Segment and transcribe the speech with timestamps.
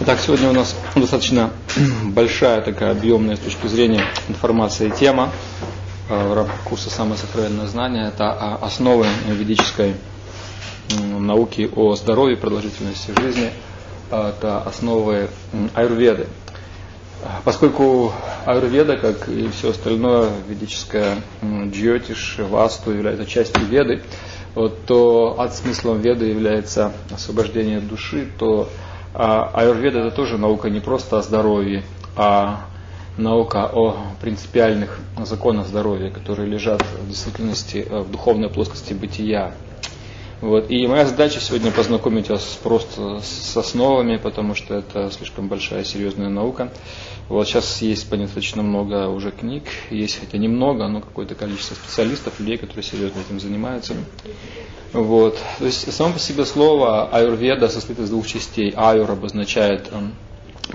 [0.00, 1.50] Итак, сегодня у нас достаточно
[2.04, 5.30] большая такая объемная с точки зрения информации тема
[6.10, 8.08] э, в рамках курса «Самое сокровенное знание».
[8.08, 9.94] Это а, основы ведической
[10.98, 13.52] науки о здоровье, продолжительности жизни.
[14.10, 15.28] Это основы
[15.74, 16.26] аюрведы.
[17.44, 18.12] Поскольку
[18.46, 24.02] аюрведа, как и все остальное ведическое джьотиш, васту является частью веды,
[24.86, 28.68] то от смыслом веды является освобождение души, то
[29.14, 31.84] а аюрведа это тоже наука не просто о здоровье,
[32.16, 32.66] а
[33.16, 39.52] наука о принципиальных законах здоровья, которые лежат в действительности э, в духовной плоскости бытия.
[40.40, 40.70] Вот.
[40.70, 46.28] И моя задача сегодня познакомить вас просто с основами, потому что это слишком большая серьезная
[46.28, 46.70] наука.
[47.28, 52.58] Вот сейчас есть достаточно много уже книг, есть хотя немного, но какое-то количество специалистов, людей,
[52.58, 53.94] которые серьезно этим занимаются.
[54.92, 55.38] Вот.
[55.58, 58.74] То есть само по себе слово аюрведа состоит из двух частей.
[58.76, 60.14] Аюр обозначает эм,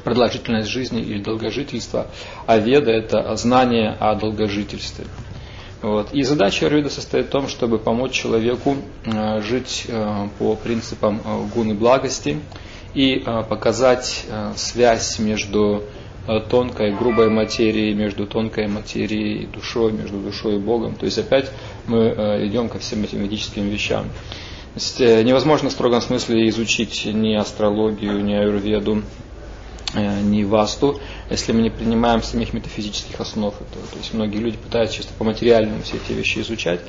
[0.04, 2.08] продолжительность жизни или долгожительство,
[2.48, 5.06] а веда это знание о долгожительстве.
[5.82, 6.14] Вот.
[6.14, 11.46] И задача аюрведа состоит в том, чтобы помочь человеку э, жить э, по принципам э,
[11.54, 12.40] гуны благости
[12.94, 15.84] и показать связь между
[16.50, 20.96] тонкой, грубой материи, между тонкой материей и душой, между душой и Богом.
[20.96, 21.52] То есть опять
[21.86, 22.08] мы
[22.48, 24.06] идем ко всем этим ведическим вещам.
[24.06, 29.04] То есть невозможно в строгом смысле изучить ни астрологию, ни аюрведу,
[29.96, 33.86] ни васту, если мы не принимаем самих метафизических основ этого.
[33.88, 36.82] То есть многие люди пытаются чисто по материальному все эти вещи изучать.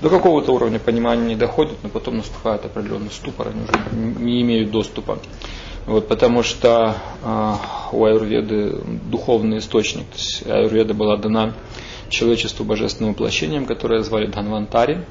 [0.00, 4.70] До какого-то уровня понимания не доходят, но потом наступает определенный ступор, они уже не имеют
[4.70, 5.18] доступа.
[5.86, 7.54] Вот, потому что э,
[7.92, 10.06] у аюрведы духовный источник.
[10.06, 11.54] То есть аюрведа была дана
[12.08, 15.04] человечеству божественным воплощением, которое звали Дханвантари.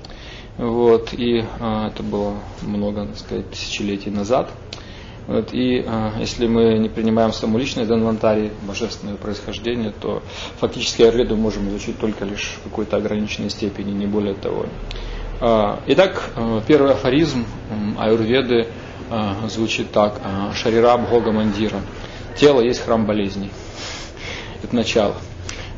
[0.57, 4.51] Вот, и э, это было много, так сказать, тысячелетий назад.
[5.28, 10.22] Вот, и э, если мы не принимаем саму личность Дханвантари, божественное происхождение, то
[10.59, 14.68] фактически аюрведу можем изучить только лишь в какой-то ограниченной степени, не более того.
[15.41, 17.46] Э, итак, э, первый афоризм
[17.97, 18.68] аюрведы–
[19.09, 20.19] а, звучит так.
[20.24, 21.81] А, Шарираб Гога Мандира.
[22.35, 23.52] Тело есть храм болезней.
[24.64, 25.16] Это начало.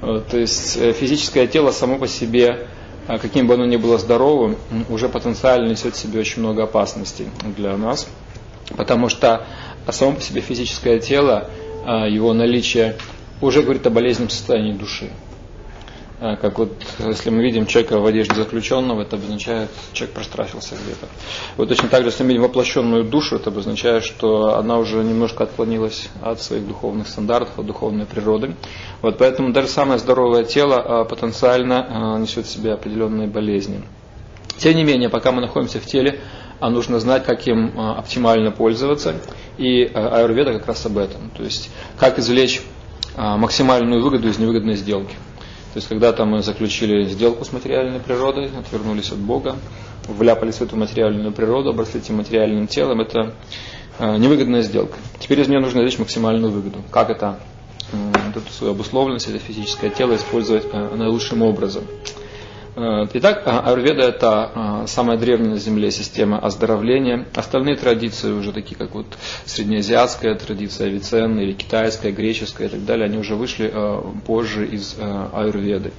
[0.02, 2.68] То есть э, физическое тело само по себе,
[3.08, 4.58] каким бы оно ни было здоровым,
[4.90, 8.08] уже потенциально несет в себе очень много опасностей для нас.
[8.76, 9.46] Потому что
[9.90, 11.50] само по себе физическое тело,
[11.86, 12.98] его наличие
[13.42, 15.10] уже говорит о болезненном состоянии души.
[16.20, 21.08] А, как вот, если мы видим человека в одежде заключенного, это обозначает, человек прострафился где-то.
[21.58, 25.44] Вот точно так же, если мы видим воплощенную душу, это обозначает, что она уже немножко
[25.44, 28.56] отклонилась от своих духовных стандартов, от духовной природы.
[29.04, 33.84] Вот поэтому даже самое здоровое тело а, потенциально а, несет в себе определенные болезни.
[34.58, 36.20] Тем не менее, пока мы находимся в теле,
[36.62, 39.16] нужно знать, как им оптимально пользоваться.
[39.58, 41.30] И аюрведа как раз об этом.
[41.36, 42.62] То есть, как извлечь
[43.16, 45.16] максимальную выгоду из невыгодной сделки.
[45.74, 49.56] То есть когда-то мы заключили сделку с материальной природой, отвернулись от Бога,
[50.08, 53.34] вляпались в эту материальную природу, обросли этим материальным телом, это
[54.00, 54.98] невыгодная сделка.
[55.20, 56.80] Теперь из нее нужно извлечь максимальную выгоду.
[56.92, 57.40] Как это,
[57.92, 61.84] вот эту свою обусловленность, это физическое тело использовать наилучшим образом.
[62.80, 67.26] Э, итак, а, аюрведа– это а, самая древняя на Земле система оздоровления.
[67.34, 69.08] Остальные традиции, уже такие как вот
[69.46, 74.96] среднеазиатская традиция, Авиценна или китайская, греческая и так далее, они уже вышли э, позже из
[75.00, 75.92] э, аюрведы.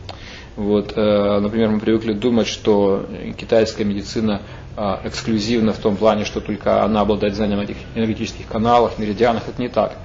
[0.55, 3.07] Вот, например, мы привыкли думать, что
[3.37, 4.43] китайская медицина
[4.77, 9.45] эксклюзивна в том плане, что только она обладает знанием этих энергетических каналах, меридианах.
[9.47, 9.97] Это не так.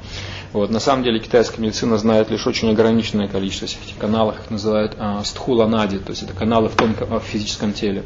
[0.53, 0.69] Вот.
[0.69, 5.23] На самом деле китайская медицина знает лишь очень ограниченное количество этих каналов, их называют а,
[5.23, 8.03] стхула-нади, то есть это каналы в, тонком, в физическом теле.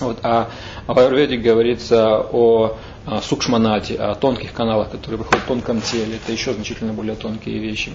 [0.00, 0.18] Вот.
[0.22, 0.50] А
[0.86, 6.16] в аюрведе говорится о а, сукшманате, о тонких каналах, которые выходят в тонком теле.
[6.16, 7.92] Это еще значительно более тонкие вещи.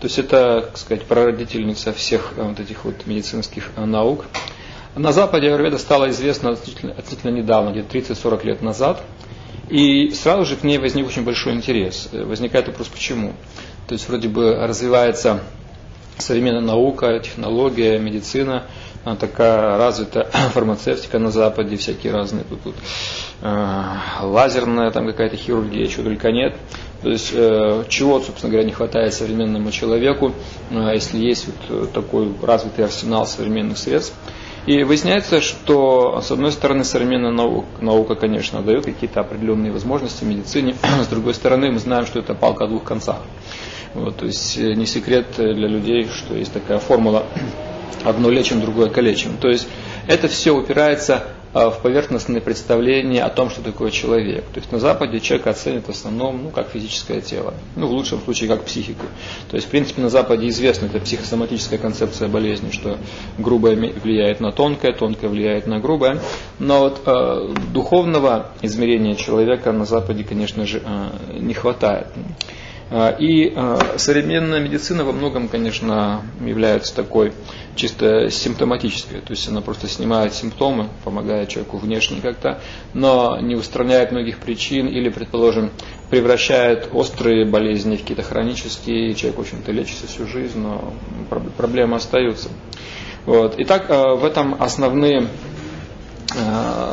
[0.00, 4.26] То есть это, так сказать, прародительница всех а, вот этих вот медицинских а, наук.
[4.94, 9.02] На Западе аюрведа стала известна относительно недавно, где-то 30-40 лет назад.
[9.68, 12.08] И сразу же к ней возник очень большой интерес.
[12.12, 13.32] Возникает вопрос, почему?
[13.86, 15.40] То есть вроде бы развивается
[16.18, 18.64] современная наука, технология, медицина,
[19.04, 22.74] она такая развитая фармацевтика на Западе, всякие разные тут, тут
[23.42, 26.56] э, лазерная там какая-то хирургия, чего только нет.
[27.02, 30.32] То есть э, чего, собственно говоря, не хватает современному человеку,
[30.70, 34.14] э, если есть вот такой развитый арсенал современных средств.
[34.66, 40.74] И выясняется, что, с одной стороны, современная наука, наука, конечно, дает какие-то определенные возможности медицине,
[41.04, 43.18] с другой стороны, мы знаем, что это палка о двух концах.
[43.92, 47.26] Вот, то есть э, не секрет для людей, что есть такая формула
[48.04, 49.36] одно лечим, другое калечим.
[49.36, 49.68] То есть
[50.06, 54.44] это все упирается в поверхностные представления о том, что такое человек.
[54.52, 58.20] То есть на Западе человек оценит в основном ну, как физическое тело, ну в лучшем
[58.20, 59.06] случае как психику.
[59.50, 62.98] То есть в принципе на Западе известна эта психосоматическая концепция болезни, что
[63.38, 66.20] грубое влияет на тонкое, тонкое влияет на грубое.
[66.58, 72.08] Но вот э, духовного измерения человека на Западе, конечно же, э, не хватает.
[72.90, 77.32] Э, и э, современная медицина во многом, конечно, является такой
[77.76, 82.60] чисто симптоматической, то есть она просто снимает симптомы, помогает человеку внешне как-то,
[82.92, 85.70] но не устраняет многих причин или, предположим,
[86.10, 90.92] превращает острые болезни в какие-то хронические, человек, в общем-то, лечится всю жизнь, но
[91.56, 92.50] проблемы остаются.
[93.26, 93.54] Вот.
[93.58, 95.28] Итак, э, в этом основные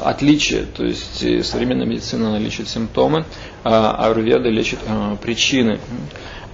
[0.03, 5.79] отличие, то есть современная медицина лечит симптомы, а аюрведа лечит э, причины.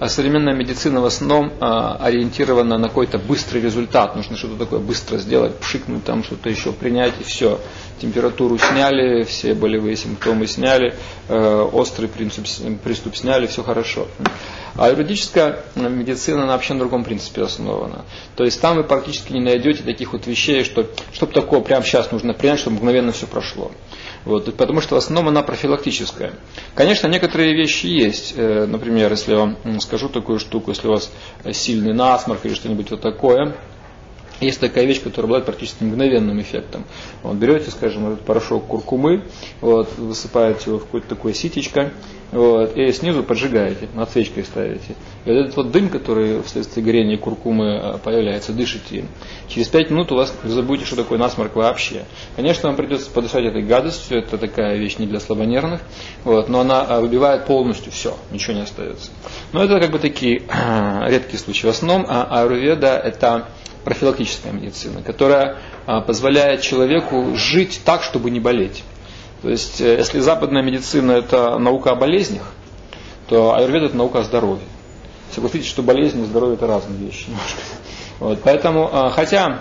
[0.00, 4.14] А современная медицина в основном ориентирована на какой-то быстрый результат.
[4.14, 7.58] Нужно что-то такое быстро сделать, пшикнуть там что-то еще, принять и все.
[8.00, 10.94] Температуру сняли, все болевые симптомы сняли,
[11.28, 12.46] острый приступ,
[12.84, 14.06] приступ сняли, все хорошо.
[14.76, 18.04] А юридическая медицина на вообще на другом принципе основана.
[18.36, 22.12] То есть там вы практически не найдете таких вот вещей, что чтобы такое прямо сейчас
[22.12, 23.72] нужно принять, чтобы мгновенно все прошло.
[24.28, 26.34] Вот, потому что в основном она профилактическая.
[26.74, 28.34] Конечно, некоторые вещи есть.
[28.36, 31.10] Э, например, если я вам скажу такую штуку, если у вас
[31.52, 33.56] сильный насморк или что-нибудь вот такое,
[34.40, 36.84] есть такая вещь, которая обладает практически мгновенным эффектом.
[37.22, 39.24] Вот, берете, скажем, этот порошок куркумы,
[39.60, 41.92] вот, высыпаете его в какое-то такое ситечко,
[42.30, 44.94] вот, и снизу поджигаете, над свечкой ставите.
[45.24, 49.08] И вот этот вот дым, который вследствие горения куркумы а, появляется, дышите им.
[49.48, 52.04] Через 5 минут у вас вы забудете, что такое насморк вообще.
[52.36, 55.80] Конечно, вам придется подышать этой гадостью, это такая вещь не для слабонервных,
[56.24, 59.10] вот, но она а, выбивает полностью все, ничего не остается.
[59.52, 60.42] Но это как бы такие
[61.06, 61.66] редкие случаи.
[61.66, 63.48] В основном а, аюрведа это
[63.88, 65.56] профилактическая медицина, которая
[66.06, 68.84] позволяет человеку жить так, чтобы не болеть.
[69.40, 72.42] То есть, э, если западная медицина это наука о болезнях,
[73.28, 74.64] то аюрведа это наука о здоровье.
[75.34, 77.26] Согласитесь, что болезни и здоровье это разные вещи.
[78.18, 79.60] Вот, поэтому, а, хотя,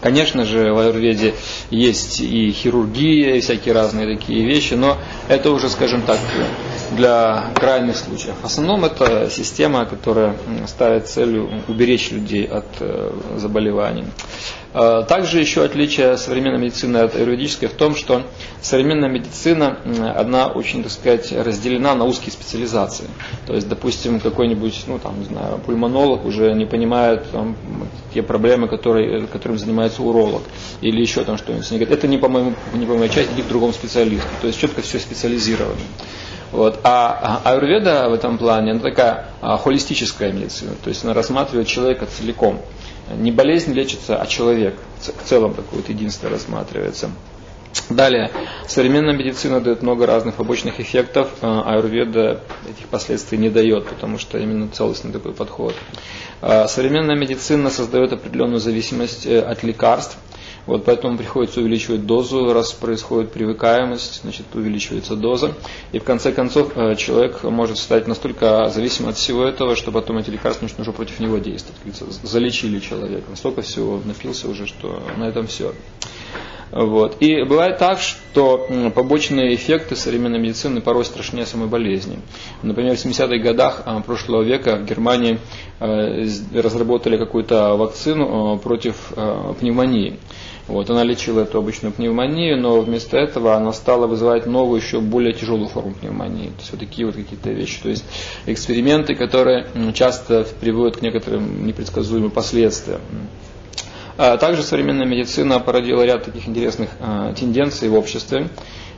[0.00, 1.34] конечно же, в аюрведе
[1.70, 6.18] есть и хирургия, и всякие разные такие вещи, но это уже, скажем так,
[6.96, 8.34] для крайних случаев.
[8.42, 10.36] В основном это система, которая
[10.66, 14.04] ставит целью уберечь людей от э, заболеваний.
[14.76, 18.22] А, также еще отличие современной медицины от юридической в том, что
[18.60, 19.78] современная медицина,
[20.16, 23.06] одна очень, так сказать, разделена на узкие специализации.
[23.46, 27.56] То есть, допустим, какой-нибудь, ну там, не знаю, пульмонолог уже не понимает там,
[28.12, 30.42] те проблемы, которые, которым занимается уролог.
[30.80, 31.70] Или еще там что-нибудь.
[31.70, 34.26] Это не по, моему, не по моей части, иди к другому специалисту.
[34.40, 35.78] То есть четко все специализировано.
[36.54, 36.78] Вот.
[36.84, 41.66] А, а аюрведа в этом плане, она такая а, холистическая медицина, то есть она рассматривает
[41.66, 42.60] человека целиком.
[43.16, 44.76] Не болезнь лечится, а человек.
[45.00, 47.10] В целом такое вот единство рассматривается.
[47.90, 48.30] Далее,
[48.68, 52.40] современная медицина дает много разных побочных эффектов, а аюрведа
[52.70, 55.74] этих последствий не дает, потому что именно целостный такой подход.
[56.40, 60.16] А современная медицина создает определенную зависимость э, от лекарств,
[60.66, 65.54] вот поэтому приходится увеличивать дозу, раз происходит привыкаемость, значит увеличивается доза.
[65.92, 70.18] И в конце концов э, человек может стать настолько зависимым от всего этого, что потом
[70.18, 71.80] эти лекарства начнут уже против него действовать.
[72.22, 73.24] Залечили человека.
[73.28, 75.74] Настолько всего напился уже, что на этом все.
[76.70, 77.18] Вот.
[77.20, 82.18] И бывает так, что побочные эффекты современной медицины порой страшнее самой болезни.
[82.62, 85.38] Например, в 70-х годах а, прошлого века в Германии
[85.78, 89.12] э, разработали какую-то вакцину э, против
[89.60, 90.18] пневмонии.
[90.66, 95.34] Вот, она лечила эту обычную пневмонию, но вместо этого она стала вызывать новую, еще более
[95.34, 96.46] тяжелую форму пневмонии.
[96.46, 97.82] То есть вот такие вот какие-то вещи.
[97.82, 98.04] То есть
[98.46, 103.00] эксперименты, которые часто приводят к некоторым непредсказуемым последствиям.
[104.16, 108.48] А также современная медицина породила ряд таких интересных а, тенденций в обществе.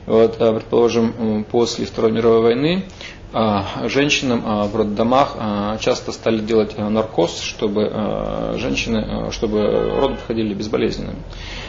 [0.05, 2.85] Вот, а, предположим, после Второй мировой войны
[3.33, 11.17] женщинам а, в роддомах а, часто стали делать наркоз, чтобы женщины, чтобы роды проходили безболезненными.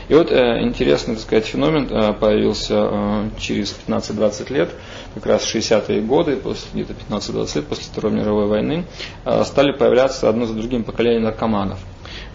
[0.08, 4.70] И вот э, интересный, так сказать, феномен появился через 15-20 лет,
[5.14, 8.84] как раз 60-е годы, после, где-то 15-20 лет после Второй мировой войны,
[9.44, 11.78] стали появляться одно за другим поколения наркоманов.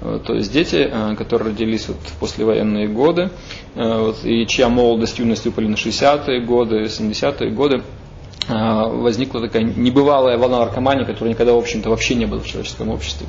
[0.02, 3.32] То есть дети, которые родились вот в послевоенные годы,
[4.24, 8.03] и чья молодость, юность выпали на 60-е годы, 70-е годы, а,
[8.48, 13.28] возникла такая небывалая волна наркомании, которая никогда, в общем-то, вообще не было в человеческом обществе.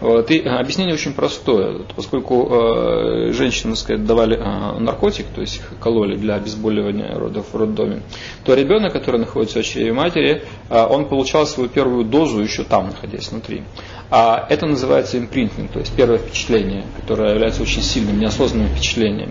[0.00, 0.30] Вот.
[0.30, 1.80] И объяснение очень простое.
[1.96, 7.56] Поскольку э, женщинам, сказать, давали э, наркотик, то есть их кололи для обезболивания родов в
[7.56, 8.02] роддоме,
[8.44, 12.86] то ребенок, который находится в чреве матери, э, он получал свою первую дозу еще там,
[12.86, 13.62] находясь внутри.
[14.10, 19.30] А это называется импринтинг, то есть первое впечатление, которое является очень сильным, неосознанным впечатлением.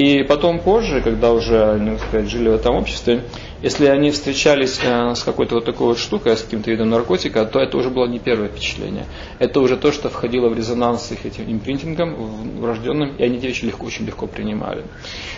[0.00, 3.24] И потом позже, когда уже, ну, сказать, жили в этом обществе,
[3.60, 7.60] если они встречались э, с какой-то вот такой вот штукой, с каким-то видом наркотика, то
[7.60, 9.04] это уже было не первое впечатление.
[9.38, 13.66] Это уже то, что входило в резонанс с их этим импринтингом врожденным, и они вещи
[13.66, 14.84] легко, очень легко принимали.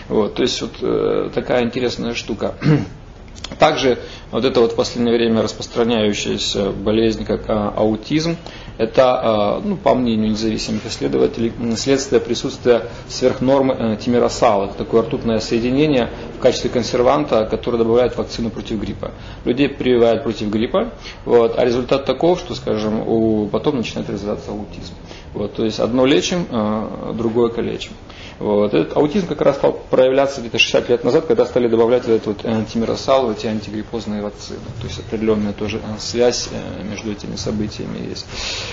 [0.08, 2.54] Вот, то есть вот э, такая интересная штука.
[3.58, 3.98] Также
[4.30, 8.36] вот эта вот в последнее время распространяющаяся болезнь, как а, аутизм,
[8.78, 14.66] это, а, ну, по мнению независимых исследователей, следствие присутствия сверхнормы э, тимиросала.
[14.66, 19.12] Это такое ртутное соединение в качестве консерванта, которое добавляет вакцину против гриппа.
[19.44, 20.90] Людей прививают против гриппа,
[21.24, 24.94] вот, а результат таков, что, скажем, у, потом начинает развиваться аутизм.
[25.34, 27.92] Вот, то есть одно лечим, а, другое калечим.
[28.38, 28.74] Вот.
[28.74, 32.26] Этот аутизм как раз стал проявляться где-то 60 лет назад, когда стали добавлять вот этот
[32.26, 34.58] вот антимиросал эти антигриппозные вакцины.
[34.80, 38.26] То есть определенная тоже э, связь э, между этими событиями есть.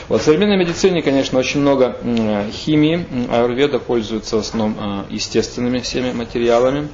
[0.07, 1.97] Вот в современной медицине, конечно, очень много
[2.51, 3.05] химии.
[3.31, 6.87] Аюрведа пользуется в основном э, естественными всеми материалами.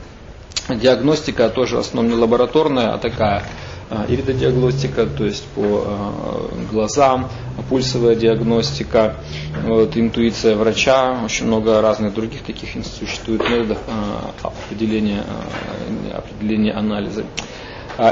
[0.70, 3.44] Диагностика тоже в основном не лабораторная, а такая
[4.08, 7.30] иридодиагностика, то есть по а, глазам,
[7.70, 9.16] пульсовая диагностика,
[9.64, 15.24] вот, интуиция врача, очень много разных других таких существует методов а, определения,
[16.14, 17.26] определения анализа.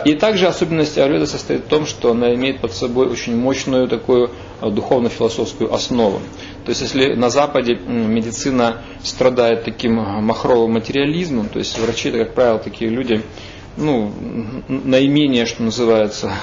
[0.05, 4.31] И также особенность аюрведы состоит в том, что она имеет под собой очень мощную такую
[4.61, 6.21] духовно-философскую основу.
[6.63, 12.33] То есть если на Западе медицина страдает таким махровым материализмом, то есть врачи, это, как
[12.33, 13.23] правило, такие люди,
[13.77, 14.11] ну,
[14.67, 16.33] наименее, что называется,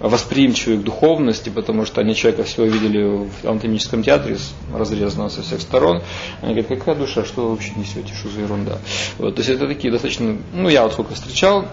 [0.00, 4.36] восприимчивы к духовности, потому что они человека всего видели в анатомическом театре,
[4.74, 6.02] разрезанного со всех сторон.
[6.40, 8.78] Они говорят, какая душа, что вы вообще несете, что за ерунда.
[9.18, 11.66] Вот, то есть это такие достаточно, ну я вот сколько встречал,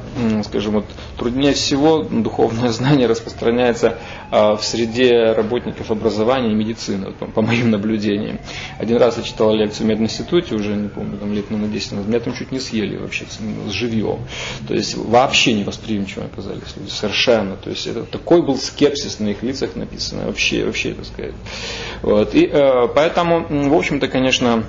[0.44, 0.86] скажем, вот
[1.18, 3.98] труднее всего духовное знание распространяется
[4.32, 8.40] а, в среде работников образования и медицины, вот, по, по моим наблюдениям.
[8.80, 12.08] Один раз я читал лекцию в мединституте, уже не помню, там лет на 10 назад,
[12.08, 14.20] меня там чуть не съели вообще с живьем.
[14.68, 17.56] То есть вообще невосприимчивы оказались люди, совершенно.
[17.56, 21.34] То есть это такой был скепсис на их лицах написано, вообще, вообще, так сказать.
[22.02, 22.34] Вот.
[22.34, 24.64] И э, поэтому, в общем-то, конечно,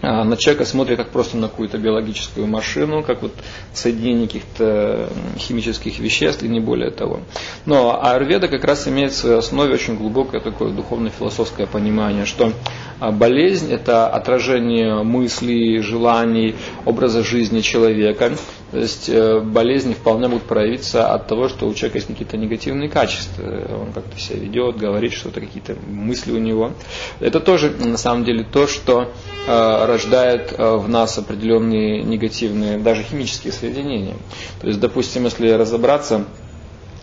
[0.00, 3.32] э, на человека смотрит как просто на какую-то биологическую машину, как вот
[3.74, 7.20] соединение каких-то химических веществ и не более того.
[7.66, 12.50] Но аюрведа как раз имеет в своей основе очень глубокое такое духовно-философское понимание, что
[12.98, 16.54] а болезнь– это отражение мыслей, желаний,
[16.86, 18.32] образа жизни человека.
[18.70, 22.88] То есть э, болезни вполне могут проявиться от того, что у человека есть какие-то негативные
[22.88, 23.42] качества.
[23.80, 26.72] Он как-то себя ведет, говорит что-то, какие-то мысли у него.
[27.18, 29.12] Это тоже на самом деле то, что
[29.46, 34.16] э, рождает э, в нас определенные негативные, даже химические соединения.
[34.60, 36.26] То есть, допустим, если разобраться,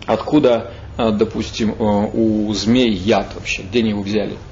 [0.05, 4.37] откуда, допустим, у змей яд вообще, где они его взяли–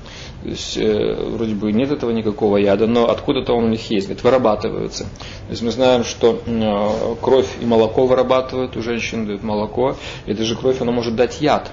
[0.46, 4.06] то есть, э, вроде бы нет этого никакого яда, но откуда-то он у них есть,
[4.06, 5.06] говорит, вырабатываются.
[5.06, 9.96] То есть мы знаем, что э, кровь и молоко вырабатывают, у женщин дают молоко,
[10.28, 11.72] и эта же кровь, она может дать яд.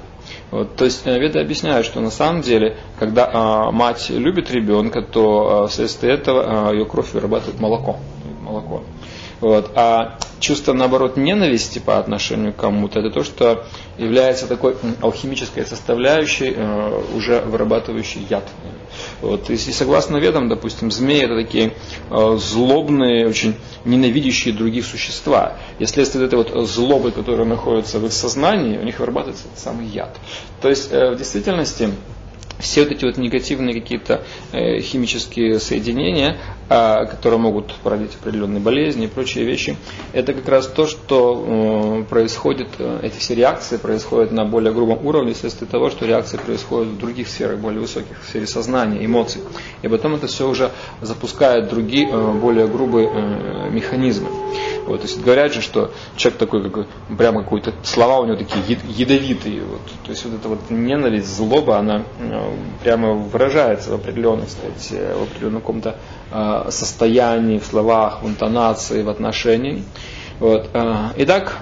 [0.51, 5.03] Вот, то есть э, веды объясняют, что на самом деле, когда э, мать любит ребенка,
[5.03, 7.99] то э, вследствие этого э, ее кровь вырабатывает молоко.
[8.41, 8.85] молоко.
[9.43, 9.73] Вот.
[9.75, 13.67] А чувство, наоборот, ненависти по отношению к кому-то, это то, что
[13.99, 18.49] является такой алхимической составляющей, э, уже вырабатывающей яд.
[19.21, 19.51] Вот.
[19.51, 21.73] И согласно ведам, допустим, змеи это такие
[22.09, 25.55] э, злобные, очень ненавидящие других существа.
[25.81, 29.87] И вследствие этой вот злобы, которая находится в их сознании, у них вырабатывается этот самый
[29.87, 30.17] яд.
[30.61, 31.91] То есть, э, в действительности,
[32.59, 36.37] все вот эти вот негативные какие-то э, химические соединения,
[36.69, 39.77] э, которые могут породить определенные болезни и прочие вещи,
[40.13, 45.05] это как раз то, что э, происходит, э, эти все реакции происходят на более грубом
[45.07, 49.43] уровне вследствие того, что реакции происходят в других сферах, более высоких, в сфере сознания, эмоций.
[49.83, 53.09] И потом это все уже запускает другие, более грубые
[53.73, 54.29] механизмы.
[54.87, 56.87] Вот, то есть говорят же, что человек такой, как,
[57.17, 59.63] прямо какой-то, слова у него такие ядовитые.
[59.63, 59.81] Вот.
[60.05, 65.23] То есть вот эта вот ненависть, злоба, она э, прямо выражается в определенном, кстати, в
[65.23, 65.97] определенном каком-то
[66.33, 69.85] э, состоянии, в словах, в интонации, в отношении.
[70.41, 70.69] Вот.
[70.73, 71.59] Э, итак,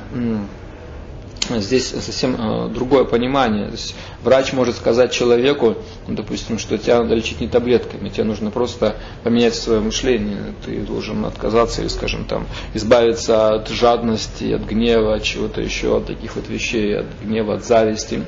[1.58, 3.66] здесь совсем э, другое понимание.
[3.66, 5.76] То есть врач может сказать человеку,
[6.06, 10.80] ну, допустим, что тебя надо лечить не таблетками, тебе нужно просто поменять свое мышление, ты
[10.80, 16.36] должен отказаться или, скажем, там, избавиться от жадности, от гнева, от чего-то еще, от таких
[16.36, 18.24] вот вещей, от гнева, от зависти.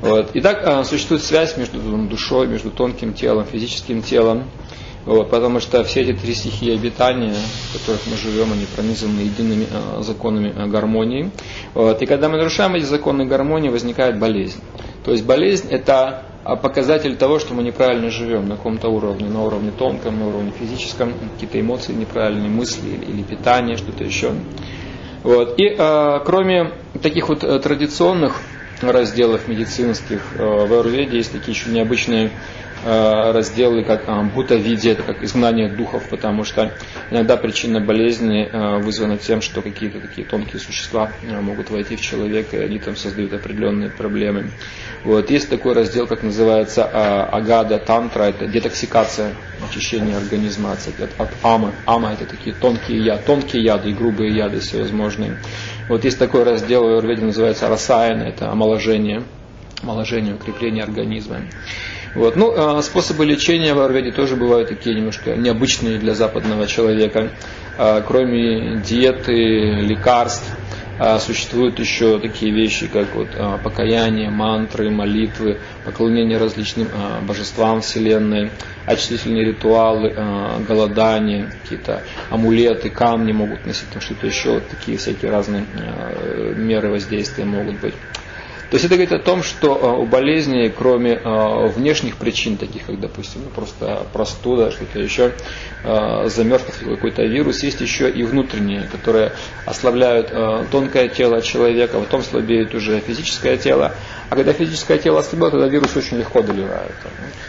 [0.00, 0.30] Вот.
[0.34, 4.44] Итак, э, существует связь между душой, между тонким телом, физическим телом.
[5.08, 9.66] Вот, потому что все эти три стихии обитания, в которых мы живем, они пронизаны едиными
[9.70, 11.30] э, законами э, гармонии.
[11.72, 14.60] Вот, и когда мы нарушаем эти законы гармонии, возникает болезнь.
[15.06, 16.24] То есть болезнь это
[16.62, 21.14] показатель того, что мы неправильно живем на каком-то уровне, на уровне тонком, на уровне физическом,
[21.32, 24.32] какие-то эмоции неправильные, мысли или, или питание, что-то еще.
[25.22, 25.58] Вот.
[25.58, 28.42] И э, кроме таких вот э, традиционных
[28.82, 32.30] разделов медицинских э, в Аюрведе есть такие еще необычные
[32.84, 36.72] разделы, как бутовидие, это как изгнание духов, потому что
[37.10, 42.00] иногда причина болезни э, вызвана тем, что какие-то такие тонкие существа э, могут войти в
[42.00, 44.50] человека, и они там создают определенные проблемы.
[45.04, 45.30] Вот.
[45.30, 49.34] Есть такой раздел, как называется агада тантра, это детоксикация,
[49.68, 51.72] очищение организма от, от амы.
[51.86, 55.38] Ама это такие тонкие яды, тонкие яды и грубые яды всевозможные.
[55.88, 59.22] Вот есть такой раздел в Аюрведе, называется расаяна, это омоложение,
[59.82, 61.42] омоложение, укрепление организма.
[62.14, 62.36] Вот.
[62.36, 67.30] Ну, а способы лечения в аюрведе тоже бывают такие немножко необычные для западного человека.
[67.76, 70.56] А, кроме диеты, лекарств,
[70.98, 73.28] а, существуют еще такие вещи, как вот
[73.62, 76.88] покаяние, мантры, молитвы, поклонение различным
[77.22, 78.50] божествам Вселенной,
[78.84, 80.12] очистительные ритуалы,
[80.66, 85.66] голодание, какие-то амулеты, камни могут носить, там что-то еще, вот такие всякие разные
[86.56, 87.94] меры воздействия могут быть.
[88.70, 92.84] То есть это говорит о том, что э, у болезни, кроме э, внешних причин, таких
[92.84, 95.32] как, допустим, ну, просто простуда, что-то еще,
[95.84, 99.32] э, замерзший какой-то вирус, есть еще и внутренние, которые
[99.64, 100.32] ослабляют
[100.70, 103.94] тонкое тело человека, потом слабеет уже физическое тело.
[104.28, 106.92] А когда физическое тело ослабело, тогда вирус очень легко доливает.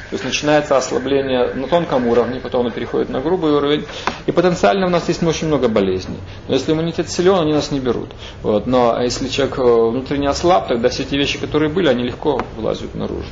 [0.10, 3.86] То есть начинается ослабление на тонком уровне, потом оно переходит на грубый уровень.
[4.26, 6.18] И потенциально у нас есть очень много болезней.
[6.48, 8.10] Но если иммунитет силен, они нас не берут.
[8.42, 8.66] Вот.
[8.66, 13.28] Но если человек внутренне ослаб, тогда все эти вещи, которые были, они легко вылазят наружу.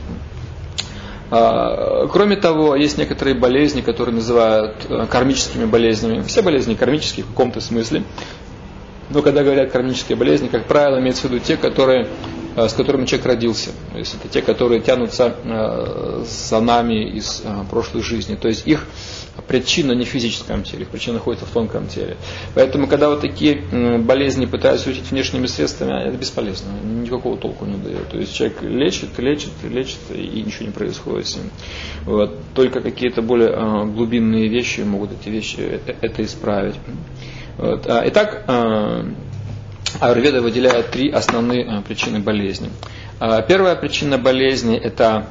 [1.29, 6.21] А, кроме того, есть некоторые болезни, которые называют э, кармическими болезнями.
[6.21, 8.03] Все болезни кармические в каком-то смысле.
[9.09, 12.07] Но когда говорят кармические болезни, как правило, имеется в виду те, которые, э,
[12.65, 13.71] с которыми человек родился.
[13.91, 18.35] То есть это те, которые тянутся э, за нами из прошлых жизней.
[18.35, 18.87] То есть их
[19.47, 22.17] причина не в физическом теле, их причина находится в тонком теле.
[22.55, 23.61] Поэтому, когда вот такие
[23.99, 28.09] болезни пытаются лечить внешними средствами, это бесполезно, никакого толку не дает.
[28.09, 31.51] То есть человек лечит, лечит, лечит, и ничего не происходит с ним.
[32.05, 32.37] Вот.
[32.53, 36.75] Только какие-то более а, глубинные вещи могут эти вещи э, э, это исправить.
[37.57, 37.87] Вот.
[37.87, 39.05] А, итак, а,
[39.99, 42.69] Аюрведа выделяет три основные причины болезни.
[43.47, 45.27] Первая причина болезни– это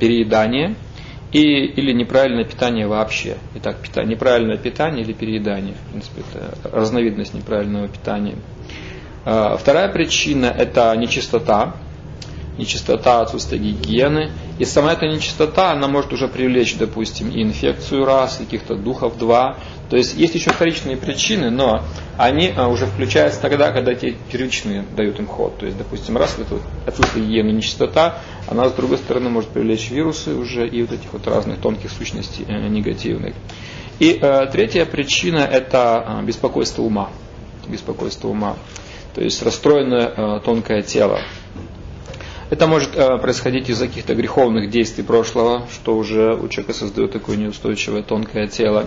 [0.00, 0.74] переедание–
[1.32, 3.36] и, или неправильное питание вообще.
[3.54, 5.74] Итак, питание, неправильное питание или переедание.
[5.74, 8.36] В принципе, это разновидность неправильного питания.
[9.24, 11.76] А, вторая причина– это нечистота.
[12.58, 14.32] Нечистота, отсутствие гигиены.
[14.58, 19.56] И сама эта нечистота, она может уже привлечь, допустим, и инфекцию раз, каких-то духов два.
[19.88, 21.82] То есть есть еще вторичные причины, но
[22.18, 25.56] они а, уже включаются тогда, когда эти первичные дают им ход.
[25.58, 28.18] То есть, допустим, раз это отсутствие гигиены, нечистота,
[28.48, 32.44] она с другой стороны может привлечь вирусы уже и вот этих вот разных тонких сущностей
[32.46, 33.34] э, негативных.
[33.98, 37.10] И э, третья причина это э, беспокойство ума.
[37.66, 38.56] Беспокойство ума.
[39.14, 41.20] То есть расстроенное э, тонкое тело.
[42.50, 47.36] Это может э, происходить из-за каких-то греховных действий прошлого, что уже у человека создает такое
[47.36, 48.86] неустойчивое тонкое тело,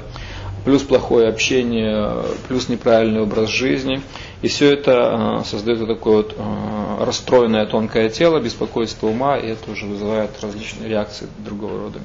[0.66, 4.02] плюс плохое общение, плюс неправильный образ жизни.
[4.42, 9.70] И все это э, создает такое вот э, расстроенное тонкое тело, беспокойство ума, и это
[9.70, 12.00] уже вызывает различные реакции другого рода.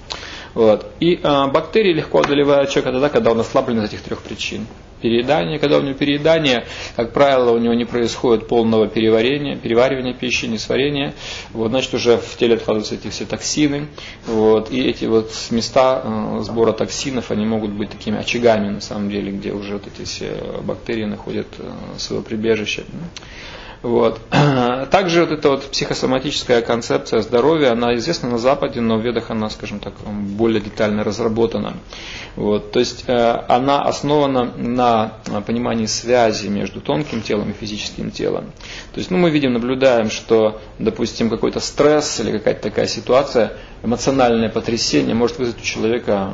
[0.53, 0.87] Вот.
[1.01, 4.66] И бактерии легко одолевают человека тогда, когда он ослаблен из этих трех причин
[5.01, 5.59] переедание.
[5.59, 11.15] Когда у него переедание, как правило, у него не происходит полного переварения, переваривания пищи, несварения.
[11.53, 13.89] Вот, значит, уже в теле откладываются эти все токсины.
[14.27, 19.11] Вот, и эти вот места э, сбора токсинов, они могут быть такими очагами, на самом
[19.11, 22.85] деле, где уже вот эти все бактерии находят э, свое прибежище.
[23.87, 24.20] Вот.
[24.90, 29.49] Также вот эта вот психосоматическая концепция здоровья, она известна на Западе, но в ведах она,
[29.49, 31.75] скажем так, более детально разработана.
[32.35, 32.72] Вот.
[32.72, 35.12] То есть э, она основана на
[35.46, 38.46] понимании связи между тонким телом и физическим телом.
[38.92, 43.53] То есть ну, мы видим, наблюдаем, что, допустим, какой-то стресс или какая-то такая ситуация,
[43.85, 46.33] эмоциональное потрясение может вызвать у человека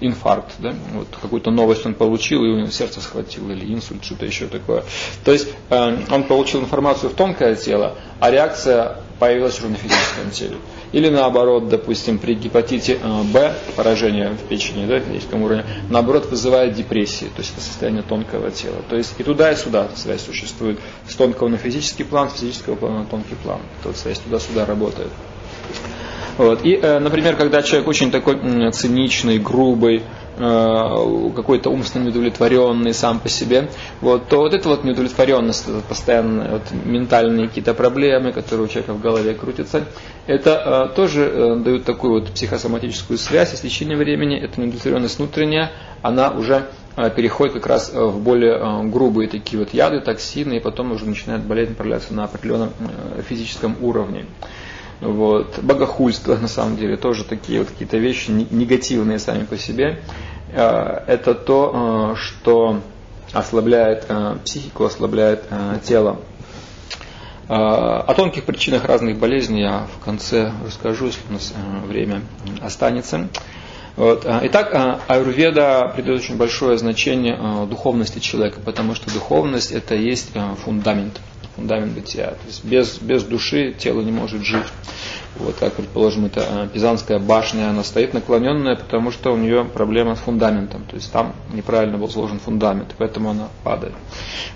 [0.00, 4.26] инфаркт, да, вот какую-то новость он получил, и у него сердце схватило, или инсульт, что-то
[4.26, 4.84] еще такое.
[5.24, 10.30] То есть э, он получил информацию в тонкое тело, а реакция появилась уже на физическом
[10.32, 10.56] теле.
[10.92, 16.74] Или наоборот, допустим, при гепатите э, Б, поражение в печени, да, физическом уровне, наоборот вызывает
[16.74, 18.82] депрессию, то есть это состояние тонкого тела.
[18.88, 20.78] То есть и туда, и сюда связь существует.
[21.08, 23.60] С тонкого на физический план, с физического плана на тонкий план.
[23.82, 25.10] То есть связь туда-сюда работает.
[26.36, 26.64] Вот.
[26.64, 30.02] И, э, например, когда человек очень такой циничный, грубый,
[30.36, 33.68] э, какой-то умственно неудовлетворенный сам по себе,
[34.00, 38.94] вот, то вот эта вот неудовлетворенность, это постоянно вот, ментальные какие-то проблемы, которые у человека
[38.94, 39.84] в голове крутятся,
[40.26, 45.18] это э, тоже э, дают такую вот психосоматическую связь, и с течением времени эта неудовлетворенность
[45.18, 45.70] внутренняя,
[46.02, 46.66] она уже
[46.96, 51.42] э, переходит как раз в более грубые такие вот яды, токсины, и потом уже начинает
[51.42, 52.70] болезнь проявляться на определенном
[53.28, 54.26] физическом уровне.
[55.00, 55.58] Вот.
[55.62, 60.00] Богохульство, на самом деле, тоже такие вот какие-то вещи негативные сами по себе.
[60.52, 62.80] Это то, что
[63.32, 64.06] ослабляет
[64.44, 65.44] психику, ослабляет
[65.82, 66.20] тело.
[67.48, 72.22] О тонких причинах разных болезней я в конце расскажу, если у нас э, время
[72.62, 73.28] останется.
[73.96, 74.26] Вот.
[74.26, 80.54] Итак, аюрведа придает очень большое значение э, духовности человека, потому что духовность это есть э,
[80.64, 81.20] фундамент,
[81.56, 82.30] фундамент бытия.
[82.30, 84.66] То есть без, без души тело не может жить.
[85.36, 90.14] Вот так, предположим, это э, Пизанская башня, она стоит наклоненная, потому что у нее проблема
[90.14, 90.84] с фундаментом.
[90.84, 93.94] То есть там неправильно был сложен фундамент, поэтому она падает.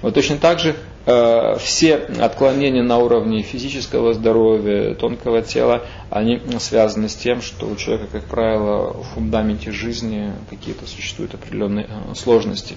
[0.02, 7.08] Вот точно так же э, все отклонения на уровне физического здоровья, тонкого тела, они связаны
[7.08, 12.76] с тем, что у человека, как правило, в фундаменте жизни какие-то существуют определенные э, сложности.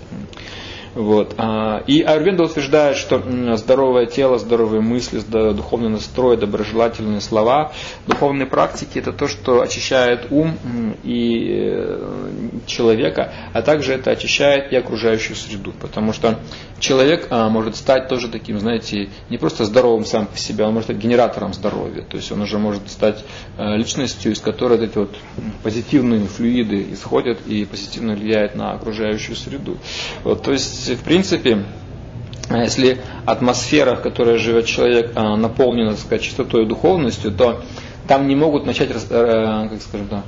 [0.93, 1.35] Вот.
[1.37, 3.23] А, и Аюрведа утверждает, что
[3.55, 7.71] здоровое тело, здоровые мысли, духовный настрой, доброжелательные слова,
[8.07, 10.57] духовные практики– это то, что очищает ум
[11.03, 15.73] и э, человека, а также это очищает и окружающую среду.
[15.79, 16.39] Потому что
[16.79, 20.87] человек а, может стать тоже таким, знаете, не просто здоровым сам по себе, он может
[20.87, 22.03] стать генератором здоровья.
[22.03, 23.23] То есть он уже может стать
[23.57, 25.15] э, личностью, из которой эти вот
[25.63, 29.77] позитивные флюиды исходят и позитивно влияют на окружающую среду.
[30.23, 31.65] Вот, то есть, в принципе,
[32.49, 37.61] если атмосфера, в которой живет человек, наполнена, так сказать, чистотой и духовностью, то
[38.07, 40.23] там не могут начать, э, как скажем, а,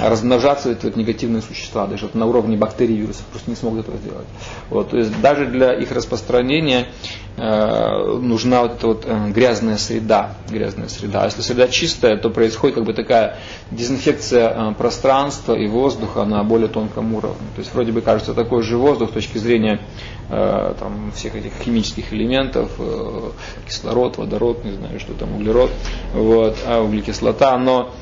[0.00, 3.96] размножаться эти вот негативные существа, даже вот на уровне бактерий, вирусов просто не смогут этого
[3.98, 4.26] сделать.
[4.70, 6.88] Вот, то есть даже для их распространения
[7.36, 11.22] э, нужна вот эта вот э, грязная среда, грязная среда.
[11.22, 13.38] А если среда чистая, то происходит как бы такая
[13.70, 17.46] дезинфекция э, пространства и воздуха на более тонком уровне.
[17.54, 19.80] То есть вроде бы кажется такой же воздух с точки зрения
[20.28, 23.30] э, там, всех этих химических элементов, э,
[23.68, 25.70] кислород, водород, не знаю, что там, углерод,
[26.14, 27.92] вот, а углекислота, но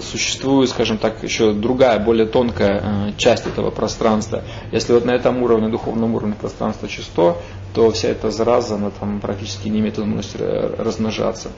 [0.00, 4.42] существует, скажем так, еще другая, более тонкая э, часть этого пространства.
[4.70, 7.36] Если вот на этом уровне, духовном уровне пространства чисто,
[7.74, 11.48] то вся эта зараза, она там практически не имеет возможности размножаться.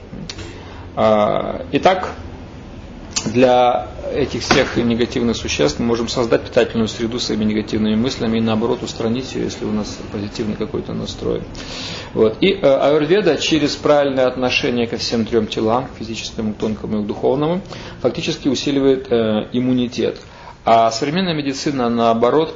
[0.95, 2.09] А, итак,
[3.25, 8.83] для этих всех негативных существ мы можем создать питательную среду своими негативными мыслями и наоборот
[8.83, 11.41] устранить ее, если у нас позитивный какой-то настрой.
[12.13, 12.37] Вот.
[12.41, 17.61] И э, аюрведа через правильное отношение ко всем трем телам, физическому, тонкому и духовному,
[18.01, 20.19] фактически усиливает э, иммунитет.
[20.65, 22.55] А современная медицина, наоборот,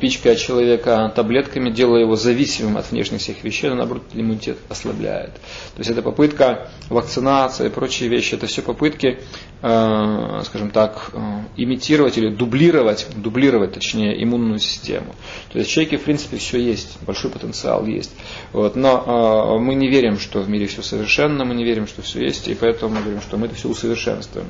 [0.00, 5.32] пичкая человека таблетками, делая его зависимым от внешних всех вещей, но наоборот иммунитет ослабляет.
[5.34, 9.20] То есть это попытка вакцинация и прочие вещи, это все попытки,
[9.62, 11.18] э, скажем так, э,
[11.56, 15.14] имитировать или дублировать, дублировать точнее иммунную систему.
[15.52, 18.12] То есть в человеке в принципе все есть, большой потенциал есть.
[18.52, 22.24] Вот, но мы не верим, что в мире все совершенно, мы не верим, что все
[22.24, 24.46] есть, и поэтому мы говорим, что мы это все усовершенствуем.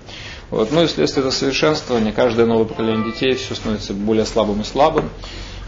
[0.53, 0.71] Вот.
[0.71, 5.09] Ну и вследствие этого совершенствования каждое новое поколение детей все становится более слабым и слабым.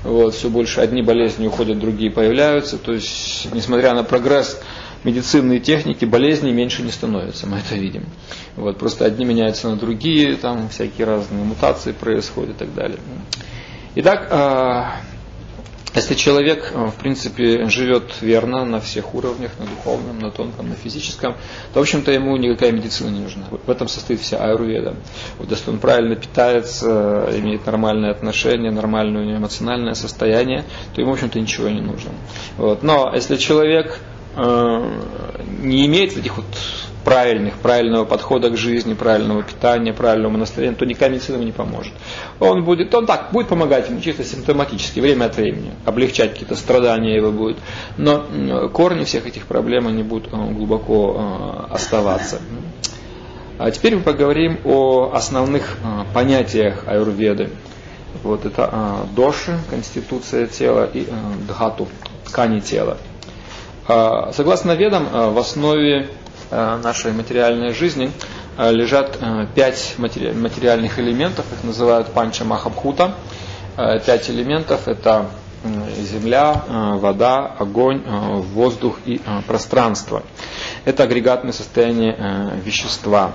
[0.03, 2.77] Вот, все больше одни болезни уходят, другие появляются.
[2.77, 4.61] То есть, несмотря на прогресс
[5.03, 8.05] медицины и техники, болезней меньше не становится, мы это видим.
[8.57, 12.99] Вот, просто одни меняются на другие, там всякие разные мутации происходят и так далее.
[13.95, 14.97] Итак, а,
[15.95, 20.75] если человек, э, в принципе, живет верно на всех уровнях, на духовном, на тонком, на
[20.75, 21.37] физическом,
[21.73, 23.47] то, в общем-то, ему никакая медицина не нужна.
[23.51, 24.97] В этом состоит вся аюрведа.
[25.39, 31.39] Вот если он правильно питается, имеет нормальные отношения, нормальное эмоциональное состояние, то ему, в общем-то,
[31.39, 32.11] ничего не нужно.
[32.57, 32.83] Вот.
[32.83, 34.01] Но если человек
[34.37, 35.01] э,
[35.63, 36.47] не имеет этих вот
[37.05, 41.93] правильных, правильного подхода к жизни, правильного питания, правильного настроения, то никакая медицина ему не поможет.
[42.41, 47.15] Он будет, он так, будет помогать ему чисто симптоматически, время от времени, облегчать какие-то страдания
[47.15, 47.59] его будет,
[47.99, 52.41] но корни всех этих проблем, они будут э, глубоко э, оставаться.
[53.59, 57.51] А теперь мы поговорим о основных э, понятиях аюрведы.
[58.23, 61.07] Вот это доши, конституция тела, и
[61.49, 61.89] дхату,
[62.25, 62.97] ткани тела.
[63.87, 66.09] Согласно ведам, в основе
[66.83, 68.11] нашей материальной жизни
[68.57, 73.15] э, лежат э, пять материальных элементов, их называют панча махабхута.
[74.07, 75.27] Пять элементов это
[75.99, 80.23] земля, вода, огонь, воздух и пространство.
[80.85, 82.17] Это агрегатное состояние
[82.65, 83.33] вещества.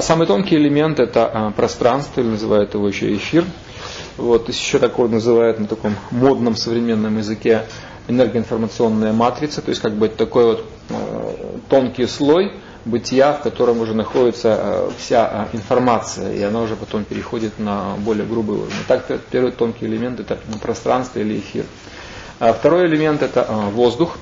[0.00, 3.44] Самый тонкий элемент это пространство, или называют его еще эфир.
[4.16, 7.64] Вот, еще такой называют на таком модном современном языке
[8.12, 10.64] энергоинформационная матрица, то есть как бы такой вот
[11.68, 12.52] тонкий слой,
[12.84, 17.94] бытия, в котором уже находится э, вся э, информация, и она уже потом переходит на
[17.98, 18.74] более грубый уровень.
[18.88, 21.64] Так, первый тонкий элемент это пространство или эфир.
[22.40, 24.18] А второй элемент это э, воздух,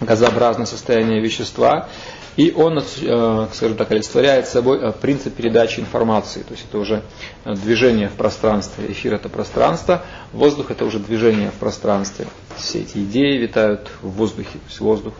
[0.00, 1.88] газообразное состояние вещества.
[2.36, 6.42] И он, скажем так, олицетворяет собой принцип передачи информации.
[6.42, 7.02] То есть это уже
[7.44, 8.86] движение в пространстве.
[8.90, 12.26] Эфир это пространство, воздух это уже движение в пространстве.
[12.56, 14.52] Все эти идеи витают в воздухе.
[14.52, 15.14] То есть воздух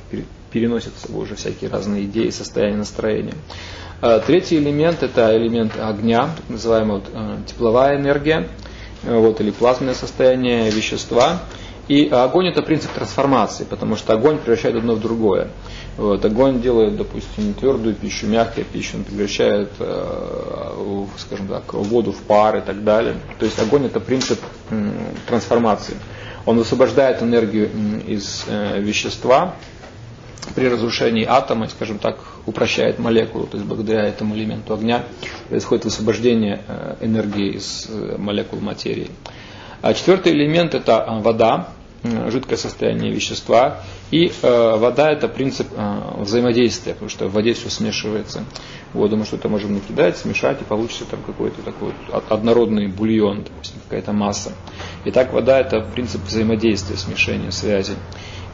[0.51, 3.35] переносит с собой уже всякие разные идеи, состояния, настроения.
[4.27, 8.49] Третий элемент– это элемент огня, так называемая вот, э, тепловая энергия,
[9.05, 11.43] э, вот, или плазменное состояние вещества.
[11.93, 15.49] И огонь– это принцип трансформации, потому что огонь превращает одно в другое.
[15.99, 22.23] Вот, огонь делает, допустим, твердую пищу, мягкую пищу, он превращает, э, скажем так, воду в
[22.23, 23.17] пар и так далее.
[23.39, 24.39] То есть огонь– это принцип
[25.29, 25.97] трансформации.
[26.47, 27.69] Он высвобождает энергию
[28.07, 28.45] из
[28.79, 29.55] вещества,
[30.55, 35.05] при разрушении атома, скажем так, упрощает молекулу, то есть благодаря этому элементу огня
[35.49, 39.11] происходит высвобождение э, энергии из э, молекул материи.
[39.81, 41.69] А четвертый элемент это э, вода,
[42.05, 43.81] жидкое состояние вещества.
[44.11, 48.45] И э, вода это принцип э, взаимодействия, потому что в воде все смешивается.
[48.93, 53.45] Воду мы что-то можем накидать, смешать, и получится там какой-то такой вот однородный бульон,
[53.89, 54.53] какая-то масса.
[55.05, 57.95] Итак, вода это принцип взаимодействия, смешения, связи.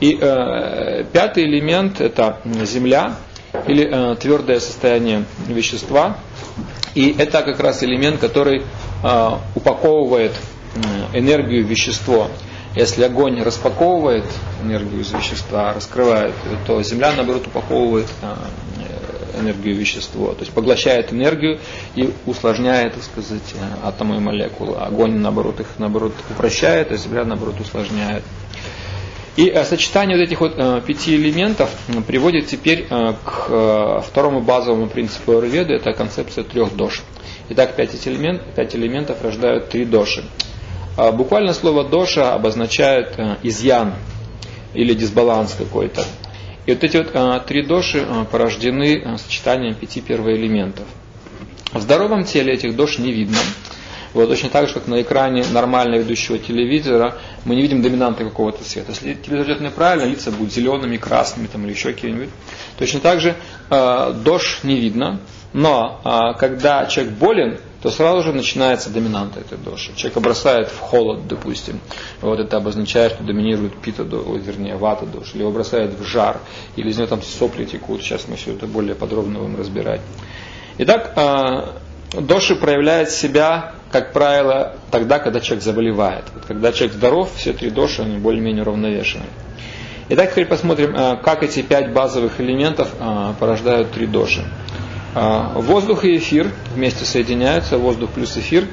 [0.00, 3.16] И э, пятый элемент это земля
[3.66, 6.18] или э, твердое состояние вещества.
[6.94, 8.62] И это как раз элемент, который
[9.02, 10.32] э, упаковывает
[10.74, 12.28] э, энергию в вещество.
[12.74, 14.24] Если огонь распаковывает
[14.62, 16.34] энергию из вещества, раскрывает,
[16.66, 21.58] то земля, наоборот, упаковывает э, энергию в вещество, то есть поглощает энергию
[21.94, 24.76] и усложняет, так сказать, э, атомы и молекулы.
[24.76, 28.22] Огонь, наоборот, их наоборот упрощает, а земля, наоборот, усложняет.
[29.36, 31.70] И э, сочетание вот этих вот пяти элементов
[32.06, 37.02] приводит теперь к второму базовому принципу Аюрведы, это концепция трех дош.
[37.48, 40.22] Итак, пять, элемент, пять элементов рождают три доши.
[41.12, 43.94] Буквально слово доша обозначает изъян
[44.74, 46.04] или дисбаланс какой-то.
[46.66, 50.86] И вот эти вот три доши порождены сочетанием пяти первоэлементов.
[51.72, 53.38] В здоровом теле этих дош не видно.
[54.14, 58.64] Вот точно так же, как на экране нормально ведущего телевизора, мы не видим доминанты какого-то
[58.64, 58.92] цвета.
[58.92, 62.30] Если телевизор идет неправильно, лица будут зелеными, красными там, или еще какие-нибудь.
[62.78, 63.36] Точно так же
[63.70, 65.20] э, дождь не видно,
[65.52, 69.94] но э, когда человек болен, то сразу же начинается доминанта этой доши.
[69.94, 71.80] Человек бросает в холод, допустим.
[72.20, 75.34] Вот это обозначает, что доминирует пита, вернее, вата доши.
[75.34, 76.38] Или его бросает в жар,
[76.76, 78.02] или из него там сопли текут.
[78.02, 80.00] Сейчас мы все это более подробно будем разбирать.
[80.78, 86.24] Итак, э, доши проявляет себя как правило, тогда, когда человек заболевает.
[86.46, 89.24] Когда человек здоров, все три доши, они более-менее уравновешены.
[90.10, 94.44] Итак, теперь посмотрим, э, как эти пять базовых элементов э, порождают три доши.
[95.14, 98.66] Э, воздух и эфир вместе соединяются, воздух плюс эфир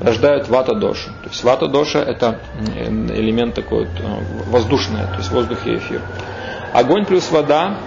[0.00, 1.10] рождают вата дошу.
[1.22, 2.40] То есть вата доша это
[2.76, 6.00] элемент такой вот, воздушный, то есть воздух и эфир.
[6.72, 7.78] Огонь плюс вода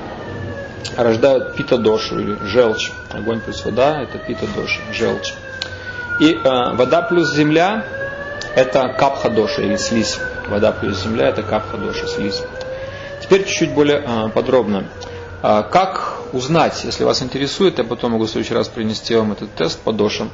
[0.98, 2.92] рождают пита дошу или желчь.
[3.12, 5.34] Огонь плюс вода это пита доша, желчь.
[6.20, 7.86] И э, вода плюс земля
[8.56, 10.20] это капха-доша или слизь.
[10.50, 12.42] Вода плюс земля это капха-доша, слизь.
[13.22, 14.86] Теперь чуть-чуть более э, подробно.
[15.42, 19.54] Э, как узнать, если вас интересует, я потом могу в следующий раз принести вам этот
[19.56, 20.30] тест по дошам.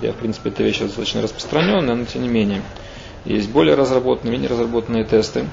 [0.00, 2.62] Я, в принципе, эта вещь достаточно распространенная, но тем не менее.
[3.24, 5.46] Есть более разработанные, менее разработанные тесты.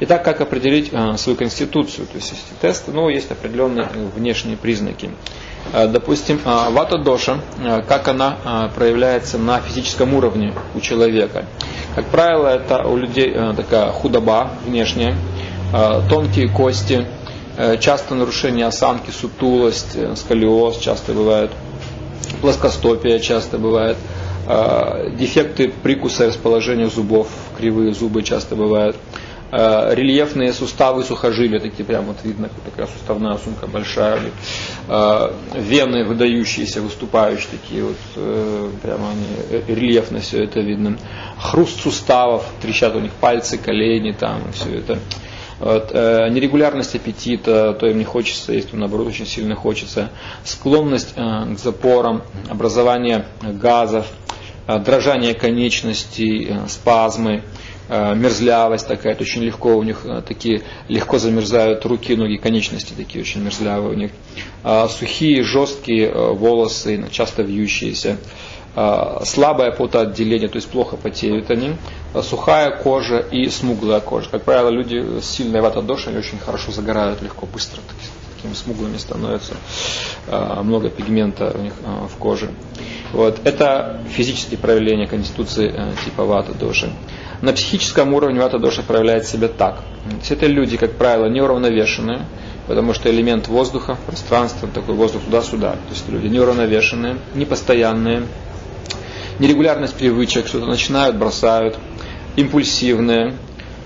[0.00, 2.06] Итак, как определить э, свою конституцию?
[2.06, 5.10] То есть есть тесты, но есть определенные внешние признаки.
[5.72, 11.46] Э, допустим, э, вата доша, э, как она проявляется на физическом уровне у человека.
[11.94, 15.14] Как правило, это у людей такая худоба внешняя,
[16.08, 17.06] тонкие кости,
[17.80, 21.50] часто нарушение осанки, сутулость, сколиоз часто бывает,
[22.40, 23.96] плоскостопие часто бывает,
[25.16, 28.96] дефекты прикуса и расположения зубов, кривые зубы часто бывают.
[29.56, 34.18] Э, рельефные суставы сухожилия, такие прям вот видно, такая суставная сумка большая,
[34.88, 40.98] э, вены выдающиеся, выступающие такие вот, э, прямо они, рельефно все это видно.
[41.38, 44.98] Хруст суставов, трещат у них пальцы, колени там, все это.
[45.64, 50.10] Вот, нерегулярность аппетита, то им не хочется есть, то наоборот очень сильно хочется.
[50.44, 54.06] Склонность к запорам, образование газов,
[54.66, 57.44] дрожание конечностей, спазмы,
[57.88, 63.90] мерзлявость такая, очень легко у них такие, легко замерзают руки, ноги, конечности такие очень мерзлявые
[63.90, 64.10] у них.
[64.90, 68.18] Сухие, жесткие волосы, часто вьющиеся.
[69.24, 71.76] Слабое потоотделение, то есть плохо потеют они.
[72.22, 74.28] Сухая кожа и смуглая кожа.
[74.30, 77.80] Как правило, люди с сильной ватадошей они очень хорошо загорают легко, быстро
[78.44, 79.54] такими смуглыми становятся,
[80.28, 82.50] а, много пигмента у них а, в коже.
[83.12, 83.40] Вот.
[83.44, 86.90] Это физические проявления конституции э, типа вата доши.
[87.42, 89.82] На психическом уровне вата доша проявляет себя так.
[90.18, 92.26] Есть это люди, как правило, неуравновешенные,
[92.66, 95.72] потому что элемент воздуха, пространства, такой воздух туда-сюда.
[95.72, 98.24] То есть люди неуравновешенные, непостоянные,
[99.38, 101.78] нерегулярность привычек, что-то начинают, бросают,
[102.36, 103.34] импульсивные,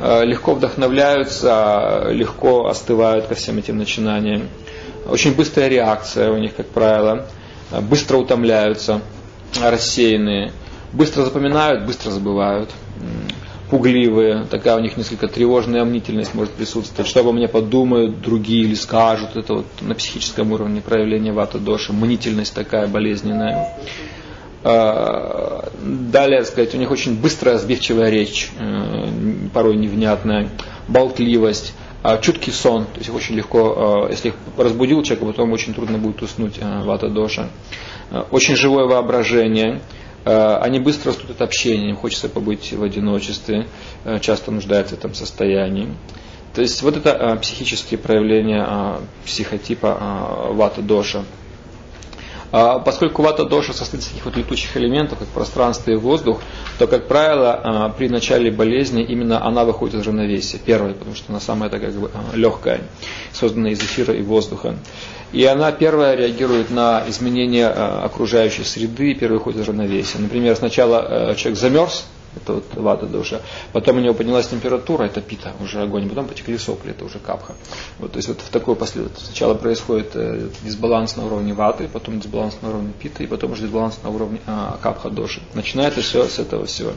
[0.00, 4.48] Э, легко вдохновляются, легко остывают ко всем этим начинаниям.
[5.08, 7.26] Очень быстрая реакция у них, как правило.
[7.82, 9.00] Быстро утомляются,
[9.60, 10.52] рассеянные.
[10.92, 12.70] Быстро запоминают, быстро забывают.
[13.70, 17.10] Пугливые, такая у них несколько тревожная мнительность может присутствовать.
[17.10, 19.36] Что обо мне подумают другие или скажут.
[19.36, 21.92] Это вот на психическом уровне проявление вата доши.
[21.92, 23.74] Мнительность такая болезненная.
[24.64, 29.08] А, далее, сказать, у них очень быстрая, сбивчивая речь, э,
[29.54, 30.50] порой невнятная,
[30.88, 35.52] болтливость, а, чуткий сон, то есть их очень легко, а, если их разбудил человека, потом
[35.52, 37.50] очень трудно будет уснуть э, вата доша.
[38.30, 39.82] Очень живое воображение,
[40.24, 43.66] они быстро растут от общения, им хочется побыть в одиночестве,
[44.04, 45.88] э, часто нуждаются в этом состоянии.
[46.54, 51.24] То есть вот это психические проявления психотипа вата доша.
[52.50, 56.40] А, поскольку вата доша состоит из таких вот летучих элементов, как пространство и воздух,
[56.78, 60.58] то, как правило, а, при начале болезни именно она выходит из равновесия.
[60.58, 62.80] Первая, потому что она самая такая как бы, а, легкая,
[63.32, 64.76] созданная из эфира и воздуха.
[65.32, 70.18] И она первая реагирует на изменения окружающей среды, и первая выходит из равновесия.
[70.18, 73.40] Например, сначала человек замерз, это вот вата душа.
[73.72, 77.54] Потом у него поднялась температура, это пита, уже огонь, потом потекли сопли, это уже капха.
[77.98, 79.26] Вот, то есть вот в такой последовательности.
[79.26, 83.62] Сначала происходит э, дисбаланс на уровне ваты, потом дисбаланс на уровне пита, и потом уже
[83.62, 85.40] дисбаланс на уровне а, капха доши.
[85.54, 86.92] Начинается все с этого всего.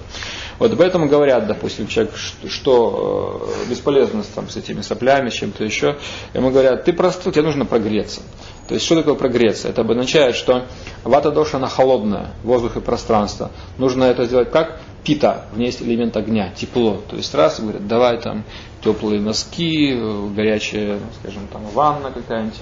[0.59, 2.13] Вот поэтому говорят, допустим, человек,
[2.47, 5.97] что, э, бесполезно там, с этими соплями, с чем-то еще.
[6.33, 8.21] Ему говорят, ты простыл, тебе нужно прогреться.
[8.67, 9.67] То есть что такое прогреться?
[9.67, 10.65] Это обозначает, что
[11.03, 13.51] вата доша она холодная, воздух и пространство.
[13.77, 14.79] Нужно это сделать как?
[15.03, 17.01] пита, в ней есть элемент огня, тепло.
[17.09, 18.43] То есть раз говорят, давай там
[18.83, 19.95] теплые носки,
[20.35, 22.59] горячая, скажем, там ванна какая-нибудь,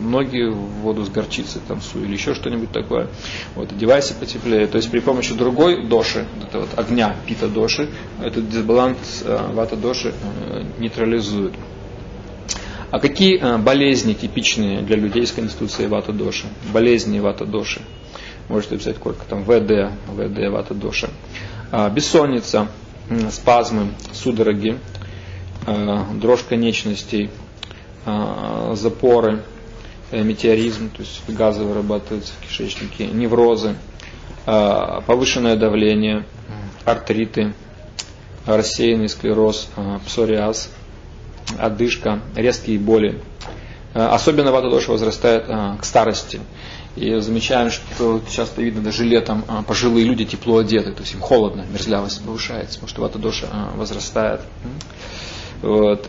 [0.00, 3.08] ноги в воду с горчицей там су, или еще что-нибудь такое.
[3.54, 4.66] Вот, одевайся потеплее.
[4.66, 7.88] То есть при помощи другой доши, это вот огня, пита доши,
[8.22, 10.12] этот дисбаланс э, вата доши
[10.48, 11.54] э, нейтрализует.
[12.90, 16.46] А какие э, болезни типичные для людей с конституцией вата доши?
[16.72, 17.80] Болезни вата доши.
[18.48, 21.08] Можете написать коротко, там ВД, ВД вата доши.
[21.70, 22.66] А, бессонница,
[23.30, 24.76] спазмы, судороги,
[25.68, 27.30] а, дрожь конечностей,
[28.04, 29.44] а, запоры,
[30.10, 33.76] э, метеоризм, то есть газы вырабатываются в кишечнике, неврозы,
[34.46, 36.24] повышенное давление,
[36.84, 37.52] артриты,
[38.46, 39.68] рассеянный склероз,
[40.06, 40.70] псориаз,
[41.58, 43.20] одышка, резкие боли.
[43.92, 46.40] Особенно ватадоша возрастает к старости.
[46.96, 51.20] И замечаем, что часто видно даже летом а, пожилые люди тепло одеты, то есть им
[51.20, 54.40] холодно, мерзлявость повышается, потому что вата-доша возрастает.
[55.62, 56.08] Вот.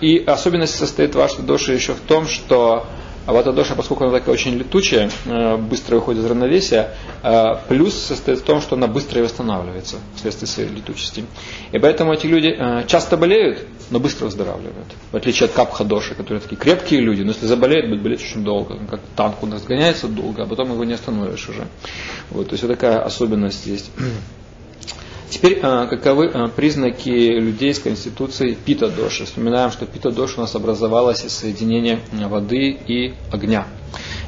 [0.00, 2.86] И особенность состоит ваша доша еще в том, что
[3.26, 6.90] а вата доша, поскольку она такая очень летучая, э, быстро выходит из равновесия,
[7.22, 11.24] э, плюс состоит в том, что она быстро и восстанавливается вследствие своей летучести.
[11.72, 14.86] И поэтому эти люди э, часто болеют, но быстро выздоравливают.
[15.12, 18.42] В отличие от капха доши, которые такие крепкие люди, но если заболеют, будут болеть очень
[18.42, 18.78] долго.
[18.90, 21.66] Как танк у нас гоняется долго, а потом его не остановишь уже.
[22.30, 23.90] Вот, то есть вот такая особенность есть.
[25.30, 29.26] Теперь, а, каковы а, признаки людей с конституцией пита-доши?
[29.26, 33.66] Вспоминаем, что пита-доша у нас образовалась из соединения воды и огня.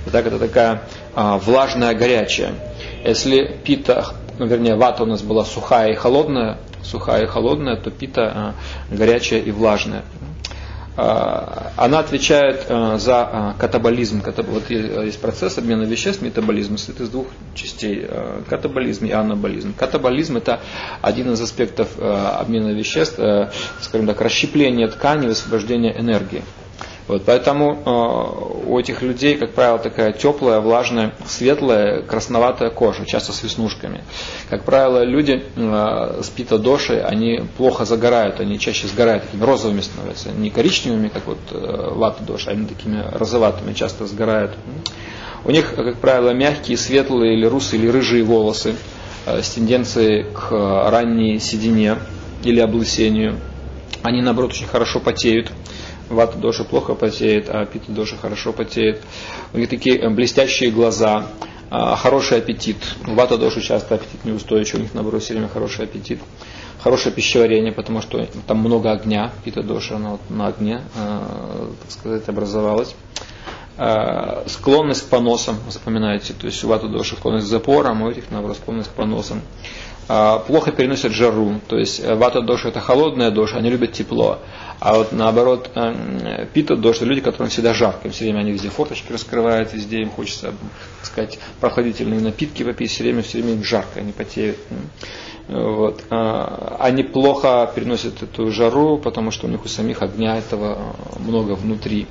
[0.06, 0.84] Итак, это такая
[1.16, 2.54] а, влажная, горячая.
[3.04, 7.90] Если пита, ну, вернее, вата у нас была сухая и холодная, сухая и холодная, то
[7.90, 8.54] пита
[8.88, 10.04] горячая и влажная.
[10.94, 14.22] А, она отвечает а, за а, катаболизм.
[14.24, 18.06] Вот есть процесс обмена веществ, метаболизм, состоит из двух частей.
[18.48, 19.74] Катаболизм и анаболизм.
[19.74, 20.60] Катаболизм это
[21.00, 23.18] один из аспектов обмена веществ,
[23.80, 26.42] скажем так, расщепление ткани, высвобождение энергии.
[27.08, 33.32] Вот, поэтому э, у этих людей, как правило, такая теплая, влажная, светлая, красноватая кожа, часто
[33.32, 34.04] с веснушками.
[34.48, 40.30] Как правило, люди э, с питодошей, они плохо загорают, они чаще сгорают, такими розовыми становятся,
[40.30, 44.52] не коричневыми, как вот э, вата доша, а они такими розоватыми часто сгорают.
[45.44, 48.76] У них, как правило, мягкие, светлые или русые или рыжие волосы
[49.26, 50.50] э, с тенденцией к
[50.88, 51.96] ранней седине.
[52.44, 53.38] или облысению.
[54.02, 55.52] Они, наоборот, очень хорошо потеют.
[56.08, 59.02] Вата доши плохо потеет, а пита доши хорошо потеет.
[59.52, 61.26] У них такие блестящие глаза,
[61.70, 62.76] а, хороший аппетит.
[63.06, 66.20] Вата доши часто аппетит неустойчивый, у них, наоборот, все время хороший аппетит
[66.82, 71.90] хорошее пищеварение, потому что там много огня, пита доша, она вот на огне, э, так
[71.90, 72.94] сказать, образовалась.
[73.78, 78.30] Э, склонность к поносам, запоминайте, то есть у вата доши склонность к запорам, у этих,
[78.30, 79.40] наоборот, склонность к поносам.
[80.08, 84.38] Э, плохо переносят жару, то есть э, вата доша это холодная доша, они любят тепло.
[84.80, 88.68] А вот наоборот, э, пита доша, люди, которым всегда жарко, им все время они везде
[88.68, 90.54] форточки раскрывают, везде им хочется,
[91.00, 94.58] так сказать, прохладительные напитки попить, все время, все время им жарко, они потеют.
[95.48, 96.02] Вот.
[96.10, 101.52] А, они плохо переносят эту жару, потому что у них у самих огня этого много
[101.52, 102.06] внутри.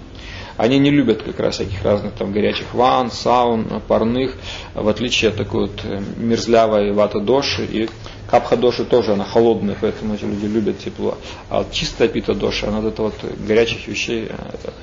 [0.57, 4.35] Они не любят как раз всяких разных там горячих ванн, саун, парных,
[4.73, 7.65] в отличие от такой вот э, мерзлявой вата доши.
[7.65, 7.89] И
[8.29, 11.17] капха доши тоже, она холодная, поэтому эти люди любят тепло.
[11.49, 13.15] А чистая пита доши, она вот это вот
[13.47, 14.35] горячих вещей э,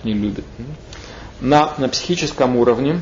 [0.04, 0.44] не любит.
[1.40, 3.00] На, на психическом уровне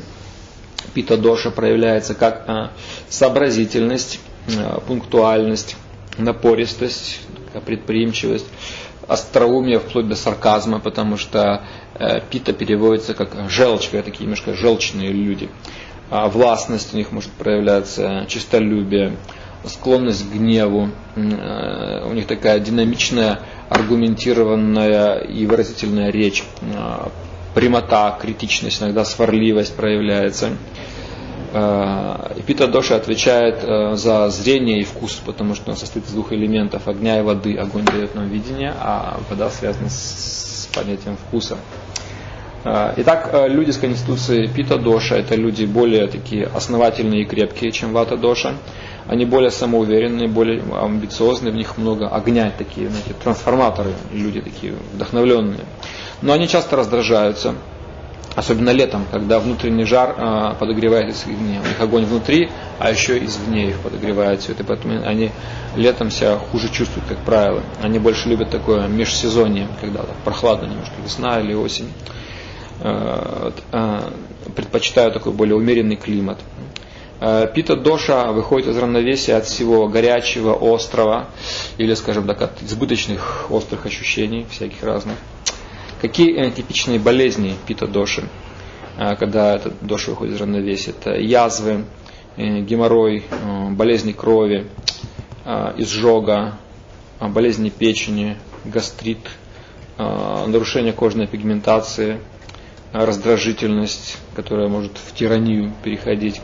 [0.93, 2.71] пита доша проявляется как а,
[3.09, 5.75] сообразительность, Э, пунктуальность,
[6.17, 7.19] напористость,
[7.65, 8.45] предприимчивость,
[9.07, 11.63] остроумие вплоть до сарказма, потому что
[11.95, 15.49] э, пита переводится как желчка, такие немножко желчные люди.
[16.09, 19.17] А властность у них может проявляться, чистолюбие,
[19.65, 26.43] склонность к гневу, э, у них такая динамичная, аргументированная и выразительная речь,
[27.53, 30.51] прямота, критичность, иногда сварливость проявляется.
[31.53, 36.33] Э, Пита Доши отвечает э, за зрение и вкус, потому что он состоит из двух
[36.33, 37.55] элементов, огня и воды.
[37.55, 41.57] Огонь дает нам видение, а вода связана с понятием вкуса.
[42.65, 47.93] Э, итак, люди с конституцией Пита Доша, это люди более такие основательные и крепкие, чем
[47.93, 48.53] Вата Доша.
[49.07, 55.63] Они более самоуверенные, более амбициозные, в них много огня, такие знаете, трансформаторы, люди такие вдохновленные.
[56.21, 57.55] Но они часто раздражаются,
[58.35, 61.59] Особенно летом, когда внутренний жар э, подогревает извне.
[61.59, 64.63] У них огонь внутри, а еще извне их подогревает все это.
[64.63, 65.31] Поэтому они
[65.75, 67.63] летом себя хуже чувствуют, как правило.
[67.81, 71.91] Они больше любят такое межсезонье, когда так, прохладно немножко, весна или осень.
[72.81, 73.99] Э, э,
[74.55, 76.37] предпочитаю такой более умеренный климат.
[77.55, 81.25] Пита Доша выходит из равновесия от всего горячего, острого,
[81.79, 85.15] или, скажем так, от избыточных острых ощущений, всяких разных.
[86.01, 88.29] Какие э, типичные болезни пита-доши,
[88.97, 90.91] э, когда этот доша выходит из равновесия?
[90.91, 91.85] Это язвы,
[92.35, 93.23] э, геморрой,
[93.71, 94.67] болезни крови,
[95.77, 96.59] изжога,
[97.19, 99.19] болезни печени, гастрит,
[99.97, 102.19] нарушение кожной пигментации,
[102.91, 106.41] раздражительность, которая может в тиранию переходить,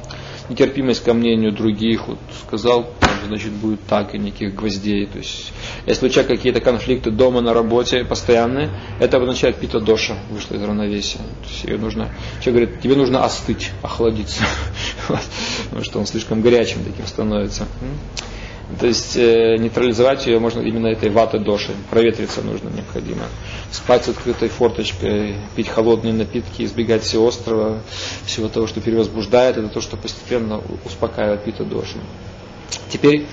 [0.50, 2.90] нетерпимость ко мнению других, вот сказал,
[3.28, 5.06] значит будет так, и никаких гвоздей.
[5.06, 5.54] То есть,
[5.86, 8.70] если у человека какие-то конфликты дома, на работе постоянные,
[9.00, 11.20] это означает пита доша, вышла из равновесия.
[11.20, 12.10] То есть, ее нужно,
[12.42, 14.44] человек говорит, тебе нужно остыть, охладиться,
[15.08, 17.68] потому что он слишком горячим таким становится.
[18.80, 21.72] То есть э, нейтрализовать ее можно именно этой ваты доши.
[21.90, 23.24] Проветриться нужно необходимо.
[23.72, 27.80] Спать с открытой форточкой, пить холодные напитки, избегать всего острова,
[28.26, 31.98] всего того, что перевозбуждает, это то, что постепенно успокаивает пита доши.
[32.90, 33.26] Теперь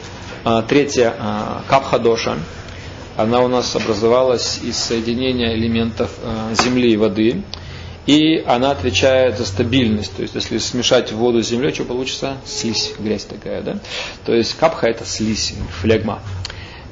[0.45, 2.37] э, третья э, капха доша.
[3.17, 7.43] Она у нас образовалась из соединения элементов э, земли и воды.
[8.11, 10.17] И она отвечает за стабильность.
[10.17, 12.39] То есть, если смешать воду с землей, что получится?
[12.45, 13.79] Слизь, грязь такая, да?
[14.27, 16.19] То есть, капха это слизь, флегма.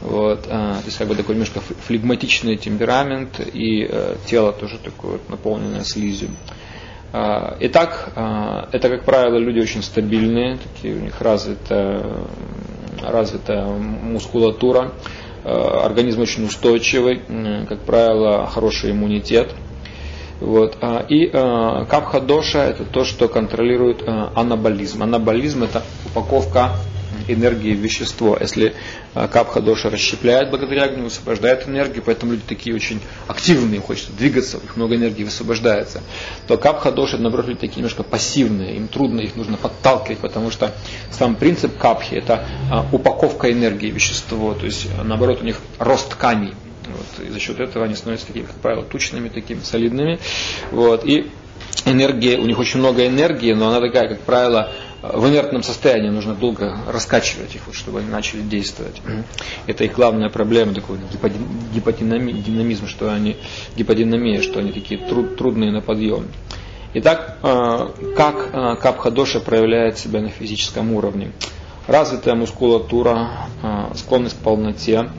[0.00, 5.14] Вот, а, то есть как бы такой немножко флегматичный темперамент и э, тело тоже такое
[5.14, 6.28] вот, наполненное слизью.
[7.12, 12.28] А, итак, а, это, как правило, люди очень стабильные, такие у них развита,
[13.02, 14.92] развитая мускулатура,
[15.42, 17.22] а, организм очень устойчивый,
[17.68, 19.52] как правило, хороший иммунитет–
[20.40, 20.78] вот.
[20.80, 25.02] А, и э, капха-доша это то, что контролирует э, анаболизм.
[25.02, 26.72] Анаболизм это упаковка
[27.26, 28.38] энергии в вещество.
[28.40, 28.74] Если
[29.14, 34.76] капха-доша расщепляет благодаря огню, высвобождает энергию, поэтому люди такие очень активные, хочется двигаться, у них
[34.76, 36.00] много энергии высвобождается,
[36.46, 40.74] то капха-доша, наоборот, люди такие немножко пассивные, им трудно, их нужно подталкивать, потому что
[41.10, 42.46] сам принцип капхи– это
[42.92, 46.54] упаковка энергии в вещество, то есть, наоборот, у них рост тканей,
[46.90, 50.18] вот, и за счет этого они становятся такими, как правило, тучными, такими солидными.
[50.70, 51.30] Вот, и
[51.84, 54.72] энергия, у них очень много энергии, но она такая, как правило,
[55.02, 59.00] в инертном состоянии нужно долго раскачивать их, вот, чтобы они начали действовать.
[59.66, 60.98] Это их главная проблема, такой
[61.72, 63.36] гиподинамизм, что они,
[63.76, 66.26] гиподинамия, что они такие труд, трудные на подъем.
[66.94, 71.32] Итак, э, как э, капха-доша проявляет себя на физическом уровне?
[71.86, 73.28] Развитая мускулатура,
[73.62, 75.10] э, склонность к полноте,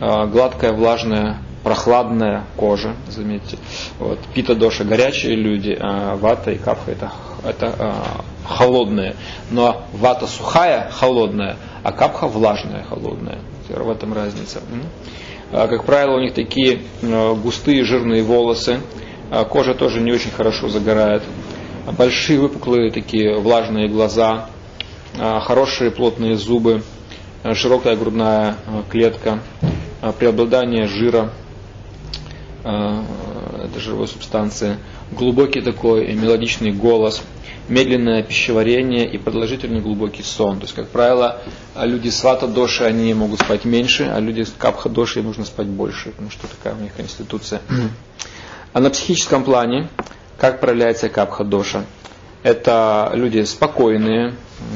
[0.00, 3.58] гладкая, влажная, прохладная кожа, заметьте.
[3.98, 4.18] Вот.
[4.34, 7.12] Пита доша горячие люди, а вата и капха это,
[7.44, 9.16] это а, холодные.
[9.50, 13.38] Но вата сухая, холодная, а капха влажная, холодная.
[13.68, 14.62] В этом разница.
[15.52, 18.80] А, как правило, у них такие а, густые жирные волосы,
[19.30, 21.22] а, кожа тоже не очень хорошо загорает,
[21.98, 24.46] большие выпуклые такие влажные глаза,
[25.18, 26.82] а, хорошие плотные зубы,
[27.42, 29.66] а, широкая грудная а, клетка, а,
[30.18, 31.30] преобладание жира,
[32.64, 33.04] а,
[33.64, 34.78] это жировой субстанции,
[35.12, 37.22] глубокий такой мелодичный голос,
[37.68, 40.58] медленное пищеварение и продолжительный глубокий сон.
[40.58, 41.40] То есть, как правило,
[41.76, 45.44] люди с вата доши, они могут спать меньше, а люди с капха доши, им нужно
[45.44, 47.60] спать больше, потому что такая у них конституция.
[48.74, 49.88] А на психическом плане,
[50.36, 51.86] как проявляется капха доша?
[52.42, 54.34] Это люди спокойные,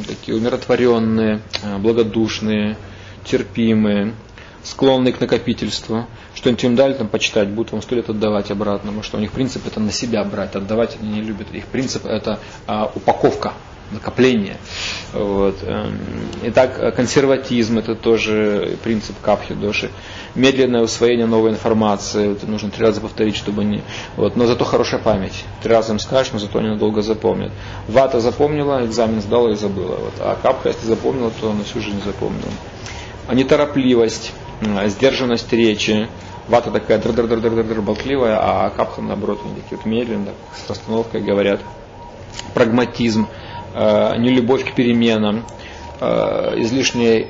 [0.09, 1.43] такие умиротворенные,
[1.79, 2.79] благодушные,
[3.25, 4.15] терпимые,
[4.63, 9.03] склонные к накопительству, что-нибудь им дали там почитать, будут вам сто лет отдавать обратно, потому
[9.03, 11.53] что у них принцип это на себя брать, отдавать они не любят.
[11.53, 13.55] Их принцип это а, упаковка,
[13.93, 14.57] накопление.
[15.13, 15.57] Вот.
[15.63, 15.99] Эм,
[16.43, 19.91] итак, консерватизм это тоже принцип капхи доши.
[20.35, 23.83] Медленное усвоение новой информации, это нужно три раза повторить, чтобы не...
[24.17, 24.37] Вот.
[24.37, 25.45] Но зато хорошая память.
[25.63, 27.53] Три раза им скажешь, но зато надолго запомнят.
[27.89, 29.97] Вата запомнила, экзамен сдала и забыла.
[29.97, 30.15] Вот.
[30.21, 32.53] А капха, если запомнила, то на всю жизнь запомнила.
[33.29, 34.33] А неторопливость,
[34.89, 36.09] сдержанность речи.
[36.49, 39.87] Вата такая др др др др др, др болтливая, а капха наоборот, они такие вот
[39.87, 41.61] медленно, с расстановкой говорят.
[42.55, 43.29] Прагматизм,
[43.75, 45.45] э, нелюбовь к переменам,
[46.01, 47.27] э, излишняя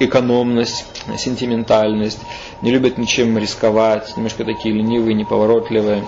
[0.00, 0.84] экономность,
[1.16, 2.18] сентиментальность,
[2.60, 6.04] не любят ничем рисковать, немножко такие ленивые, неповоротливые,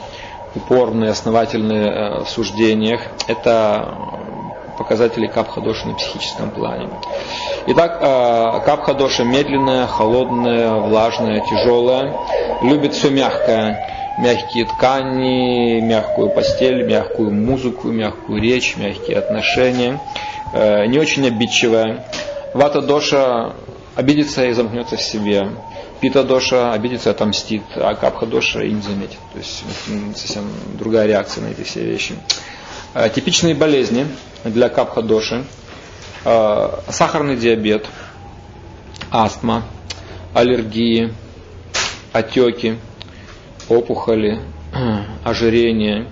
[0.54, 3.02] упорные, основательные э, в суждениях.
[3.28, 3.94] Это
[4.78, 6.88] показатели капха-доши на психическом плане.
[7.66, 12.16] Итак, э, капха-доша медленная, холодная, влажная, тяжелая,
[12.62, 13.94] любит все мягкое.
[14.18, 20.00] Мягкие ткани, мягкую постель, мягкую музыку, мягкую речь, мягкие отношения.
[20.52, 22.04] Э, не очень обидчивая.
[22.54, 23.52] Вата-доша
[23.94, 25.48] обидится и замкнется в себе.
[26.00, 29.18] Пита-доша обидится и отомстит, а капха-доша и не заметит.
[29.32, 29.64] То есть
[30.16, 32.14] совсем другая реакция на эти все вещи.
[32.94, 34.06] Э, типичные болезни
[34.44, 35.44] для капха-доши.
[36.24, 37.86] Э, сахарный диабет,
[39.10, 39.64] астма,
[40.32, 41.12] аллергии,
[42.12, 42.78] отеки,
[43.68, 44.40] опухоли,
[45.24, 46.08] ожирение,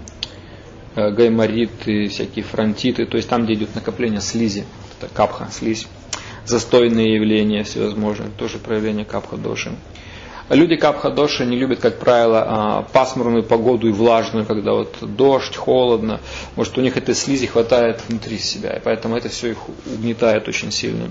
[0.95, 4.67] э, гаймориты, всякие фронтиты, то есть там, где идет накопление слизи,
[4.99, 5.87] это капха, слизь,
[6.45, 9.73] застойные явления всевозможные, тоже проявление капха-доши.
[10.49, 16.21] Люди капха-доши не любят, как правило, а, пасмурную погоду и влажную, когда вот дождь, холодно.
[16.55, 20.71] Может, у них этой слизи хватает внутри себя, и поэтому это все их угнетает очень
[20.71, 21.11] сильно.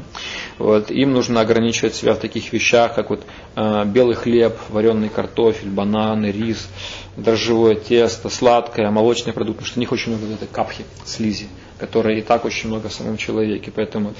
[0.57, 0.89] Вот.
[0.89, 3.23] Им нужно ограничивать себя в таких вещах, как вот
[3.55, 6.69] а, белый хлеб, вареный картофель, бананы, рис,
[7.17, 12.17] дрожжевое тесто, сладкое, молочные продукты, потому что у них очень много этой капхи, слизи которая
[12.17, 14.13] и так очень много в самом человеке, поэтому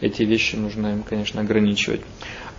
[0.00, 2.00] эти вещи нужно им, конечно, ограничивать.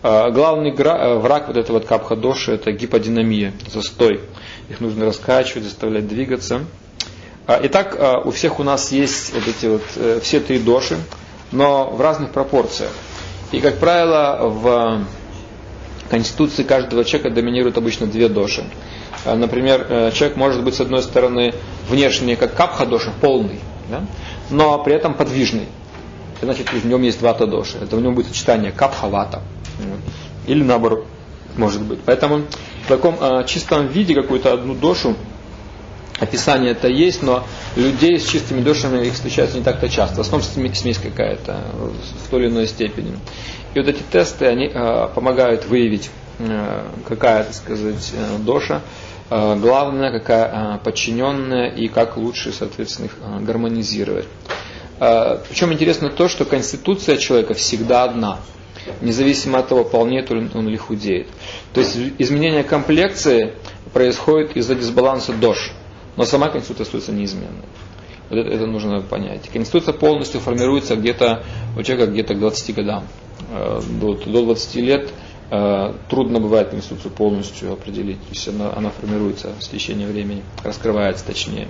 [0.06, 4.20] А, главный э, враг вот этого вот капха-доши это гиподинамия, застой.
[4.68, 6.66] Их нужно раскачивать, заставлять двигаться.
[7.48, 10.98] А, итак, а, у всех у нас есть вот эти вот э, все три доши,
[11.54, 12.92] но в разных пропорциях.
[13.54, 15.06] И, как правило, в
[16.10, 18.66] конституции каждого человека доминируют обычно две доши.
[19.24, 21.54] Например, э, человек может быть, с одной стороны,
[21.88, 24.04] внешне как капха-доша, полный, да?
[24.50, 25.68] но при этом подвижный.
[26.42, 27.78] Значит, в нем есть вата доши.
[27.82, 29.42] Это в нем будет сочетание капха-вата.
[30.48, 31.06] Или наоборот,
[31.58, 32.00] может быть.
[32.06, 32.44] Поэтому
[32.86, 35.16] в таком э, чистом виде какую-то одну дошу
[36.20, 37.44] описание это есть, но
[37.76, 40.18] людей с чистыми душами их встречается не так-то часто.
[40.18, 41.62] В основном смесь какая-то
[42.26, 43.18] в той или иной степени.
[43.74, 46.10] И вот эти тесты, они э, помогают выявить,
[46.40, 48.82] э, какая, так сказать, э, доша,
[49.30, 54.26] э, главная, какая э, подчиненная и как лучше, соответственно, их э, гармонизировать.
[55.00, 58.40] Причем интересно то, что конституция человека всегда одна–
[59.02, 61.28] независимо от того, полнеет он или худеет.
[61.74, 63.54] То есть изменение комплекции
[63.94, 65.72] происходит из-за дисбаланса ДОЖ,
[66.18, 67.66] но сама конституция остается неизменной.
[68.30, 69.50] Вот это, это нужно понять.
[69.52, 71.44] Конституция полностью формируется где-то
[71.78, 73.04] у человека где-то к 20 годам.
[73.52, 75.10] Э, до, до 20 лет
[75.52, 78.20] э, трудно бывает конституцию полностью определить.
[78.22, 81.68] То есть она, она формируется с течением времени, раскрывается точнее.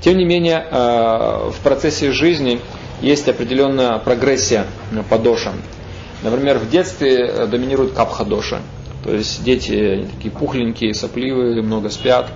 [0.00, 2.60] Тем не менее, э, в процессе жизни
[3.00, 4.66] есть определенная прогрессия
[5.10, 5.54] по дошам.
[6.22, 8.60] Например, в детстве э, доминирует капхадоша.
[9.04, 12.30] То есть дети такие пухленькие, сопливые, много спят.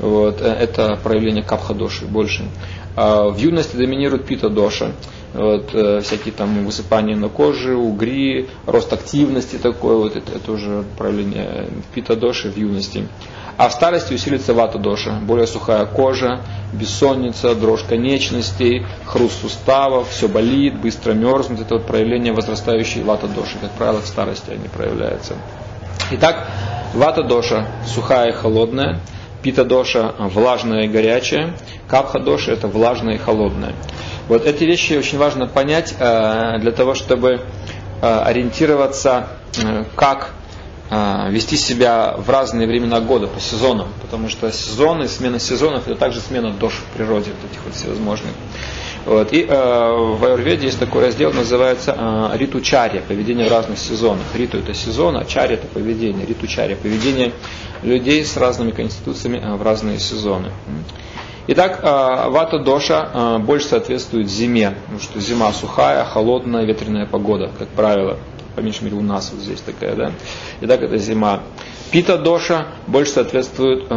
[0.00, 2.48] Вот, э, это проявление капхадоши больше.
[2.96, 4.92] А в юности доминирует пита-доша.
[5.32, 10.84] вот, э, всякие там высыпания на коже, угри, рост активности такой, вот это, это уже
[10.98, 13.06] проявление пита-доши в юности.
[13.56, 16.40] А в старости усилится вата-доша, более сухая кожа,
[16.72, 21.60] бессонница, дрожь конечностей, хруст суставов, все болит, быстро мерзнет.
[21.60, 23.58] Это вот проявление возрастающей вата-доши.
[23.60, 25.34] Как правило, в старости они проявляются.
[26.12, 26.48] Итак,
[26.94, 29.00] вата-доша сухая и холодная,
[29.42, 31.54] пита-доша влажная и горячая,
[31.88, 33.74] капха-доша это влажная и холодная.
[34.28, 37.40] Вот эти вещи очень важно понять э, для того, чтобы
[38.00, 39.28] э, ориентироваться,
[39.60, 40.34] э, как
[40.90, 46.20] вести себя в разные времена года по сезонам, потому что сезоны, смена сезонов это также
[46.20, 48.32] смена дош в природе, вот этих вот всевозможных.
[49.06, 49.32] Вот.
[49.32, 54.26] И э, в Аюрведе есть такой раздел, называется э, риту чарья, поведение в разных сезонах.
[54.34, 56.26] Риту это сезон, а чарья это поведение.
[56.26, 57.32] Риту чарья, поведение
[57.82, 60.50] людей с разными конституциями э, в разные сезоны.
[61.46, 68.18] Итак, вата доша больше соответствует зиме, потому что зима сухая, холодная, ветреная погода, как правило.
[68.56, 70.12] По меньшей мере у нас вот здесь такая, да.
[70.60, 71.40] Итак, это зима.
[71.90, 73.88] Пита доша больше соответствует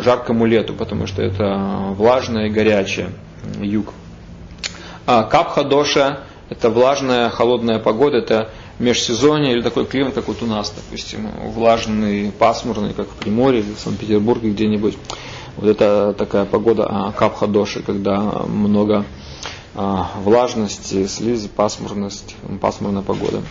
[0.00, 3.10] жаркому лету, потому что это влажное и горячее,
[3.60, 3.94] юг.
[5.06, 10.46] А капха доша это влажная, холодная погода, это межсезонье или такой климат, как вот у
[10.46, 14.96] нас, допустим, влажный, пасмурный, как в Приморье или в Санкт-Петербурге где-нибудь.
[15.56, 19.04] Вот это такая погода а, капха-доши, когда много
[19.74, 23.42] а, влажности, слизи, пасмурность, пасмурная погода.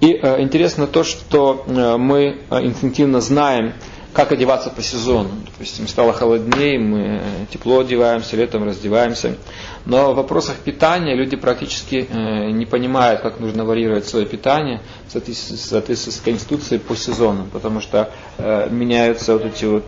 [0.00, 3.74] И э, интересно то, что э, мы э, инстинктивно знаем,
[4.12, 5.28] как одеваться по сезону.
[5.52, 7.20] Допустим, стало холоднее, мы
[7.52, 9.36] тепло одеваемся, летом раздеваемся.
[9.84, 15.12] Но в вопросах питания люди практически э, не понимают, как нужно варьировать свое питание в
[15.12, 19.84] соответствии с Конституцией по сезонам, потому что э, меняются вот эти вот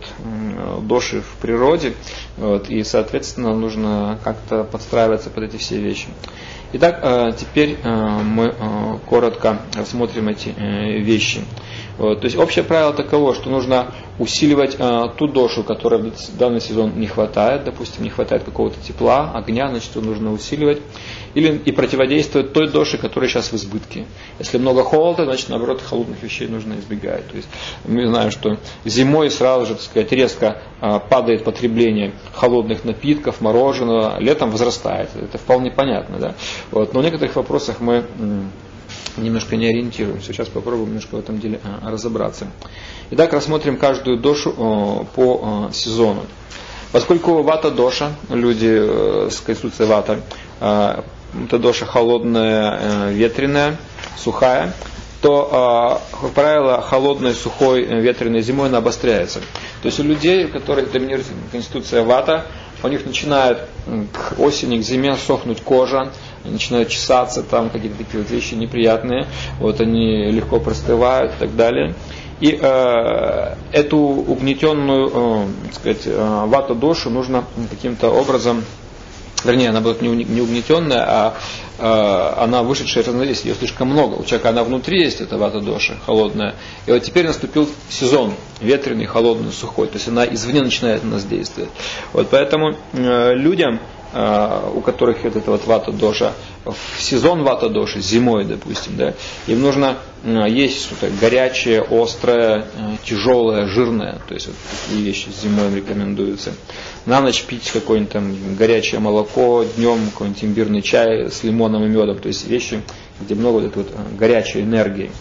[0.83, 1.93] доши в природе,
[2.37, 6.07] вот, и, соответственно, нужно как-то подстраиваться под эти все вещи.
[6.75, 10.49] Итак, э, теперь мы коротко рассмотрим эти
[11.01, 11.41] вещи.
[11.97, 16.61] Вот, то есть общее правило таково, что нужно усиливать э, ту дошу, которая в данный
[16.61, 20.81] сезон не хватает, допустим, не хватает какого-то тепла, огня, значит, его нужно усиливать,
[21.33, 24.05] или и противодействовать той доше, которая сейчас в избытке.
[24.39, 27.27] Если много холода, значит, наоборот, холодных вещей нужно избегать.
[27.29, 27.49] То есть
[27.85, 34.19] мы знаем, что зимой сразу же, так сказать, резко э, падает потребление холодных напитков, мороженого,
[34.19, 35.09] летом возрастает.
[35.15, 36.35] Это вполне понятно, да.
[36.71, 36.93] Вот.
[36.93, 38.03] Но в некоторых вопросах мы
[39.17, 40.33] немножко не ориентируемся.
[40.33, 42.47] Сейчас попробуем немножко в этом деле а, разобраться.
[43.11, 46.25] Итак, рассмотрим каждую дошу по сезону.
[46.93, 50.19] Поскольку вата доша, люди э, с конституцией вата,
[50.59, 51.03] а,
[51.43, 53.77] это доша холодная, э, ветреная,
[54.15, 54.73] сухая,
[55.23, 59.39] то, а, как правило, холодной, сухой, э, ветреной зимой она обостряется.
[59.81, 62.45] То есть у людей, у которых доминирует конституция вата,
[62.83, 63.59] у них начинает
[64.11, 66.11] к осени, к зиме сохнуть кожа,
[66.43, 69.27] начинают чесаться, там какие-то такие вот вещи неприятные,
[69.59, 71.95] вот они легко простывают и так далее.
[72.41, 78.65] И э, эту угнетенную, э, сказать, э, вату дошу нужно каким-то образом,
[79.45, 81.33] вернее, она будет не, не угнетенная, а
[81.79, 84.15] она вышедшая из равновесия, ее слишком много.
[84.15, 86.55] У человека она внутри есть, эта вата доша, холодная.
[86.85, 89.87] И вот теперь наступил сезон, ветреный, холодный, сухой.
[89.87, 91.71] То есть она извне начинает на нас действовать.
[92.13, 96.33] Вот поэтому э, людям Э, у которых вот эта вот вата доша,
[96.65, 99.13] в сезон вата доши, зимой, допустим, да,
[99.47, 104.55] им нужно э, есть что-то горячее, острое, э, тяжелое, жирное, то есть вот
[104.87, 106.53] такие вещи зимой рекомендуются.
[107.05, 112.19] На ночь пить какое-нибудь там горячее молоко, днем какой-нибудь имбирный чай с лимоном и медом,
[112.19, 112.81] то есть вещи,
[113.19, 115.11] где много вот этой вот горячей энергии.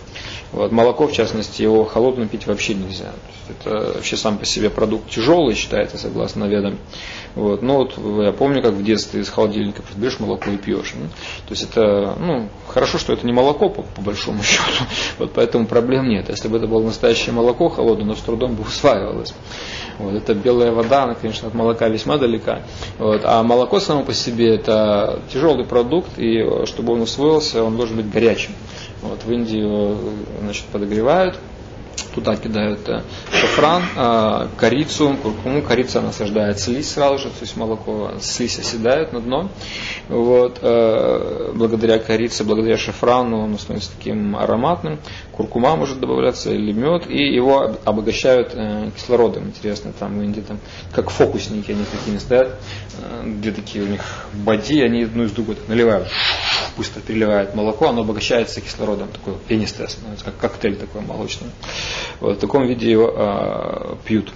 [0.53, 3.13] Вот, молоко, в частности, его холодным пить вообще нельзя.
[3.49, 6.79] Это вообще сам по себе продукт тяжелый считается, согласно ведам.
[7.35, 7.63] Вот.
[7.63, 10.93] Но вот я помню, как в детстве из холодильника берешь молоко и пьешь.
[10.95, 14.85] Ну, то есть это, ну, хорошо, что это не молоко, по, по большому счету.
[15.19, 16.29] Вот поэтому проблем нет.
[16.29, 19.35] Если бы это было настоящее молоко холодное, но с трудом бы усваивалось.
[19.99, 20.15] Вот.
[20.15, 22.61] Это белая вода, она, конечно, от молока весьма далека.
[22.99, 23.23] Вот.
[23.25, 28.11] А молоко само по себе это тяжелый продукт, и чтобы он усвоился, он должен быть
[28.11, 28.53] горячим.
[29.03, 29.97] Вот, в Индии его
[30.41, 31.39] значит, подогревают,
[32.15, 35.63] туда кидают э, шафран, э, корицу, куркуму.
[35.63, 39.49] Корица насаждает слизь сразу же, то есть молоко, слизь оседает на дно.
[40.09, 44.99] Вот, э, благодаря корице, благодаря шафрану он становится таким ароматным.
[45.43, 48.57] Куркума может добавляться или мед, и его обогащают
[48.95, 49.49] кислородом.
[49.49, 50.61] Интересно, там в Индии там,
[50.93, 52.61] как фокусники они такими стоят,
[53.25, 56.09] где такие у них боди, они одну из другой наливают
[56.77, 61.49] быстро переливает молоко, оно обогащается кислородом, такой пенистое становится, как коктейль такой молочный.
[62.21, 64.33] Вот, в таком виде его э, пьют.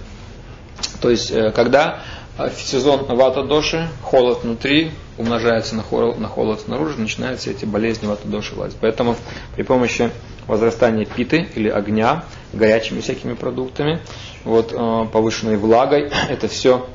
[1.01, 2.03] То есть, э, когда
[2.37, 8.07] в сезон вата доши, холод внутри, умножается на холод, на холод снаружи, начинаются эти болезни
[8.07, 8.77] вата доши лазить.
[8.79, 9.15] Поэтому
[9.55, 10.11] при помощи
[10.47, 12.23] возрастания питы или огня,
[12.53, 13.99] горячими всякими продуктами,
[14.43, 14.71] вот,
[15.11, 16.85] повышенной влагой, это все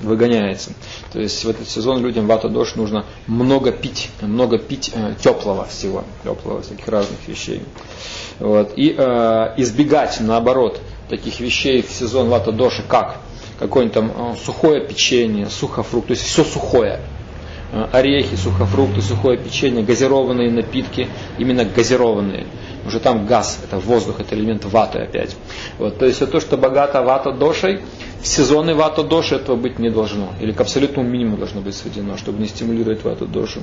[0.00, 0.72] выгоняется.
[1.12, 5.64] То есть в этот сезон людям вата дош нужно много пить, много пить э, теплого
[5.64, 7.62] всего, теплого всяких разных вещей.
[8.38, 8.72] Вот.
[8.76, 13.16] И э, избегать, наоборот, таких вещей в сезон вата доши, как
[13.58, 17.00] какое-нибудь там э, сухое печенье, сухофрукт, то есть все сухое.
[17.72, 22.46] Э, орехи, сухофрукты, сухое печенье, газированные напитки, именно газированные.
[22.86, 25.36] Уже там газ, это воздух, это элемент ваты опять.
[25.78, 27.80] Вот, то есть все то, что богато вата дошей,
[28.22, 30.28] в сезонный вата доши этого быть не должно.
[30.40, 33.60] Или к абсолютному минимуму должно быть сведено, чтобы не стимулировать вату дошу.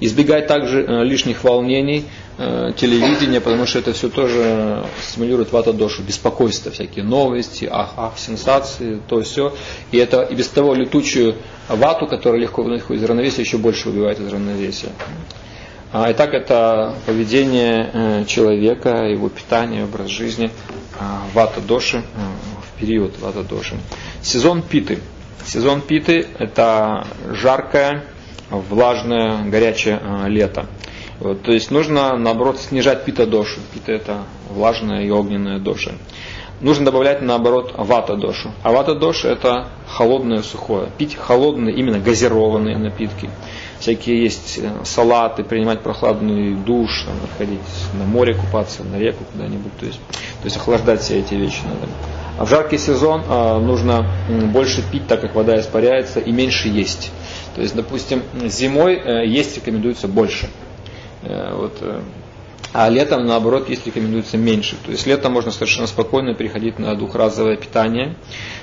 [0.00, 2.04] Избегать также э, лишних волнений,
[2.38, 8.18] э, телевидения, потому что это все тоже стимулирует вата дошу, беспокойство, всякие новости, ах, ах,
[8.18, 9.54] сенсации, то все.
[9.92, 11.36] И это и без того летучую
[11.68, 14.90] вату, которая легко выходит из равновесия, еще больше выбивает из равновесия.
[15.92, 20.50] А, итак, это поведение э, человека, его питание, образ жизни,
[20.98, 22.02] а, вата доши,
[22.76, 23.76] в период вата доши.
[24.22, 24.98] Сезон питы.
[25.46, 28.04] Сезон питы– это жаркое,
[28.50, 30.66] влажное, горячее э, лето.
[31.20, 33.60] Вот, то есть нужно, наоборот, снижать пита дошу.
[33.72, 34.18] Пита– это
[34.50, 35.92] влажная и огненная доша.
[36.60, 38.50] Нужно добавлять, наоборот, вата дошу.
[38.62, 40.88] А вата доша– это холодное, сухое.
[40.96, 43.30] Пить холодные, именно газированные напитки.
[43.78, 47.60] Всякие есть э, салаты, принимать прохладный душ, там, ходить
[47.98, 49.76] на море купаться, на реку куда-нибудь.
[49.78, 51.92] То есть, то есть охлаждать все эти вещи надо.
[52.38, 54.06] А в жаркий сезон э, нужно
[54.52, 57.10] больше пить, так как вода испаряется, и меньше есть.
[57.54, 60.48] То есть, допустим, зимой э, есть рекомендуется больше.
[61.26, 62.00] Э, вот, э,
[62.72, 64.76] а летом, наоборот, есть рекомендуется меньше.
[64.84, 68.16] То есть летом можно совершенно спокойно переходить на двухразовое питание,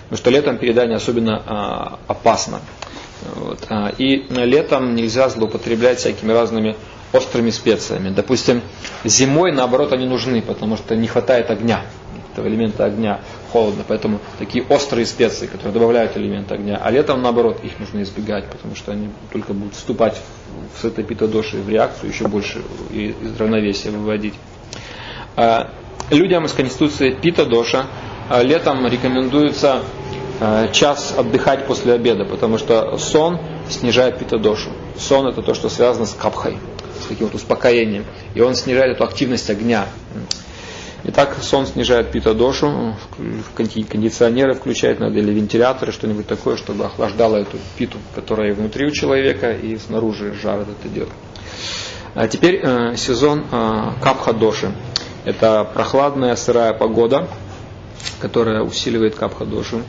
[0.04, 2.60] потому что летом переедание особенно а, опасно.
[3.36, 3.66] Вот.
[3.70, 6.76] А, и летом нельзя злоупотреблять всякими разными
[7.12, 8.10] острыми специями.
[8.10, 8.62] Допустим,
[9.04, 11.84] зимой, наоборот, они нужны, потому что не хватает огня
[12.34, 13.20] этого элемента огня
[13.52, 18.50] холодно, поэтому такие острые специи, которые добавляют элемент огня, а летом наоборот их нужно избегать,
[18.50, 20.20] потому что они только будут вступать
[20.80, 24.34] с этой питодоши в реакцию, еще больше из равновесия выводить.
[25.36, 25.72] А,
[26.10, 27.88] людям из конституции питодоша
[28.30, 29.82] а, летом рекомендуется
[30.40, 33.40] а, час отдыхать после обеда, потому что сон
[33.70, 34.70] снижает питодошу.
[34.98, 36.58] Сон это то, что связано с капхой,
[37.02, 38.06] с таким вот успокоением.
[38.36, 39.86] И он снижает эту активность огня.
[41.06, 42.96] Итак, сон снижает пита-дошу,
[43.58, 49.52] кондиционеры включать надо или вентиляторы, что-нибудь такое, чтобы охлаждало эту питу, которая внутри у человека
[49.52, 51.10] и снаружи жар этот идет.
[52.16, 54.74] А теперь э, сезон э, капха-доши.
[55.26, 57.28] Это прохладная сырая погода,
[58.22, 59.82] которая усиливает капха-дошу.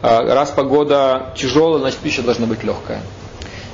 [0.00, 3.02] А раз погода тяжелая, значит пища должна быть легкая.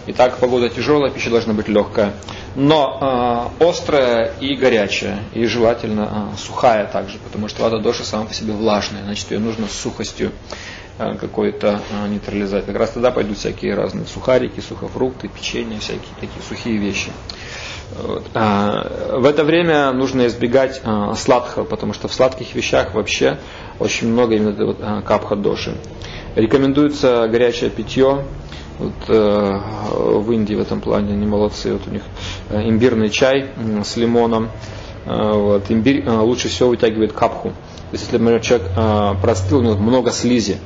[0.07, 2.13] Итак, погода тяжелая, пища должна быть легкая.
[2.57, 8.27] Но э, острая и горячая, и желательно э, сухая также, потому что вода доша сама
[8.27, 10.33] по себе влажная, значит ее нужно с сухостью
[10.99, 12.67] э, какой-то э, нейтрализовать.
[12.67, 17.11] Как раз тогда пойдут всякие разные сухарики, сухофрукты, печенье, всякие такие сухие вещи.
[17.91, 20.81] В это время нужно избегать
[21.17, 23.39] сладкого, потому что в сладких вещах вообще
[23.79, 25.77] очень много именно капха доши.
[26.35, 28.25] Рекомендуется горячее питье,
[28.79, 29.61] вот, э,
[30.19, 31.73] в Индии в этом плане они молодцы.
[31.73, 32.03] Вот у них
[32.51, 33.51] э, имбирный чай
[33.85, 34.51] с лимоном.
[35.07, 37.51] Э, вот, имбирь э, лучше всего вытягивает капху.
[37.51, 37.55] То
[37.93, 40.59] есть, если, например, человек э, простыл, у него много слизи,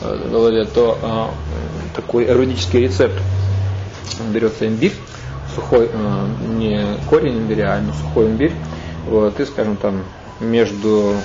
[0.00, 1.26] э, то э,
[1.94, 3.20] такой эрудический рецепт.
[4.32, 4.94] Берется имбирь,
[5.54, 6.26] сухой, э,
[6.56, 8.52] не корень имбиря, а именно сухой имбирь.
[9.06, 10.04] Вот, и, скажем, там
[10.40, 11.16] между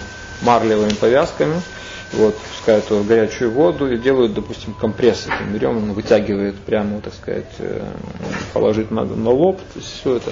[0.42, 1.62] марлевыми повязками–
[2.14, 5.30] вот, пускают его в горячую воду и делают, допустим, компрессы.
[5.52, 7.86] Берем, он вытягивает прямо, так сказать, э,
[8.54, 10.32] положит на, на лоб, то есть все это,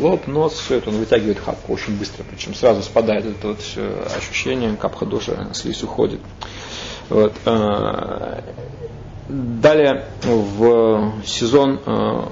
[0.00, 4.04] лоб, нос, все это он вытягивает хапку очень быстро, причем сразу спадает это вот все
[4.16, 6.20] ощущение, капха душа, слизь уходит.
[7.08, 7.34] Вот.
[7.44, 8.42] Э,
[9.28, 12.22] далее в сезон э,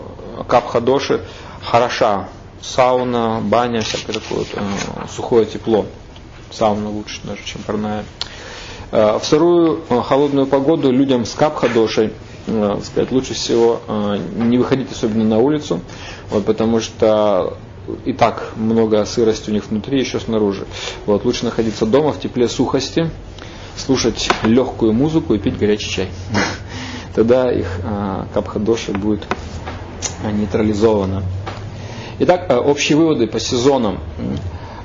[0.48, 1.22] капха доши
[1.62, 2.28] хороша
[2.62, 5.86] сауна, баня, всякое такое вот, сухое тепло.
[6.50, 8.04] Сауна лучше даже, чем парная.
[8.92, 12.12] Э, в сырую э, холодную погоду людям с капхадошей
[12.46, 13.80] э, сказать, лучше всего
[14.36, 15.80] не выходить особенно на улицу,
[16.30, 17.56] вот, потому что
[18.04, 20.66] и так много сырости у них внутри, еще снаружи.
[21.04, 23.10] Вот, лучше находиться дома в тепле сухости,
[23.76, 26.08] слушать легкую музыку и пить горячий чай.
[27.14, 27.80] Тогда их
[28.34, 29.24] капхадоши будет
[30.24, 31.22] нейтрализована.
[32.18, 34.00] Итак, общие выводы по сезонам.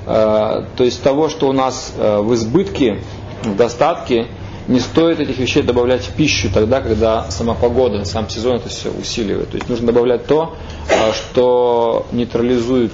[0.06, 3.00] То есть того, что у нас в избытке
[3.44, 4.28] в достатке
[4.68, 8.90] не стоит этих вещей добавлять в пищу тогда, когда сама погода, сам сезон это все
[8.90, 9.50] усиливает.
[9.50, 10.56] То есть нужно добавлять то,
[10.88, 12.92] а, что нейтрализует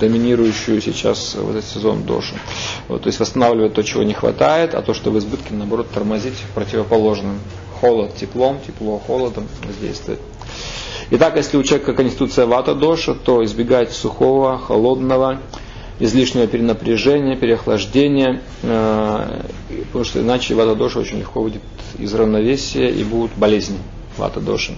[0.00, 2.34] доминирующую сейчас в этот сезон дошу.
[2.88, 6.34] Вот, то есть восстанавливает то, чего не хватает, а то, что в избытке, наоборот, тормозить
[6.54, 7.38] противоположным.
[7.80, 10.20] Холод теплом, тепло холодом воздействует.
[11.10, 15.40] Итак, если у человека конституция вата доша, то избегать сухого, холодного,
[16.00, 19.42] излишнего перенапряжения, переохлаждения, э,
[19.86, 21.62] потому что иначе вата доша очень легко выйдет
[21.98, 23.78] из равновесия и будут болезни
[24.16, 24.74] вата доши.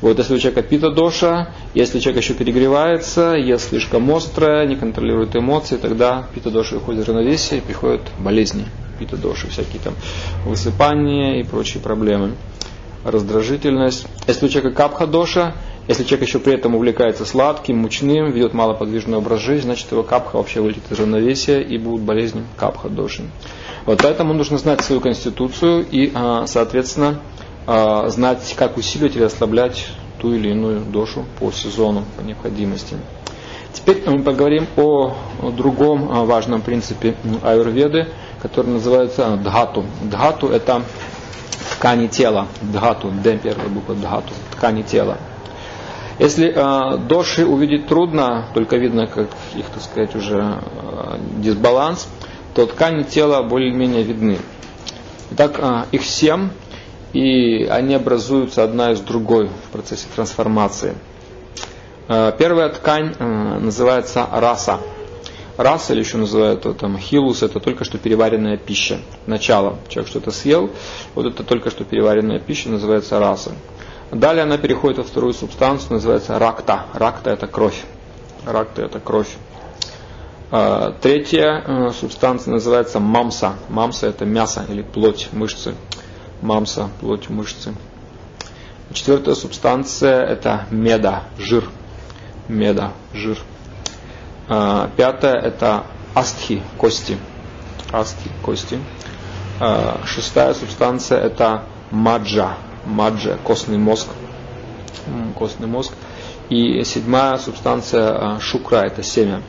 [0.00, 5.36] Вот если у человека пита доша, если человек еще перегревается, ест слишком острое, не контролирует
[5.36, 8.66] эмоции, тогда пита доша выходит из равновесия и приходят болезни
[8.98, 9.94] пита доши, всякие там
[10.44, 12.32] высыпания и прочие проблемы.
[13.04, 14.06] Раздражительность.
[14.26, 15.54] Если у человека капха доша,
[15.88, 20.36] если человек еще при этом увлекается сладким, мучным, ведет малоподвижный образ жизни, значит его капха
[20.36, 23.24] вообще вылетит из равновесия и будут болезни капха доши.
[23.86, 27.20] Вот поэтому нужно знать свою конституцию и, а, соответственно,
[27.66, 32.96] а, знать, как усиливать или ослаблять ту или иную дошу по сезону, по необходимости.
[33.72, 35.16] Теперь мы поговорим о
[35.56, 38.08] другом а, важном принципе аюрведы,
[38.42, 39.84] который называется дхату.
[40.02, 40.82] Дхату– это
[41.76, 42.48] ткани тела.
[42.60, 45.18] Дхату, д первая буква дхату, ткани тела.
[46.20, 52.08] Если э, доши увидеть трудно, только видно, как их, так сказать, уже э, дисбаланс,
[52.54, 54.36] то ткани тела более-менее видны.
[55.30, 56.50] Итак, э, их семь,
[57.14, 60.94] и они образуются одна из другой в процессе трансформации.
[62.06, 63.24] Э, первая ткань э,
[63.58, 64.78] называется раса.
[65.56, 68.98] Раса, или еще называют это, там, хилус, это только что переваренная пища.
[69.24, 69.78] Начало.
[69.88, 70.68] Человек что-то съел,
[71.14, 73.52] вот это только что переваренная пища называется раса.
[74.10, 76.86] Далее она переходит во вторую субстанцию, называется ракта.
[76.94, 77.84] Ракта это кровь.
[78.44, 79.36] Ракта это кровь.
[80.50, 83.54] А, третья э, субстанция называется мамса.
[83.68, 85.76] Мамса это мясо или плоть, мышцы.
[86.42, 87.72] Мамса, плоть, мышцы.
[88.92, 91.68] Четвертая субстанция это меда, жир.
[92.48, 93.38] Меда, жир.
[94.48, 95.84] А, пятая это
[96.16, 97.16] астхи, кости.
[97.92, 98.80] Астхи, кости.
[99.60, 102.56] А, шестая субстанция это маджа,
[102.90, 104.08] маджа, костный мозг,
[105.36, 105.92] костный мозг.
[106.50, 109.40] И седьмая субстанция а, шукра, это семя.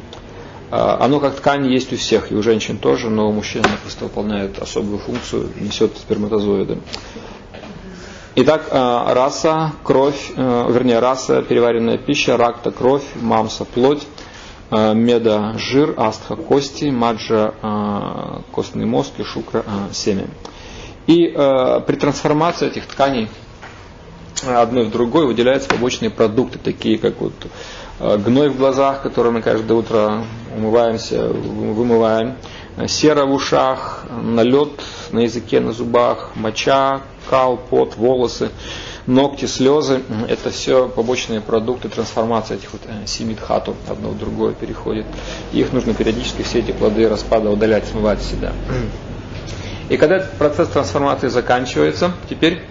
[0.69, 3.75] А, оно как ткань есть у всех, и у женщин тоже, но у мужчин оно
[3.81, 6.77] просто выполняет особую функцию, несет сперматозоиды.
[8.35, 14.03] Итак, а, раса, кровь, вернее, раса, переваренная пища, ракта, кровь, мамса, плоть,
[14.69, 20.27] меда, жир, астха, кости, маджа, костный мозг и шукра, семя.
[21.07, 23.29] И э, при трансформации этих тканей
[24.45, 27.33] одной в другой выделяются побочные продукты, такие как вот
[27.99, 30.23] э, гной в глазах, который мы каждое утро
[30.55, 32.35] умываемся, вымываем,
[32.87, 34.81] сера в ушах, налет
[35.11, 38.49] на языке, на зубах, моча, кал, пот, волосы,
[39.05, 40.01] ногти, слезы.
[40.27, 45.05] Это все побочные продукты трансформации этих вот э, семидхату, одно в другое переходит.
[45.53, 48.53] Их нужно периодически все эти плоды распада удалять, смывать себя.
[49.91, 52.61] И когда этот процесс трансформации заканчивается, теперь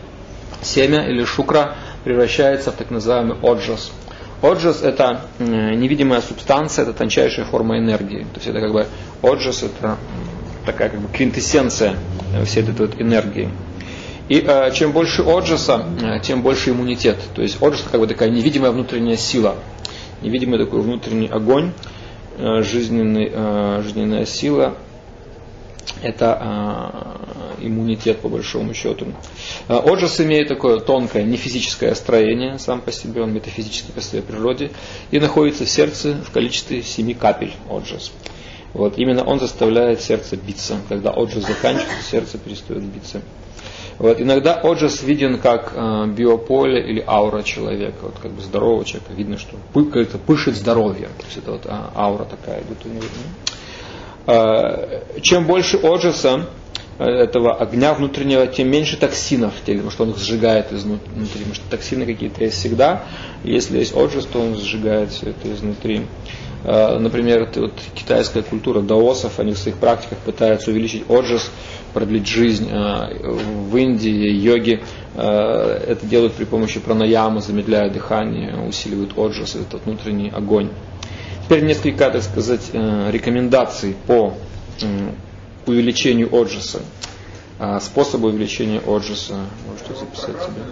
[0.62, 3.92] семя или шукра превращается в так называемый оджас.
[4.40, 8.20] Оджас– это невидимая субстанция, это тончайшая форма энергии.
[8.20, 8.86] То есть это как бы
[9.20, 9.98] оджас– это
[10.64, 11.96] такая как бы квинтэссенция
[12.46, 13.50] всей этой вот энергии.
[14.30, 17.18] И э, чем больше оджаса, э, тем больше иммунитет.
[17.34, 19.56] То есть оджас как бы такая невидимая внутренняя сила,
[20.22, 21.72] невидимый такой внутренний огонь,
[22.38, 24.76] э, жизненный, э, жизненная сила,
[26.02, 29.06] это э, иммунитет по большому счету.
[29.68, 34.24] Э, Оджас имеет такое тонкое, не физическое строение, сам по себе, он метафизический по своей
[34.24, 34.70] природе,
[35.10, 38.12] и находится в сердце в количестве семи капель Оджас.
[38.72, 40.76] Вот, именно он заставляет сердце биться.
[40.88, 43.20] Когда Оджас заканчивается, сердце перестает биться.
[43.98, 49.12] Вот, иногда Оджас виден как э, биополе или аура человека, вот как бы здорового человека,
[49.12, 49.84] видно, что пы,
[50.26, 51.08] пышет здоровье.
[51.18, 53.04] То есть это вот а, аура такая идет у него.
[54.30, 56.46] Э, чем больше оджаса,
[56.98, 61.10] э, этого огня внутреннего, тем меньше токсинов в теле, потому что он их сжигает изнутри.
[61.32, 63.02] Потому что токсины какие-то есть всегда.
[63.42, 66.02] Если есть оджас, то он сжигает все это изнутри.
[66.62, 71.50] Э, например, вот китайская культура даосов, они в своих практиках пытаются увеличить оджас,
[71.92, 72.70] продлить жизнь.
[72.70, 74.80] В Индии йоги
[75.16, 80.68] это делают при помощи пранаямы, замедляя дыхание, усиливают оджас, этот внутренний огонь.
[81.51, 84.34] Теперь несколько, так сказать, э, рекомендаций по
[85.66, 86.78] увеличению отжиса.
[87.59, 89.34] А, способы увеличения отжиса.
[89.66, 90.62] Можете записать себе.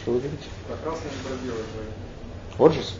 [0.00, 0.44] Что вы говорите?
[2.56, 2.94] Отжис?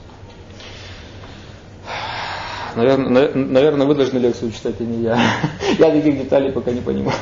[2.74, 5.20] Наверное, наверное, вы должны лекцию читать, а не я.
[5.78, 7.16] Я таких деталей пока не понимаю.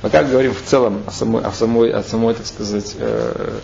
[0.00, 3.58] Пока говорим в целом о самой, о самой, о самой так сказать, э,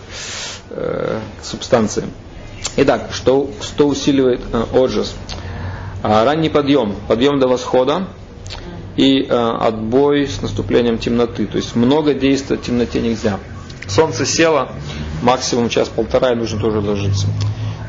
[0.71, 2.03] э, субстанции.
[2.77, 5.15] Итак, что, что усиливает э, оджас?
[6.03, 8.09] Ранний подъем, подъем до восхода
[8.97, 11.47] и э, отбой с наступлением темноты.
[11.47, 13.39] То есть много действовать в темноте нельзя.
[13.87, 14.69] Солнце село,
[15.23, 17.27] максимум час-полтора и нужно тоже ложиться.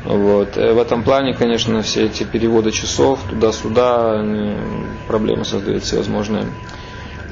[0.04, 0.56] Вот.
[0.56, 4.24] Э, в этом плане, конечно, все эти переводы часов туда-сюда,
[5.08, 6.46] проблемы создают всевозможные.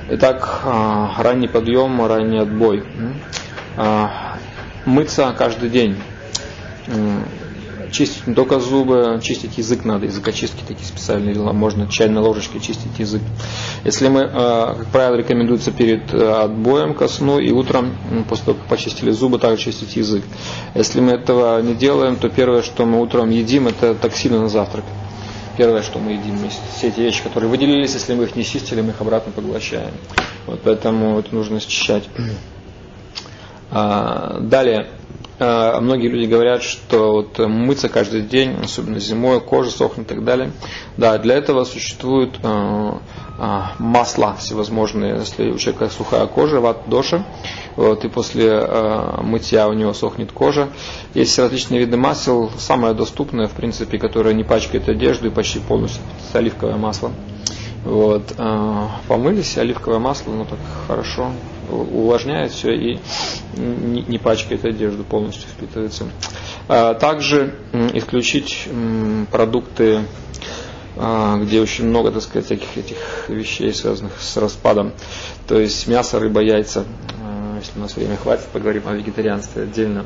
[0.08, 2.84] Итак, а, ранний подъем, ранний отбой.
[3.76, 4.36] А,
[4.84, 5.96] мыться каждый день
[7.92, 12.98] чистить не только зубы, чистить язык надо, языкочистки такие специальные дела, можно чайной ложечкой чистить
[12.98, 13.22] язык.
[13.84, 17.92] Если мы, э, как правило, рекомендуется перед э, отбоем ко сну и утром,
[18.28, 20.24] после того, как почистили зубы, также чистить язык.
[20.74, 24.84] Если мы этого не делаем, то первое, что мы утром едим, это токсины на завтрак.
[25.56, 26.38] Первое, что мы едим,
[26.76, 29.92] все эти вещи, которые выделились, если мы их не чистили, мы их обратно поглощаем.
[30.46, 32.04] Вот поэтому это нужно счищать.
[33.70, 34.88] А, далее,
[35.80, 40.52] многие люди говорят, что вот мыться каждый день, особенно зимой, кожа сохнет и так далее.
[40.96, 43.00] Да, для этого существуют а,
[43.38, 47.24] а, масла всевозможные, если у человека сухая кожа, ват доша,
[47.76, 48.66] вот, и после
[49.22, 50.68] мытья у него сохнет кожа.
[51.14, 56.02] Есть различные виды масел, самое доступное, в принципе, которое не пачкает одежду и почти полностью
[56.32, 57.12] оливковое масло.
[57.84, 58.36] Вот,
[59.08, 61.32] помылись, оливковое масло, ну так хорошо
[61.68, 62.98] увлажняет все и
[63.56, 66.06] не, пачкает одежду, полностью впитывается.
[66.68, 67.54] А также
[67.92, 68.68] исключить
[69.30, 70.02] продукты,
[70.96, 74.92] а, где очень много, так сказать, всяких этих вещей, связанных с распадом.
[75.48, 76.84] То есть мясо, рыба, яйца.
[77.22, 80.04] А, если у нас время хватит, поговорим о вегетарианстве отдельно.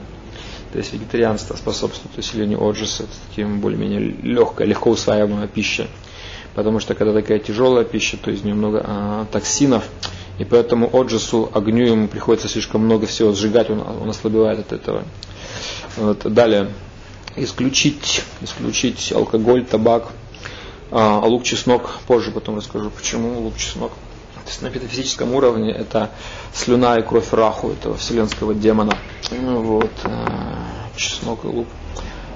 [0.72, 5.88] То есть вегетарианство способствует усилению отжиса, это таким более-менее легкая, легко усваиваемая пища.
[6.56, 9.84] Потому что когда такая тяжелая пища, то из нее много а, токсинов,
[10.38, 15.04] и поэтому Оджису, огню ему приходится слишком много всего сжигать, он, он ослабевает от этого.
[15.98, 16.32] Вот.
[16.32, 16.70] Далее,
[17.36, 20.12] исключить, исключить алкоголь, табак,
[20.90, 23.92] а, лук, чеснок, позже потом расскажу, почему лук, чеснок.
[24.36, 26.10] То есть на метафизическом уровне это
[26.54, 28.96] слюна и кровь раху, этого вселенского демона.
[29.30, 30.64] Вот, а,
[30.96, 31.66] чеснок и лук.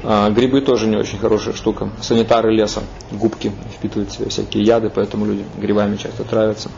[0.02, 1.90] А, грибы тоже не очень хорошая штука.
[2.00, 6.70] Санитары леса, губки впитывают в себя всякие яды, поэтому люди грибами часто травятся.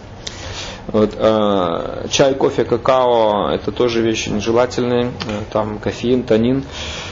[0.89, 5.13] Вот, э, чай, кофе, какао– это тоже вещи нежелательные.
[5.27, 6.65] Э, там кофеин, танин,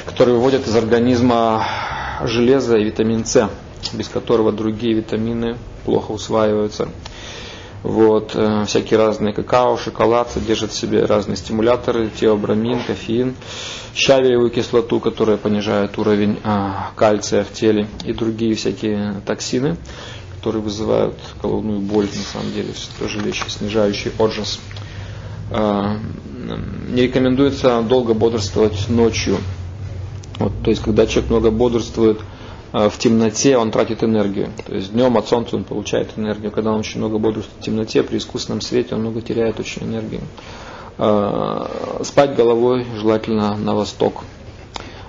[0.07, 1.65] которые выводят из организма
[2.25, 3.49] железо и витамин С,
[3.93, 6.89] без которого другие витамины плохо усваиваются.
[7.83, 13.35] Вот, э, всякие разные какао, шоколад содержат в себе разные стимуляторы, теобрамин, кофеин,
[13.95, 19.77] щавелевую кислоту, которая понижает уровень э, кальция в теле и другие всякие токсины
[20.41, 24.59] которые вызывают головную боль, на самом деле, все тоже вещи, снижающие отжас.
[25.51, 25.99] А,
[26.89, 29.37] не рекомендуется долго бодрствовать ночью.
[30.39, 32.21] Вот, то есть, когда человек много бодрствует
[32.73, 34.51] в темноте, он тратит энергию.
[34.67, 36.53] То есть днем от солнца он получает энергию.
[36.53, 40.21] Когда он очень много бодрствует в темноте, при искусственном свете, он много теряет очень энергию.
[41.03, 44.23] А, спать головой желательно на восток.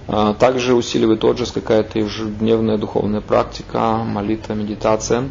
[0.07, 5.29] А, также усиливает отжас какая-то ежедневная духовная практика, молитва, медитация.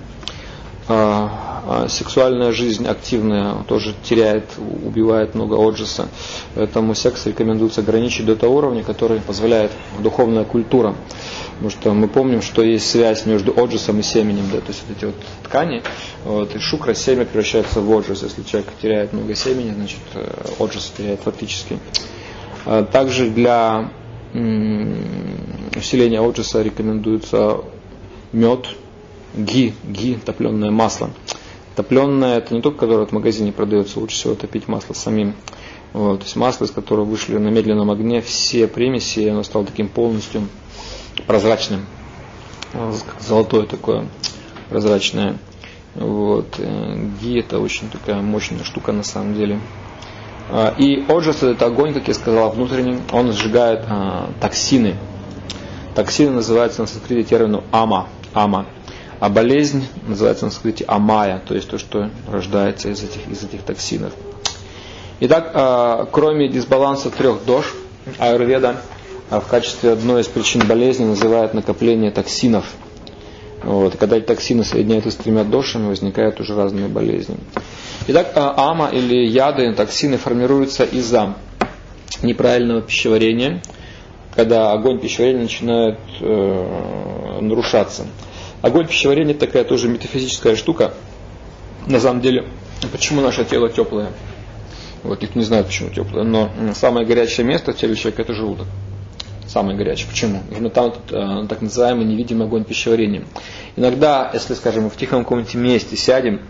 [1.88, 6.08] Сексуальная жизнь активная тоже теряет, убивает много отжаса.
[6.56, 9.70] Поэтому секс рекомендуется ограничить до того уровня, который позволяет
[10.00, 10.96] духовная культура.
[11.60, 14.48] Потому что мы помним, что есть связь между отжасом и семенем.
[14.50, 15.82] Да, то есть вот эти вот ткани,
[16.24, 18.22] вот, и шукра, семя превращается в отжас.
[18.22, 20.26] Если человек теряет много семени, значит э,
[20.58, 21.78] отжас теряет фактически.
[22.92, 23.90] Также для
[24.32, 27.58] усиления отжиса рекомендуется
[28.32, 28.66] мед,
[29.36, 31.10] ги, ги, топленое масло.
[31.76, 35.34] Топленое это не только которое в магазине продается, лучше всего топить масло самим.
[35.92, 39.66] Вот, то есть масло, из которого вышли на медленном огне все примеси, и оно стало
[39.66, 40.48] таким полностью
[41.26, 41.86] прозрачным.
[43.20, 44.06] Золотое такое
[44.68, 45.36] прозрачное.
[45.94, 46.54] Вот.
[46.58, 49.58] Э, ги это очень такая мощная штука на самом деле.
[50.52, 54.96] А, и оджас это огонь, как я сказал, внутренний, он сжигает а, токсины.
[55.94, 58.66] Токсины называются на санскрите термину ама, ама.
[59.20, 63.62] А болезнь называется на санскрите амая, то есть то, что рождается из этих, из этих
[63.62, 64.12] токсинов.
[65.20, 67.74] Итак, а, кроме дисбаланса трех дож,
[68.18, 68.76] аюрведа
[69.38, 72.64] в качестве одной из причин болезни называет накопление токсинов.
[73.62, 73.96] Вот.
[73.96, 77.36] Когда эти токсины соединяются с тремя дошами, возникают уже разные болезни.
[78.08, 81.36] Итак, а, ама или яды, токсины формируются из-за
[82.22, 83.62] неправильного пищеварения,
[84.34, 88.06] когда огонь пищеварения начинает э, нарушаться.
[88.62, 90.94] Огонь пищеварения такая тоже метафизическая штука.
[91.86, 92.46] На самом деле,
[92.90, 94.10] почему наше тело теплое?
[95.02, 96.24] Вот, никто не знает, почему теплое.
[96.24, 98.66] Но самое горячее место в теле человека это желудок.
[99.52, 100.06] Самое горячее.
[100.08, 100.42] Почему?
[100.52, 103.24] Именно там э, так называемый невидимый огонь пищеварения.
[103.74, 106.40] Иногда, если, скажем, в тихом каком-нибудь месте сядем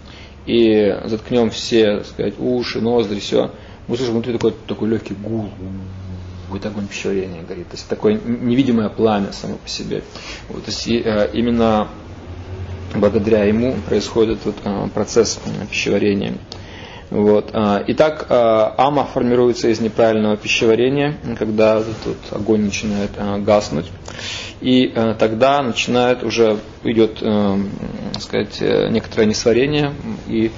[0.45, 3.53] и заткнем все, так сказать, уши, ноздри, все,
[3.89, 5.49] мы слышим внутри такой, такой легкий гул,
[6.51, 7.69] будет огонь пищеварения горит.
[7.69, 10.03] То есть такое невидимое пламя само по себе.
[10.51, 11.89] Вот, то есть э, именно
[12.95, 15.41] благодаря ему происходит вот, э, процесс
[15.71, 16.35] пищеварения.
[17.11, 17.51] Вот.
[17.53, 23.87] А, итак, а, ама формируется из неправильного пищеварения, когда этот огонь начинает а, гаснуть.
[24.61, 27.23] И тогда начинает уже идет,
[28.21, 29.95] сказать, э, некоторое несварение
[30.29, 30.51] и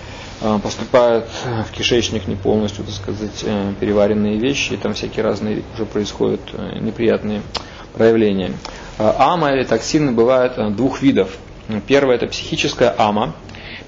[0.60, 1.26] поступают
[1.68, 6.40] в кишечник не полностью, так сказать, э, переваренные вещи, и там всякие разные уже происходят
[6.52, 7.42] э, неприятные
[7.94, 8.50] проявления.
[8.98, 11.36] Ама или токсины бывают двух видов.
[11.86, 13.36] Первое это психическая ама,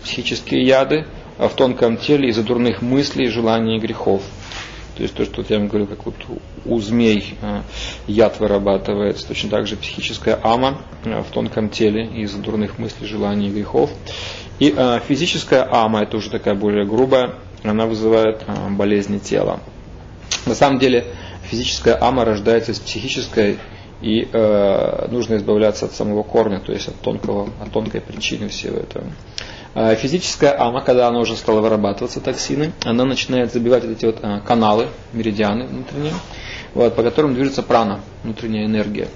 [0.05, 1.07] психические яды,
[1.39, 4.23] в тонком теле из-за дурных мыслей, желаний и грехов.
[4.97, 6.15] То есть то, что я вам говорил, как вот
[6.65, 7.63] у змей э,
[8.07, 13.49] яд вырабатывается, точно так же психическая ама э, в тонком теле из-за дурных мыслей, желаний
[13.49, 13.91] и грехов.
[14.61, 19.59] И э, физическая ама, это уже такая более грубая, она вызывает болезни тела.
[20.47, 21.05] На самом деле
[21.51, 23.59] физическая ама рождается из психической,
[24.03, 24.29] и
[25.11, 29.07] нужно избавляться от самого корня, то есть от, тонкого, от тонкой причины всего этого.
[29.75, 34.41] А физическая ама, когда она уже стала вырабатываться, токсины, она начинает забивать эти вот а,
[34.41, 36.15] каналы, меридианы внутренние,
[36.75, 39.09] вот, по которым движется прана, внутренняя энергия.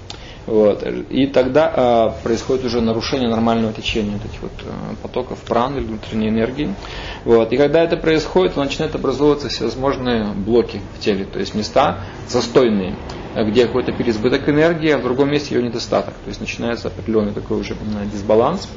[0.45, 0.83] Вот.
[1.09, 5.85] И тогда а, происходит уже нарушение нормального течения вот этих вот а, потоков праны или
[5.85, 6.73] внутренней энергии.
[7.23, 7.53] Вот.
[7.53, 12.95] И когда это происходит, начинают образовываться всевозможные блоки в теле, то есть места застойные
[13.35, 16.13] где какой-то переизбыток энергии, а в другом месте ее недостаток.
[16.23, 17.75] То есть начинается определенный такой уже
[18.11, 18.67] дисбаланс.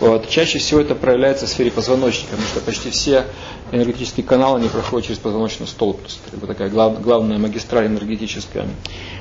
[0.00, 0.28] Вот.
[0.28, 3.24] Чаще всего это проявляется в сфере позвоночника, потому что почти все
[3.72, 5.98] энергетические каналы не проходят через позвоночный столб.
[5.98, 8.66] То есть это такая глав, главная магистраль энергетическая.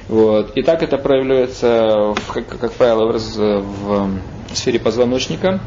[0.07, 0.55] Вот.
[0.55, 4.19] И так это проявляется, в, как, как правило, в, в,
[4.49, 5.61] в сфере позвоночника.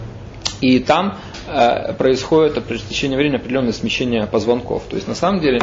[0.60, 4.82] И там э, происходит в течение времени определенное смещение позвонков.
[4.88, 5.60] То есть на самом деле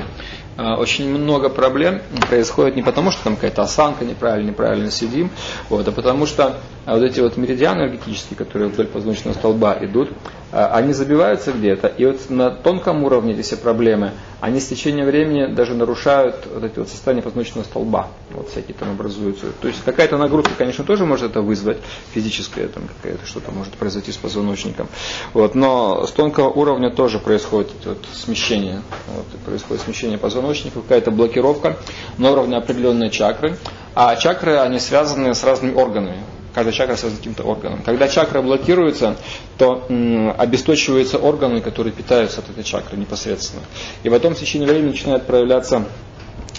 [0.57, 5.29] очень много проблем происходит не потому, что там какая-то осанка неправильно, неправильно сидим,
[5.69, 10.09] вот, а потому что а, вот эти вот меридианы энергетические, которые вдоль позвоночного столба идут,
[10.51, 15.07] а, они забиваются где-то, и вот на тонком уровне эти все проблемы, они с течением
[15.07, 19.47] времени даже нарушают вот эти вот состояния позвоночного столба, вот всякие там образуются.
[19.59, 21.79] То есть какая-то нагрузка, конечно, тоже может это вызвать,
[22.13, 24.87] физическое там какая-то что-то может произойти с позвоночником,
[25.33, 28.81] вот, но с тонкого уровня тоже происходит вот смещение,
[29.15, 31.77] вот, происходит смещение позвоночника, какая-то блокировка
[32.17, 33.57] на уровне определенной чакры,
[33.93, 36.17] а чакры, они связаны с разными органами
[36.55, 37.83] каждая чакра связана с каким-то органом.
[37.83, 39.17] Когда чакра блокируется,
[39.57, 43.61] то м, обесточиваются органы, которые питаются от этой чакры непосредственно.
[44.03, 45.83] И потом в течение времени начинает проявляться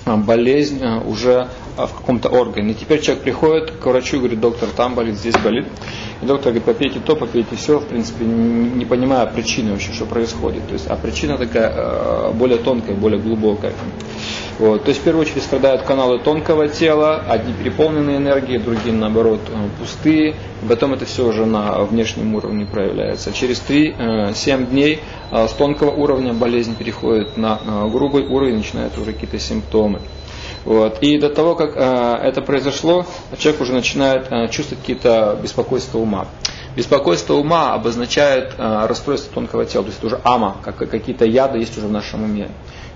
[0.05, 2.72] болезнь а, уже а, в каком-то органе.
[2.72, 5.66] И теперь человек приходит к врачу и говорит, доктор, там болит, здесь болит.
[6.22, 10.66] И доктор говорит, попейте то, попейте все, в принципе, не понимая причины вообще, что происходит.
[10.68, 13.72] То есть, а причина такая более тонкая, более глубокая.
[14.59, 14.84] Вот.
[14.84, 19.68] То есть в первую очередь страдают каналы тонкого тела, одни переполненные энергией, другие наоборот э,
[19.78, 20.34] пустые.
[20.66, 23.32] Потом это все уже на внешнем уровне проявляется.
[23.34, 25.00] Через 3-7 э, дней
[25.30, 27.59] э, с тонкого уровня болезнь переходит на
[27.90, 30.00] грубый уровень, начинают уже какие-то симптомы.
[30.64, 31.02] Вот.
[31.02, 33.07] И до того, как это произошло,
[33.38, 36.26] человек уже начинает чувствовать какие-то беспокойства ума.
[36.74, 41.78] Беспокойство ума обозначает расстройство тонкого тела, то есть это уже ама, как, какие-то яды есть
[41.78, 42.48] уже в нашем уме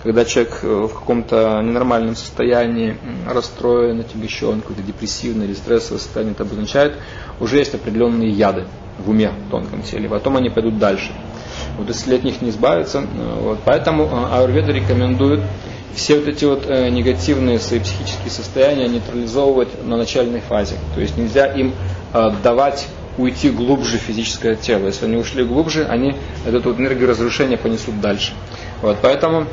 [0.03, 2.97] когда человек э, в каком-то ненормальном состоянии,
[3.29, 6.95] расстроен, отягощен, какое-то депрессивное или стрессовое состояние, это обозначает,
[7.39, 8.67] уже есть определенные яды
[8.99, 10.09] в уме, в тонком теле.
[10.09, 11.13] Потом они пойдут дальше.
[11.77, 15.41] Вот если от них не избавиться, э, вот, поэтому э, Аюрведа рекомендует
[15.95, 20.77] все вот эти вот негативные свои психические состояния нейтрализовывать на начальной фазе.
[20.95, 21.75] То есть нельзя им
[22.45, 22.87] давать
[23.19, 24.87] уйти глубже в физическое тело.
[24.87, 26.15] Если они ушли глубже, они
[26.47, 28.35] эту вот энергию разрушения понесут дальше.
[28.83, 29.47] Вот, поэтому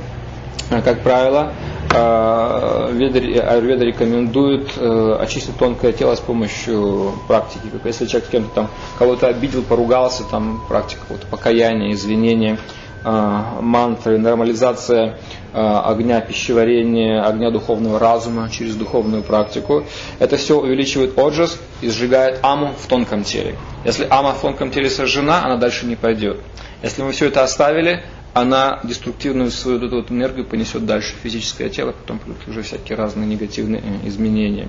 [0.69, 1.53] как правило,
[1.91, 7.63] э, Аюрведа рекомендует э, очистить тонкое тело с помощью практики.
[7.71, 12.57] Как если человек кем-то там кого-то обидел, поругался, там практика вот, покаяния, извинения,
[13.03, 15.17] мантры, нормализация
[15.53, 19.85] огня пищеварения, огня духовного разума через духовную практику.
[20.19, 23.55] Это все увеличивает отжас и сжигает аму в тонком теле.
[23.85, 26.41] Если ама в тонком теле сожжена, она дальше не пойдет.
[26.83, 28.03] Если мы все это оставили,
[28.41, 32.97] она деструктивную свою эту вот энергию понесет дальше в физическое тело, потом будут уже всякие
[32.97, 34.67] разные негативные э, изменения.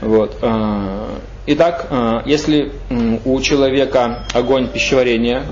[0.00, 0.38] Вот.
[0.42, 2.72] Э, итак, э, если
[3.24, 5.44] у человека огонь пищеварения,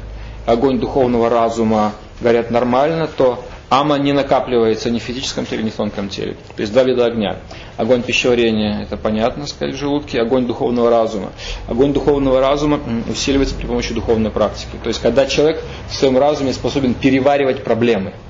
[0.47, 5.75] огонь духовного разума горят нормально, то ама не накапливается ни в физическом теле, ни в
[5.75, 6.37] тонком теле.
[6.55, 7.37] То есть два вида огня.
[7.77, 11.33] Огонь пищеварения, это понятно, сказать, в желудке, огонь духовного разума.
[11.67, 12.81] Огонь духовного разума
[13.11, 14.79] усиливается при помощи духовной практики.
[14.83, 18.15] То есть когда человек в своем разуме способен переваривать проблемы–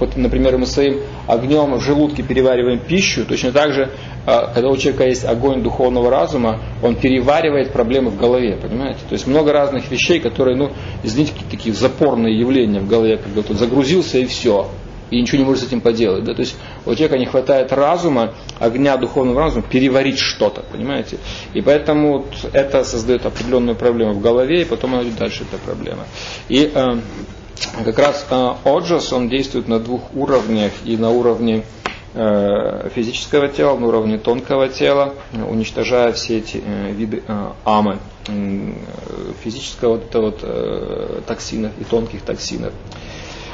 [0.00, 3.90] вот, например, мы своим огнем в желудке перевариваем пищу, точно так же,
[4.26, 9.00] а, когда у человека есть огонь духовного разума, он переваривает проблемы в голове, понимаете?
[9.08, 10.70] То есть много разных вещей, которые, ну,
[11.02, 14.68] извините, такие запорные явления в голове, когда тут загрузился и все,
[15.12, 16.24] и ничего не может с этим поделать.
[16.24, 16.34] Да?
[16.34, 16.56] То есть
[16.86, 21.18] у человека не хватает разума, огня духовного разума, переварить что-то, понимаете?
[21.52, 25.62] И поэтому вот это создает определенную проблему в голове, и потом она идет дальше, эта
[25.62, 26.06] проблема.
[26.48, 26.96] И э,
[27.84, 31.64] как раз э, Оджас, он действует на двух уровнях, и на уровне
[32.14, 35.14] э, физического тела, на уровне тонкого тела,
[35.48, 37.22] уничтожая все эти э, виды
[37.64, 37.98] амы,
[39.42, 42.72] физического вот вот токсинов и тонких токсинов.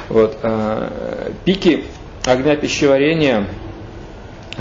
[0.09, 0.37] Вот,
[1.43, 1.85] пики
[2.25, 3.47] огня пищеварения,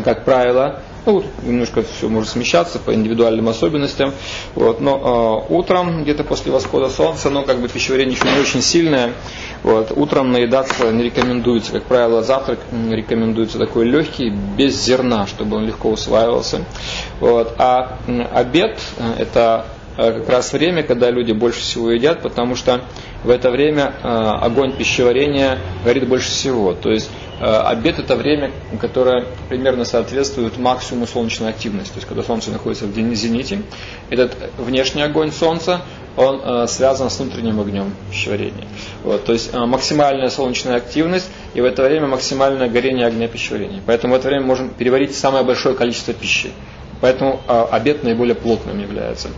[0.04, 4.12] как правило, ну, немножко все может смещаться по индивидуальным особенностям.
[4.54, 8.60] Вот, но э, утром, где-то после восхода солнца, но как бы пищеварение еще не очень
[8.60, 9.14] сильное.
[9.62, 11.72] Вот, утром наедаться не рекомендуется.
[11.72, 12.58] Как правило, завтрак
[12.90, 16.64] рекомендуется такой легкий, без зерна, чтобы он легко усваивался.
[17.20, 17.98] Вот, а
[18.34, 18.78] обед
[19.18, 19.64] это
[19.98, 22.82] как раз время, когда люди больше всего едят, потому что
[23.24, 26.72] в это время э, огонь пищеварения горит больше всего.
[26.74, 27.10] То есть
[27.40, 28.50] Э, обед это время,
[28.80, 31.92] которое примерно соответствует максимуму солнечной активности.
[31.92, 33.62] То есть когда солнце находится в зените,
[34.10, 35.82] этот внешний огонь солнца,
[36.16, 38.66] он э, связан с внутренним огнем пищеварения.
[39.04, 43.80] Вот, то есть э, максимальная солнечная активность и в это время максимальное горение огня пищеварения.
[43.86, 46.50] Поэтому в это время можем переварить самое большое количество пищи.
[47.00, 49.28] Поэтому э, обед наиболее плотным является.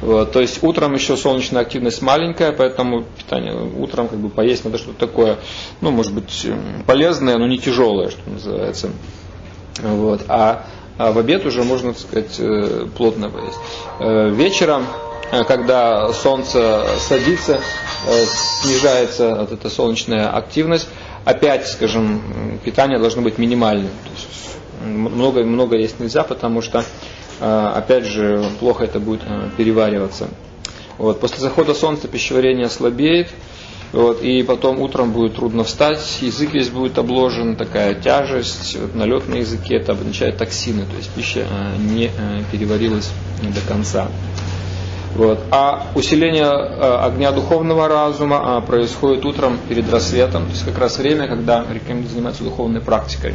[0.00, 4.78] Вот, то есть утром еще солнечная активность маленькая, поэтому питание утром как бы поесть надо
[4.78, 5.38] что-то такое,
[5.80, 6.46] ну, может быть,
[6.86, 8.90] полезное, но не тяжелое, что называется.
[9.82, 10.66] Вот, а,
[10.98, 13.58] а в обед уже можно, так сказать, э, плотно поесть.
[14.00, 14.84] Э, вечером,
[15.30, 17.60] э, когда солнце садится,
[18.62, 20.88] снижается вот эта солнечная активность,
[21.24, 23.90] опять, скажем, питание должно быть минимальным.
[24.04, 24.28] То есть
[24.84, 26.84] много, много есть нельзя, потому что,
[27.40, 30.28] а, опять же, плохо это будет а, перевариваться.
[30.98, 31.20] Вот.
[31.20, 33.28] После захода солнца пищеварение слабеет,
[33.92, 39.28] вот, и потом утром будет трудно встать, язык весь будет обложен, такая тяжесть, вот, налет
[39.28, 42.10] на языке, это обозначает токсины, то есть пища а, не
[42.52, 43.10] переварилась
[43.42, 44.08] до конца.
[45.14, 45.40] Вот.
[45.50, 51.64] А усиление огня духовного разума происходит утром перед рассветом, то есть как раз время, когда
[51.68, 53.34] рекомендую заниматься духовной практикой.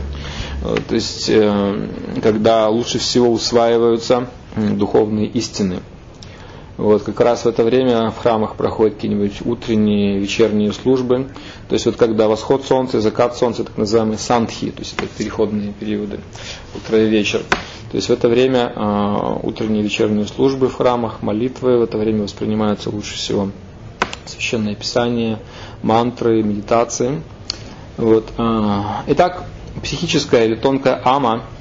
[0.64, 1.88] Э, то есть э,
[2.22, 5.80] когда лучше всего усваиваются духовные истины.
[6.76, 11.28] Вот, как раз в это время в храмах проходят какие-нибудь утренние, вечерние службы.
[11.70, 15.72] То есть вот когда восход солнца закат солнца, так называемые сандхи, то есть это переходные
[15.72, 16.20] периоды,
[16.76, 17.44] утро и вечер.
[17.92, 22.24] То есть в это время э, утренние вечерние службы в храмах, молитвы в это время
[22.24, 23.50] воспринимаются лучше всего.
[24.26, 25.40] Священное Писание,
[25.84, 27.22] мантры, медитации.
[27.98, 28.32] Вот,
[29.06, 29.44] итак,
[29.82, 31.44] психическая или тонкая ама–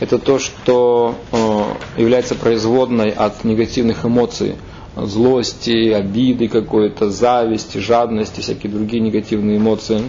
[0.00, 4.56] это то, что э, является производной от негативных эмоций,
[4.96, 10.02] злости, обиды какой-то, зависти, жадности, всякие другие негативные эмоции.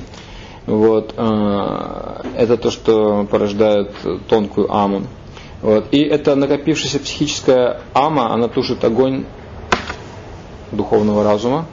[0.65, 3.91] Вот, э, это то, что порождает
[4.29, 5.03] тонкую аму.
[5.61, 5.87] Вот.
[5.91, 9.25] И эта накопившаяся психическая ама, она тушит огонь
[10.71, 11.65] духовного разума,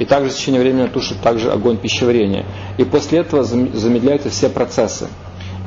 [0.00, 2.46] и также в течение времени тушит также огонь пищеварения.
[2.78, 5.08] И после этого замедляются все процессы.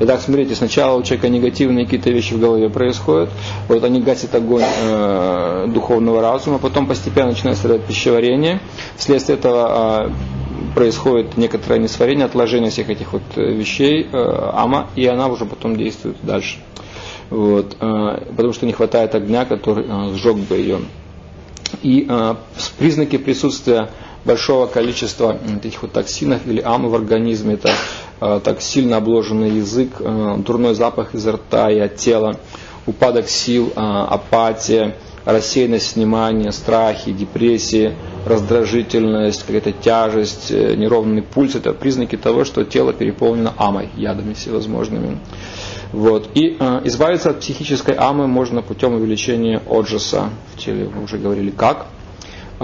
[0.00, 3.30] Итак, смотрите, сначала у человека негативные какие-то вещи в голове происходят,
[3.68, 8.60] вот они гасят огонь э, духовного разума, потом постепенно начинает страдать пищеварение,
[8.96, 15.06] вследствие этого э, происходит некоторое несварение, отложение всех этих вот э, вещей, э, ама, и
[15.06, 16.58] она уже потом действует дальше.
[17.30, 20.80] Вот, э, потому что не хватает огня, который э, сжег бы ее.
[21.82, 22.34] И э,
[22.78, 23.90] признаки присутствия
[24.24, 27.54] большого количества этих вот токсинов или амы в организме.
[27.54, 27.72] Это
[28.20, 32.38] э, так сильно обложенный язык, э, дурной запах изо рта и от тела,
[32.86, 37.94] упадок сил, э, апатия, рассеянность внимания, страхи, депрессии,
[38.26, 41.54] раздражительность, какая-то тяжесть, э, неровный пульс.
[41.54, 45.18] Это признаки того, что тело переполнено амой, ядами всевозможными.
[45.92, 46.28] Вот.
[46.34, 50.90] И э, избавиться от психической амы можно путем увеличения оджаса в теле.
[50.94, 51.86] Мы уже говорили как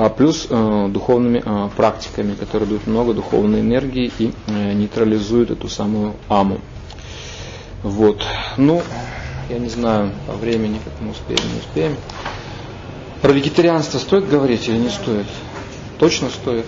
[0.08, 6.14] плюс э, духовными э, практиками, которые дают много духовной энергии и э, нейтрализуют эту самую
[6.28, 6.60] аму.
[7.82, 8.22] Вот.
[8.56, 8.82] Ну,
[9.48, 11.96] я не знаю по времени, как мы успеем, не успеем.
[13.20, 15.26] Про вегетарианство стоит говорить или не стоит?
[15.98, 16.66] Точно стоит.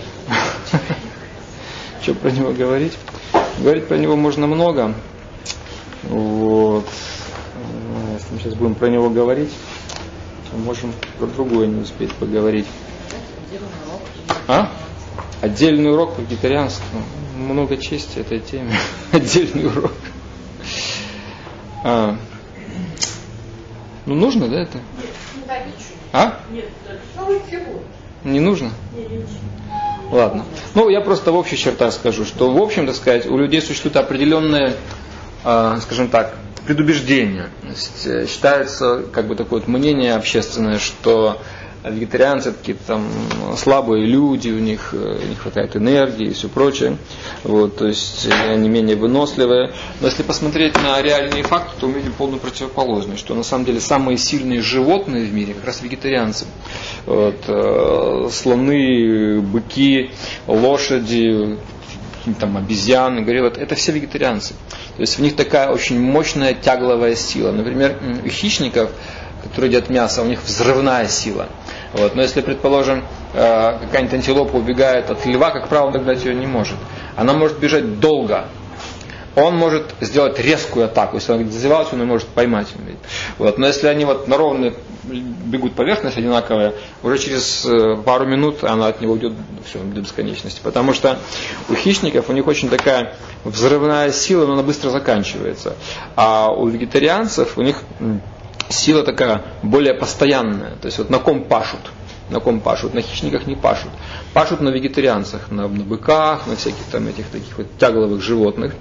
[2.03, 2.93] Что про него говорить?
[3.59, 4.93] Говорить про него можно много.
[6.03, 6.85] Вот.
[8.13, 9.51] Если мы сейчас будем про него говорить,
[10.51, 12.67] то можем про другое не успеть поговорить.
[14.47, 14.71] А?
[15.41, 16.99] Отдельный урок по вегетарианству.
[17.37, 18.73] Много чести этой теме.
[19.11, 19.93] Отдельный урок.
[21.83, 22.17] А.
[24.05, 24.79] Ну нужно, да, это?
[26.11, 26.39] А?
[28.23, 28.71] Не нужно?
[30.11, 30.45] Ладно.
[30.75, 33.97] Ну, я просто в общих чертах скажу, что в общем, так сказать, у людей существует
[33.97, 34.75] определенное,
[35.43, 36.35] э, скажем так,
[36.65, 37.49] предубеждение.
[38.05, 41.41] Э, считается, как бы такое вот мнение общественное, что
[41.89, 43.07] вегетарианцы это какие-то там
[43.57, 46.97] слабые люди, у них э, не хватает энергии и все прочее.
[47.43, 49.73] Вот, то есть они менее выносливые.
[49.99, 53.79] Но если посмотреть на реальные факты, то мы видим полную противоположность, что на самом деле
[53.79, 56.45] самые сильные животные в мире как раз вегетарианцы.
[57.05, 60.11] Вот, э, слоны, быки,
[60.47, 61.57] лошади,
[62.39, 64.53] там обезьяны, гориллы, это все вегетарианцы.
[64.95, 67.51] То есть в них такая очень мощная тягловая сила.
[67.51, 68.91] Например, у хищников
[69.43, 71.49] которые едят мясо, у них взрывная сила.
[71.93, 72.15] Вот.
[72.15, 73.03] Но если, предположим,
[73.33, 76.77] э, какая-нибудь антилопа убегает от льва, как правило, догнать ее не может.
[77.15, 78.45] Она может бежать долго.
[79.35, 81.15] Он может сделать резкую атаку.
[81.15, 82.67] Если он зазевался, он может поймать.
[83.39, 83.57] Вот.
[83.57, 88.87] Но если они вот на ровной бегут поверхность одинаковая, уже через э, пару минут она
[88.87, 89.33] от него уйдет
[89.65, 90.61] все, до бесконечности.
[90.63, 91.17] Потому что
[91.69, 95.75] у хищников у них очень такая взрывная сила, но она быстро заканчивается.
[96.15, 97.81] А у вегетарианцев у них
[98.73, 100.75] сила такая более постоянная.
[100.81, 101.79] То есть вот на ком пашут,
[102.29, 103.91] на ком пашут, на хищниках не пашут.
[104.33, 108.73] Пашут на вегетарианцах, на, на быках, на всяких там этих таких вот тягловых животных.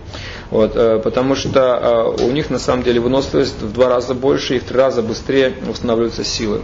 [0.50, 4.56] Вот, э, потому что э, у них на самом деле выносливость в два раза больше
[4.56, 6.62] и в три раза быстрее устанавливаются силы.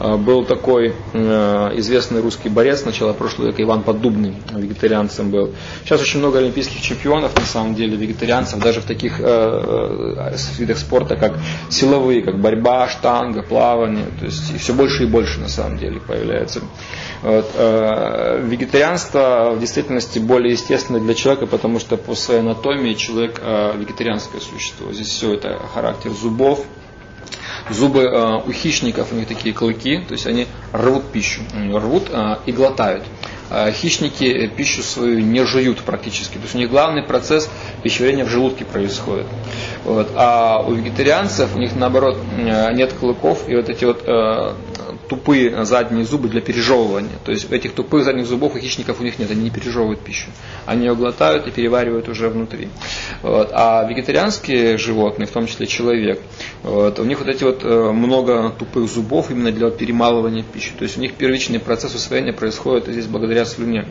[0.00, 5.52] Э, был такой э, известный русский борец начала прошлого века, Иван Поддубный, вегетарианцем был.
[5.84, 11.16] Сейчас очень много олимпийских чемпионов, на самом деле, вегетарианцев, даже в таких э, видах спорта,
[11.16, 11.34] как
[11.68, 14.06] силовые, как борьба, штанга, плавание.
[14.18, 16.62] То есть и все больше и больше, на самом деле, появляется.
[17.22, 23.40] Вот, вегетарианство в действительности более естественно для человека, потому что по своей анатомии человек
[23.76, 24.90] вегетарианское существо.
[24.92, 26.64] Здесь все это характер зубов,
[27.68, 31.42] Зубы э, у хищников, у них такие клыки, то есть они рвут пищу,
[31.72, 33.04] рвут э, и глотают.
[33.50, 36.34] Э, хищники пищу свою не жуют практически.
[36.34, 37.50] То есть у них главный процесс
[37.82, 39.26] пищеварения в желудке происходит.
[39.84, 40.10] Вот.
[40.14, 42.18] А у вегетарианцев у них наоборот
[42.72, 44.04] нет клыков, и вот эти вот
[45.10, 47.18] тупые задние зубы для пережевывания.
[47.24, 50.28] То есть этих тупых задних зубов у хищников у них нет, они не пережевывают пищу.
[50.66, 52.68] Они ее глотают и переваривают уже внутри.
[53.22, 53.50] Вот.
[53.52, 56.20] А вегетарианские животные, в том числе человек,
[56.62, 60.70] вот, у них вот эти вот э, много тупых зубов именно для перемалывания пищи.
[60.78, 63.88] То есть у них первичный процесс усвоения происходит здесь благодаря слюне.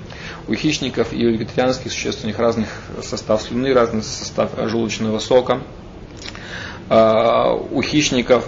[0.48, 2.66] У хищников и у вегетарианских существ у них разный
[3.04, 5.60] состав слюны, разный состав желудочного сока.
[6.88, 8.46] А, у хищников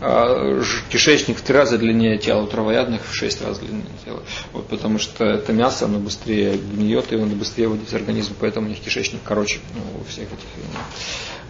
[0.00, 4.22] а, кишечник в три раза длиннее тела, у травоядных в шесть раз длиннее тела.
[4.52, 8.66] Вот, потому что это мясо, оно быстрее гниет, и оно быстрее выйдет из организма, поэтому
[8.66, 10.48] у них кишечник короче ну, у всех этих.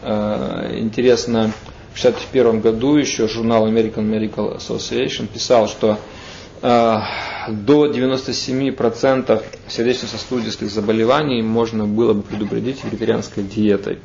[0.03, 1.53] Э, интересно,
[1.95, 5.99] в 1961 году еще журнал American Medical Association писал, что
[6.63, 13.99] до 97% сердечно-сосудистых заболеваний можно было бы предупредить вегетарианской диетой.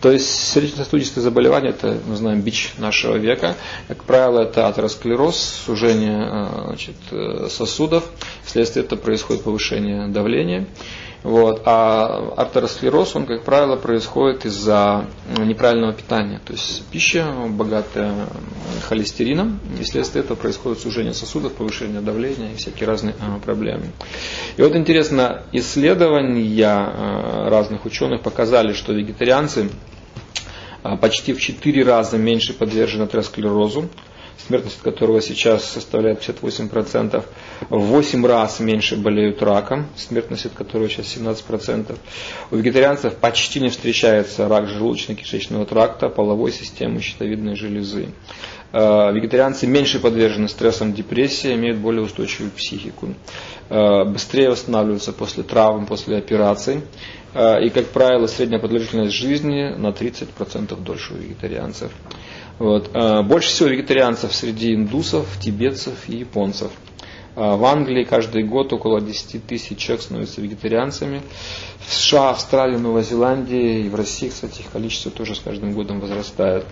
[0.00, 3.54] То есть сердечно-сосудистые заболевания, это, мы знаем, бич нашего века.
[3.88, 5.36] Как правило, это атеросклероз,
[5.66, 8.04] сужение э, значит, э, сосудов.
[8.44, 10.66] Вследствие этого происходит повышение давления.
[11.22, 11.62] Вот.
[11.66, 15.06] А артеросклероз, он, как правило, происходит из-за
[15.38, 16.40] неправильного питания.
[16.44, 18.26] То есть пища богатая
[18.88, 23.90] холестерином, и вследствие этого происходит сужение сосудов, повышение давления и всякие разные а, проблемы.
[24.56, 29.68] И вот интересно, исследования а, разных ученых показали, что вегетарианцы
[30.82, 33.90] а, почти в 4 раза меньше подвержены атеросклерозу,
[34.38, 37.24] смертность которого сейчас составляет 58%,
[37.68, 41.96] в 8 раз меньше болеют раком, смертность от которого сейчас 17%.
[42.50, 48.08] У вегетарианцев почти не встречается рак желудочно-кишечного тракта, половой системы, щитовидной железы.
[48.72, 53.08] Э, вегетарианцы меньше подвержены стрессам, депрессии, имеют более устойчивую психику.
[53.68, 56.82] Э, быстрее восстанавливаются после травм, после операций.
[57.34, 61.90] Э, и, как правило, средняя продолжительность жизни на 30% дольше у вегетарианцев.
[62.60, 62.90] Вот.
[62.92, 66.70] А, больше всего вегетарианцев среди индусов, тибетцев и японцев.
[67.34, 71.22] А, в Англии каждый год около 10 тысяч человек становятся вегетарианцами.
[71.78, 76.00] В США, Австралии, Новой Зеландии и в России, кстати, их количество тоже с каждым годом
[76.00, 76.66] возрастает.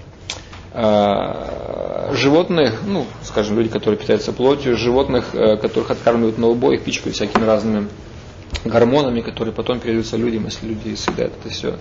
[0.75, 6.85] А, животных, ну, скажем, люди, которые питаются плотью, животных, э, которых откармливают на убой, их
[6.85, 7.89] пичкают всякими разными
[8.65, 11.73] гормонами, которые потом передаются людям, если люди съедают это все.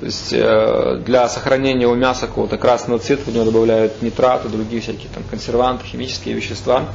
[0.00, 4.80] То есть э, для сохранения у мяса какого-то красного цвета в него добавляют нитраты, другие
[4.80, 6.86] всякие там консерванты, химические вещества,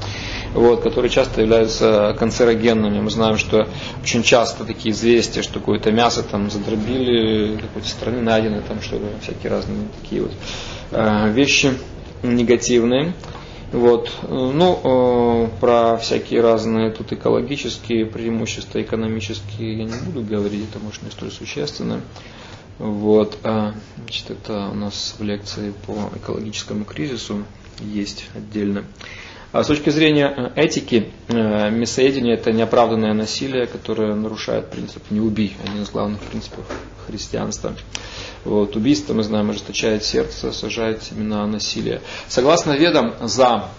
[0.54, 3.00] вот, которые часто являются канцерогенными.
[3.00, 3.68] Мы знаем, что
[4.02, 9.52] очень часто такие известия, что какое-то мясо там задробили, какой-то страны найдены, там что всякие
[9.52, 10.32] разные такие вот
[10.92, 11.74] э, вещи
[12.24, 13.14] негативные.
[13.72, 14.12] Вот.
[14.28, 21.04] Ну, э, про всякие разные тут экологические преимущества, экономические я не буду говорить, это может
[21.04, 22.02] не столь существенно.
[22.80, 23.38] Вот.
[23.44, 27.44] А, значит, это у нас в лекции по экологическому кризису
[27.80, 28.86] есть отдельно.
[29.52, 35.20] А с точки зрения э, этики, э, мясоедение– это неоправданное насилие, которое нарушает принцип «не
[35.20, 36.66] убий», один из главных принципов
[37.10, 37.76] христианства.
[38.46, 42.02] Вот, убийство, мы знаем, ожесточает сердце, сажает семена насилия.
[42.28, 43.70] Согласно ведам, за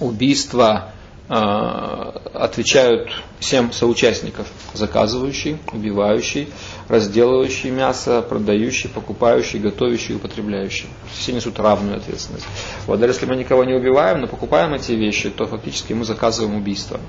[0.00, 0.91] убийство
[1.32, 3.10] отвечают
[3.40, 4.46] семь соучастников.
[4.74, 6.48] Заказывающий, убивающий,
[6.88, 10.88] разделывающий мясо, продающий, покупающий, готовящий, употребляющий.
[11.10, 12.46] Все несут равную ответственность.
[12.86, 16.54] Вот, даже если мы никого не убиваем, но покупаем эти вещи, то фактически мы заказываем
[16.54, 17.00] убийство.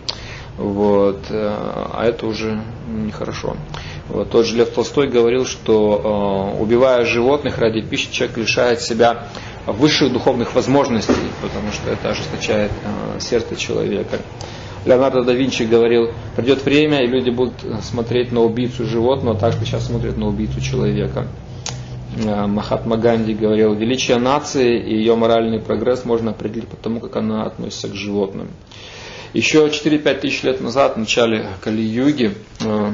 [0.57, 1.49] Вот, э,
[1.93, 3.57] а это уже нехорошо.
[4.07, 9.27] Вот, тот же Лев Толстой говорил, что э, убивая животных ради пищи, человек лишает себя
[9.65, 14.19] высших духовных возможностей, потому что это ожесточает э, сердце человека.
[14.85, 19.65] Леонардо да Винчи говорил, придет время, и люди будут смотреть на убийцу животного так, как
[19.65, 21.27] сейчас смотрят на убийцу человека.
[22.17, 27.15] Э, Махатма Ганди говорил, величие нации и ее моральный прогресс можно определить по тому, как
[27.15, 28.49] она относится к животным.
[29.33, 32.91] Еще 4-5 тысяч лет назад, в начале Кали-юги, э,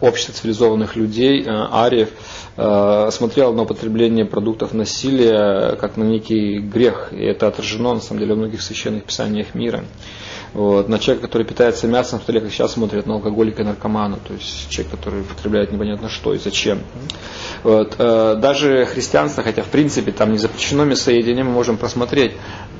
[0.00, 2.10] общество цивилизованных людей, э, ариев,
[2.56, 7.12] э, смотрело на употребление продуктов насилия как на некий грех.
[7.12, 9.84] И это отражено, на самом деле, в многих священных писаниях мира.
[10.52, 10.88] Вот.
[10.88, 14.68] На человека, который питается мясом, в как сейчас смотрят на алкоголика и наркомана, то есть
[14.68, 16.80] человек, который употребляет непонятно что и зачем.
[17.62, 17.96] Вот.
[17.98, 22.32] Э, даже христианство, хотя в принципе там не запрещено мясоедение, мы можем просмотреть,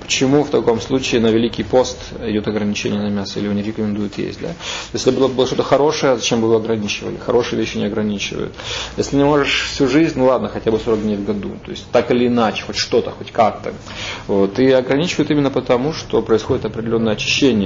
[0.06, 4.18] почему в таком случае на Великий пост идет ограничение на мясо, или его не рекомендуют
[4.18, 4.40] есть.
[4.40, 4.50] Да?
[4.92, 7.16] Если было, было что-то хорошее, зачем бы его ограничивали?
[7.16, 8.54] Хорошие вещи не ограничивают.
[8.96, 11.50] Если не можешь всю жизнь, ну ладно, хотя бы 40 дней в году.
[11.64, 13.74] То есть так или иначе, хоть что-то, хоть как-то.
[14.28, 14.58] Вот.
[14.60, 17.65] И ограничивают именно потому, что происходит определенное очищение.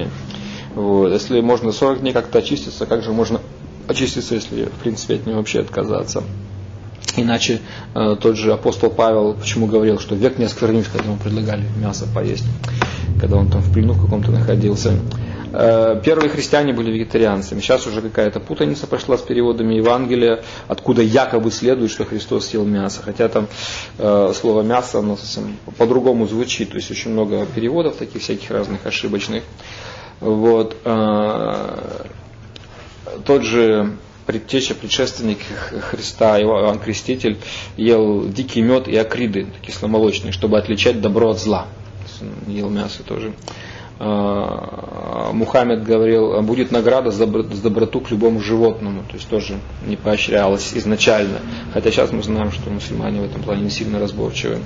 [0.74, 1.12] Вот.
[1.12, 3.40] Если можно 40 дней как-то очиститься, как же можно
[3.88, 6.22] очиститься, если в принципе от него вообще отказаться?
[7.16, 7.60] Иначе
[7.94, 12.06] э, тот же апостол Павел почему говорил, что век не осквернюсь, когда ему предлагали мясо
[12.14, 12.44] поесть,
[13.20, 14.92] когда он там в плену каком-то находился.
[15.52, 17.60] Э, первые христиане были вегетарианцами.
[17.60, 23.02] Сейчас уже какая-то путаница пошла с переводами Евангелия, откуда якобы следует, что Христос съел мясо.
[23.02, 23.48] Хотя там
[23.98, 26.70] э, слово мясо, оно совсем по-другому звучит.
[26.70, 29.42] То есть очень много переводов таких всяких разных ошибочных.
[30.20, 30.76] Вот.
[30.84, 32.06] Э,
[33.24, 33.96] тот же
[34.26, 35.38] предтеча, предшественник
[35.90, 37.38] Христа, Иоанн Креститель,
[37.76, 41.66] ел дикий мед и акриды кисломолочные, чтобы отличать добро от зла.
[42.46, 43.32] Ел мясо тоже.
[44.02, 50.72] А, Мухаммед говорил, будет награда за доброту к любому животному, то есть тоже не поощрялось
[50.74, 51.40] изначально,
[51.74, 54.60] хотя сейчас мы знаем, что мусульмане в этом плане не сильно разборчивы.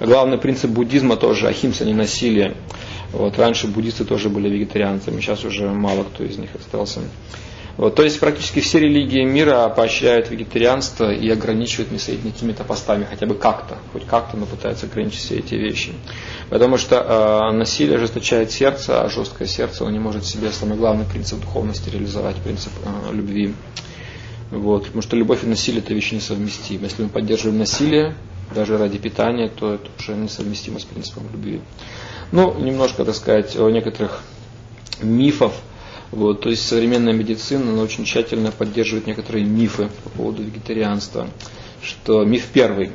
[0.00, 2.56] Главный принцип буддизма тоже ахимса, не насилие.
[3.12, 6.98] Вот, раньше буддисты тоже были вегетарианцами, сейчас уже мало кто из них остался.
[7.76, 13.26] Вот, то есть практически все религии мира поощряют вегетарианство и ограничивают мясоедение какими-то постами, хотя
[13.26, 15.92] бы как-то, хоть как-то, но пытаются ограничить все эти вещи.
[16.50, 21.04] Потому что э, насилие ожесточает сердце, а жесткое сердце, он не может себе самый главный
[21.04, 23.54] принцип духовности реализовать, принцип э, любви.
[24.52, 26.84] Вот, потому что любовь и насилие это вещи несовместимы.
[26.84, 28.14] Если мы поддерживаем насилие,
[28.54, 31.60] даже ради питания, то это уже несовместимо с принципом любви.
[32.30, 34.22] Ну, немножко, так сказать, о некоторых
[35.02, 35.52] мифах,
[36.14, 41.26] вот, то есть современная медицина она очень тщательно поддерживает некоторые мифы по поводу вегетарианства.
[41.82, 42.92] Что миф первый.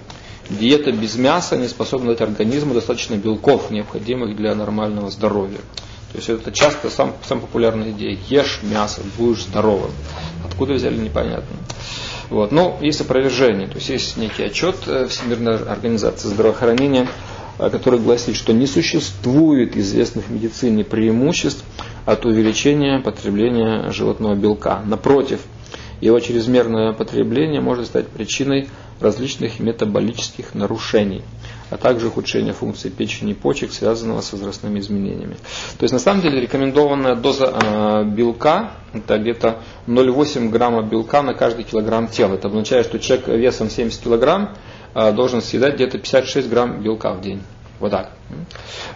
[0.49, 5.59] Диета без мяса не способна дать организму достаточно белков, необходимых для нормального здоровья.
[6.11, 8.17] То есть это часто сам, самая популярная идея.
[8.29, 9.91] Ешь мясо, будешь здоровым.
[10.45, 11.57] Откуда взяли, непонятно.
[12.29, 12.53] Вот.
[12.53, 13.67] Но есть опровержение.
[13.67, 17.07] То есть есть некий отчет э, Всемирной организации здравоохранения,
[17.59, 21.63] э, который гласит, что не существует известных в медицине преимуществ
[22.11, 24.81] от увеличения потребления животного белка.
[24.83, 25.41] Напротив,
[26.01, 28.67] его чрезмерное потребление может стать причиной
[28.99, 31.21] различных метаболических нарушений,
[31.69, 35.35] а также ухудшения функций печени и почек, связанного с возрастными изменениями.
[35.77, 41.35] То есть на самом деле рекомендованная доза э, белка это где-то 0,8 грамма белка на
[41.35, 42.33] каждый килограмм тела.
[42.33, 44.55] Это означает, что человек весом 70 килограмм
[44.95, 47.43] э, должен съедать где-то 56 грамм белка в день.
[47.79, 48.11] Вот так.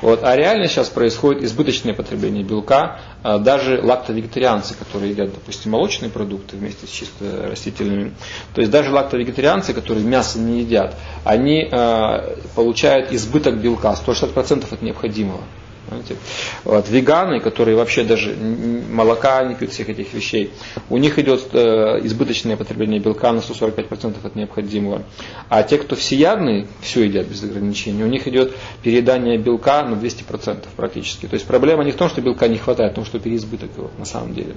[0.02, 0.24] Вот.
[0.24, 3.00] А реально сейчас происходит избыточное потребление белка.
[3.24, 8.14] А, даже лактовегетарианцы, которые едят, допустим, молочные продукты вместе с чисто растительными,
[8.54, 14.82] то есть даже лактовегетарианцы, которые мясо не едят, они э, получают избыток белка, 160% от
[14.82, 15.42] необходимого.
[15.88, 16.16] Понимаете?
[16.64, 20.52] Вот, веганы, которые вообще даже молока не пьют, всех этих вещей,
[20.90, 25.04] у них идет э, избыточное потребление белка на 145% от необходимого.
[25.50, 30.66] А те, кто всеядные, все едят без ограничений, у них идет переедание белка на 200%
[30.76, 31.28] практически.
[31.28, 33.72] То есть проблема не в том, что белка не хватает, а в том, что переизбыток
[33.78, 34.54] его на самом деле.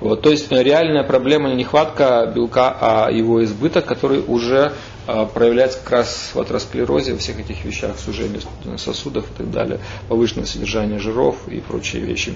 [0.00, 4.72] Вот, то есть э, реальная проблема не нехватка белка, а его избыток, который уже
[5.06, 8.40] э, проявляется как раз в атеросклерозе, во всех этих вещах, сужение
[8.78, 12.34] сосудов и так далее, повышенное содержание жиров и прочие вещи.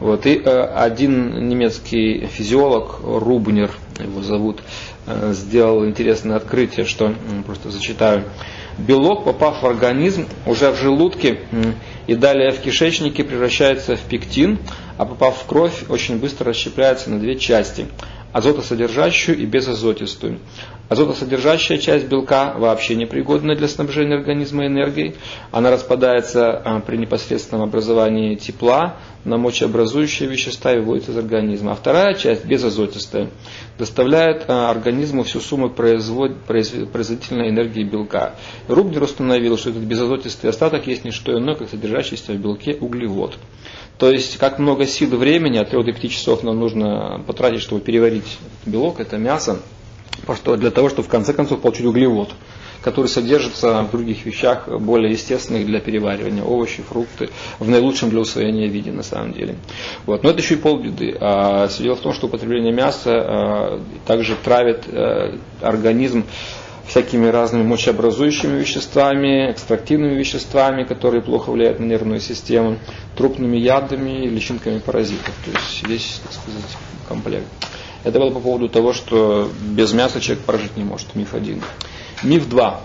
[0.00, 4.60] Вот, и э, один немецкий физиолог, Рубнер его зовут,
[5.32, 7.12] сделал интересное открытие, что,
[7.46, 8.24] просто зачитаю,
[8.78, 11.40] белок, попав в организм, уже в желудке
[12.08, 14.58] и далее в кишечнике превращается в пектин,
[14.96, 17.86] а попав в кровь, очень быстро расщепляется на две части–
[18.32, 20.40] азотосодержащую и безазотистую.
[20.88, 25.16] Азотосодержащая часть белка вообще непригодна для снабжения организма энергией.
[25.50, 31.72] Она распадается а, при непосредственном образовании тепла на мочеобразующие вещества и выводится из организма.
[31.72, 33.28] А вторая часть, безазотистая,
[33.78, 38.36] доставляет а, организму всю сумму производ, производительной энергии белка.
[38.66, 43.36] Рубнер установил, что этот безазотистый остаток есть не что иное, как содержащийся в белке углевод.
[43.98, 47.60] То есть, как много сил и времени, от 3 до 5 часов нам нужно потратить,
[47.60, 49.58] чтобы переварить белок, это мясо,
[50.26, 52.30] просто для того, чтобы в конце концов получить углевод,
[52.82, 58.68] который содержится в других вещах, более естественных для переваривания, овощи, фрукты, в наилучшем для усвоения
[58.68, 59.56] виде на самом деле.
[60.06, 60.22] Вот.
[60.22, 61.16] Но это еще и полбеды.
[61.20, 66.24] А дело в том, что употребление мяса а, также травит а, организм
[66.86, 72.78] всякими разными мочеобразующими веществами, экстрактивными веществами, которые плохо влияют на нервную систему,
[73.16, 75.34] трупными ядами, личинками паразитов.
[75.44, 76.76] То есть весь, так сказать,
[77.06, 77.46] комплект.
[78.04, 81.14] Это было по поводу того, что без мяса человек прожить не может.
[81.14, 81.62] Миф один.
[82.22, 82.80] Миф два.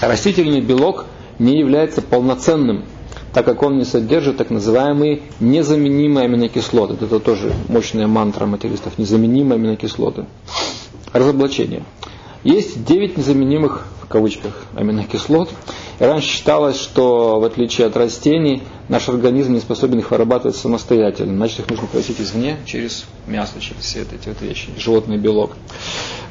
[0.00, 1.06] Растительный белок
[1.38, 2.84] не является полноценным,
[3.32, 6.94] так как он не содержит так называемые незаменимые аминокислоты.
[6.94, 8.98] Это тоже мощная мантра материалистов.
[8.98, 10.26] Незаменимые аминокислоты.
[11.12, 11.84] Разоблачение.
[12.44, 15.50] Есть 9 незаменимых, в кавычках, аминокислот.
[16.00, 21.36] И раньше считалось, что в отличие от растений, наш организм не способен их вырабатывать самостоятельно.
[21.36, 25.50] Значит, их нужно просить извне, через мясо, через все эти вот вещи, животный белок.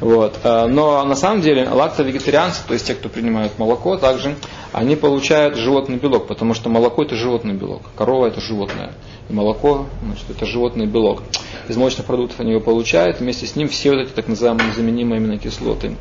[0.02, 0.40] Вот.
[0.44, 4.36] А, но на самом деле лактовегетарианцы, то есть те, кто принимают молоко, также
[4.74, 8.94] они получают животный белок, потому что молоко это животный белок, корова это животное.
[9.30, 11.22] И молоко, значит, это животный белок
[11.70, 15.18] из молочных продуктов они его получают, вместе с ним все вот эти так называемые незаменимые
[15.18, 15.95] аминокислоты.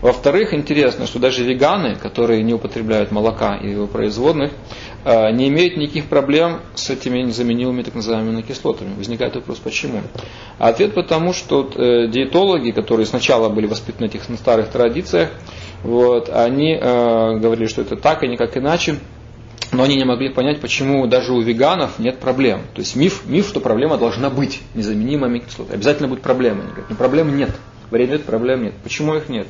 [0.00, 4.52] Во-вторых, интересно, что даже веганы, которые не употребляют молока и его производных,
[5.04, 8.94] э, не имеют никаких проблем с этими незаменимыми так называемыми аминокислотами.
[8.96, 10.00] Возникает вопрос, почему?
[10.58, 15.30] А ответ потому, что э, диетологи, которые сначала были воспитаны этих старых традициях,
[15.84, 18.96] вот, они э, говорили, что это так и никак иначе
[19.72, 22.62] но они не могли понять, почему даже у веганов нет проблем.
[22.74, 25.74] То есть миф, миф что проблема должна быть, незаменимыми кислоты.
[25.74, 26.62] Обязательно будет проблема.
[26.62, 27.50] Они говорят, но проблем нет.
[27.90, 28.74] Время нет, проблем нет.
[28.82, 29.46] Почему их нет?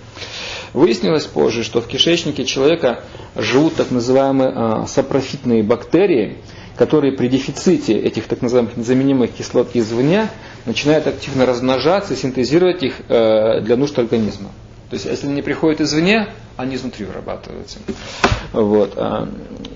[0.73, 3.03] Выяснилось позже, что в кишечнике человека
[3.37, 6.39] живут так называемые а, сапрофитные бактерии,
[6.77, 10.29] которые при дефиците этих так называемых незаменимых кислот извне
[10.65, 14.51] начинают активно размножаться и синтезировать их э, для нужд организма.
[14.91, 16.27] То есть, если они приходят извне,
[16.57, 17.79] они изнутри вырабатываются.
[18.53, 18.95] Вот.
[18.97, 19.29] А,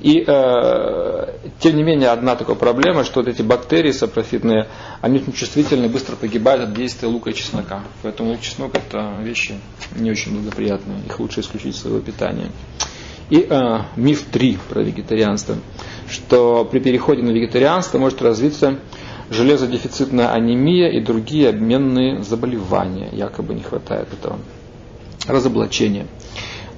[0.03, 1.27] и э,
[1.61, 4.67] тем не менее, одна такая проблема, что вот эти бактерии сапрофитные,
[5.01, 7.85] они очень чувствительны, быстро погибают от действия лука и чеснока.
[8.03, 9.55] Поэтому лук и чеснок это вещи
[9.95, 12.51] не очень благоприятные, их лучше исключить из своего питания.
[13.31, 15.55] И э, миф 3 про вегетарианство,
[16.11, 18.81] что при переходе на вегетарианство может развиться
[19.31, 23.11] железодефицитная анемия и другие обменные заболевания.
[23.13, 24.41] Якобы не хватает этого
[25.27, 26.07] разоблачения.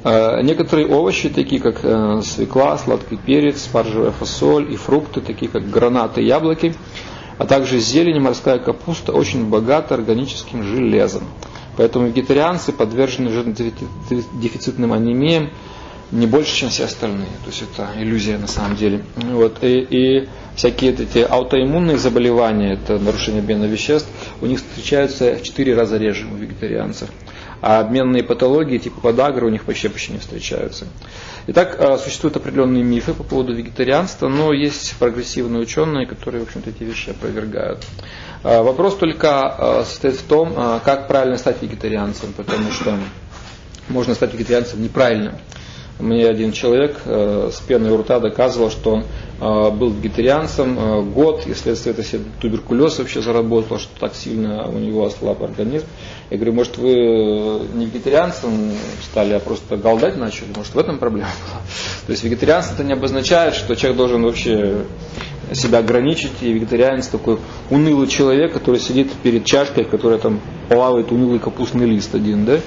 [0.04, 5.68] Э, некоторые овощи, такие как э, свекла, сладкий перец, спаржевая фасоль и фрукты, такие как
[5.68, 6.74] гранаты, яблоки,
[7.38, 11.24] а также зелень, морская капуста, очень богаты органическим железом.
[11.76, 15.50] Поэтому вегетарианцы подвержены жиродефицитным анемиям
[16.12, 17.26] не больше, чем все остальные.
[17.44, 19.04] То есть это иллюзия на самом деле.
[19.16, 19.62] Вот.
[19.62, 24.08] И, и всякие эти аутоиммунные заболевания, это нарушение обмена веществ,
[24.40, 27.10] у них встречаются в 4 раза реже у вегетарианцев
[27.60, 30.86] а обменные патологии типа подагры у них вообще почти не встречаются.
[31.48, 36.70] Итак, а, существуют определенные мифы по поводу вегетарианства, но есть прогрессивные ученые, которые, в общем-то,
[36.70, 37.84] эти вещи опровергают.
[38.42, 40.54] А, вопрос только а, состоит в том,
[40.84, 42.98] как правильно стать вегетарианцем, потому что
[43.88, 45.38] можно стать вегетарианцем неправильно.
[45.98, 49.04] Мне один человек э, с пеной у рта доказывал, что он
[49.40, 54.68] э, был вегетарианцем э, год, и вследствие этого себе туберкулез вообще заработал, что так сильно
[54.68, 55.86] у него ослаб организм.
[56.28, 56.92] Я говорю, может вы
[57.74, 58.72] не вегетарианцем
[59.10, 60.48] стали, а просто голодать начали?
[60.54, 61.62] Может в этом проблема была?
[62.06, 64.84] То есть вегетарианство это не обозначает, что человек должен вообще
[65.52, 67.38] себя ограничить, и вегетарианец такой
[67.70, 72.60] унылый человек, который сидит перед чашкой, которая там плавает унылый капустный лист один, да?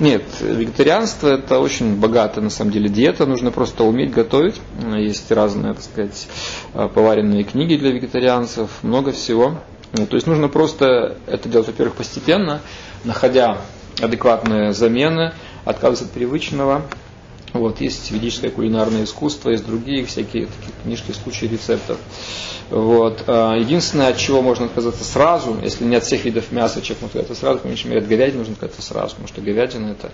[0.00, 4.60] Нет, вегетарианство это очень богатая на самом деле диета, нужно просто уметь готовить.
[4.96, 6.28] Есть разные, так сказать,
[6.72, 9.58] поваренные книги для вегетарианцев, много всего.
[9.92, 12.60] Ну, то есть нужно просто это делать, во-первых, постепенно,
[13.04, 13.58] находя
[14.00, 15.32] адекватные замены,
[15.64, 16.82] отказываться от привычного,
[17.52, 21.98] вот, есть ведическое кулинарное искусство, есть другие всякие такие книжки, случаи рецептов.
[22.70, 23.24] Вот.
[23.26, 27.16] А, единственное, от чего можно отказаться сразу, если не от всех видов мяса, человек может
[27.16, 30.10] отказаться сразу, по меньшей мере, от говядины нужно отказаться сразу, потому что говядина это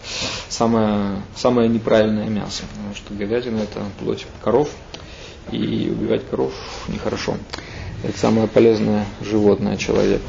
[0.48, 4.68] самое, самое неправильное мясо, потому что говядина это плоть коров,
[5.50, 6.52] и убивать коров
[6.88, 7.36] нехорошо.
[8.02, 10.24] Это самое полезное животное человека.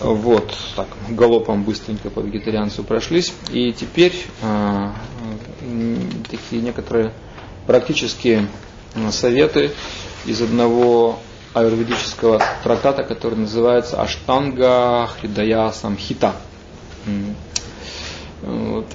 [0.00, 3.32] Вот, так, галопом быстренько по вегетарианцу прошлись.
[3.50, 4.90] И теперь э,
[6.30, 7.12] такие некоторые
[7.66, 8.48] практические
[9.10, 9.72] советы
[10.24, 11.18] из одного
[11.54, 16.34] аюрведического трактата, который называется Аштанга Хридая Самхита.
[18.42, 18.86] Вот.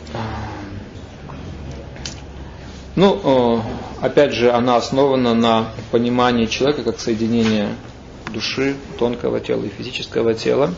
[2.95, 3.61] Ну,
[4.01, 7.75] опять же, она основана на понимании человека как соединения
[8.31, 10.73] души, тонкого тела и физического тела.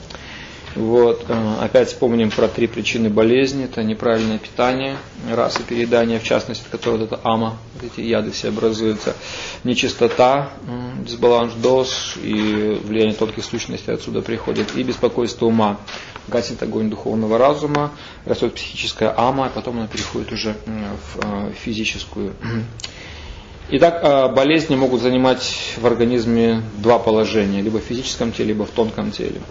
[0.75, 1.25] Вот.
[1.29, 3.63] Э, опять вспомним про три причины болезни.
[3.63, 4.97] Это неправильное питание,
[5.29, 9.15] расы переедания, в частности, которое вот это ама, эти яды все образуются,
[9.63, 10.51] нечистота,
[10.99, 15.79] дисбаланс доз и влияние тонких сущностей отсюда приходит, и беспокойство ума.
[16.27, 17.91] Гасит огонь духовного разума,
[18.25, 22.33] растет психическая ама, а потом она переходит уже в э, физическую.
[23.67, 28.69] Итак, э, болезни могут занимать в организме два положения, либо в физическом теле, либо в
[28.69, 29.41] тонком теле.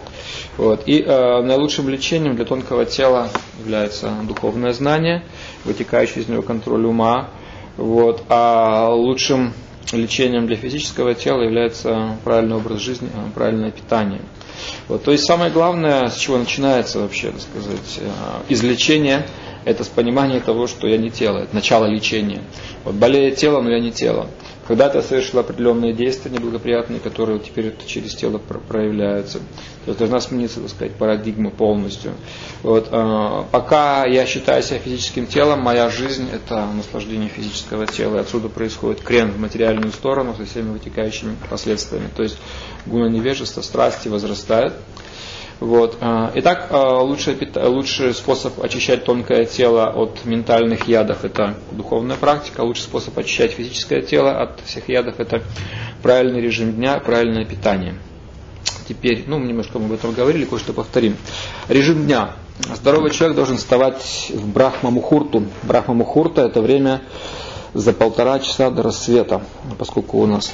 [0.55, 0.83] Вот.
[0.85, 3.27] И э, наилучшим лечением для тонкого тела
[3.59, 5.25] является духовное знание,
[5.65, 7.29] вытекающий из него контроль ума.
[7.75, 8.23] Вот.
[8.29, 9.53] А лучшим
[9.91, 14.21] лечением для физического тела является правильный образ жизни, э, правильное питание.
[14.87, 15.03] Вот.
[15.03, 17.99] То есть самое главное, с чего начинается вообще, так сказать,
[18.47, 19.27] излечение–
[19.65, 22.41] это с понимания того, что я не тело, это начало лечения.
[22.83, 24.29] Вот болеет тело, но я не тело.
[24.67, 29.37] Когда-то совершил определенные действия неблагоприятные, которые теперь через тело проявляются.
[29.85, 32.13] То есть должна смениться, так сказать, парадигма полностью.
[32.63, 38.17] Вот, э, пока я считаю себя физическим телом, моя жизнь это наслаждение физического тела.
[38.17, 42.09] И отсюда происходит крен в материальную сторону со всеми вытекающими последствиями.
[42.15, 42.37] То есть
[42.87, 44.73] гуна невежества, страсти возрастают.
[45.59, 45.97] Вот.
[46.01, 52.61] А, итак, а, лучший, лучший способ очищать тонкое тело от ментальных ядов– это духовная практика.
[52.61, 55.41] Лучший способ очищать физическое тело от всех ядов– это
[56.01, 57.95] правильный режим дня, правильное питание.
[58.87, 61.15] Теперь, ну, немножко мы об этом говорили, кое-что повторим.
[61.69, 62.31] Режим дня.
[62.73, 65.45] Здоровый человек должен вставать в Брахма-Мухурту.
[65.63, 67.01] Брахма-Мухурта– это время
[67.75, 69.41] за полтора часа до рассвета.
[69.77, 70.53] Поскольку у нас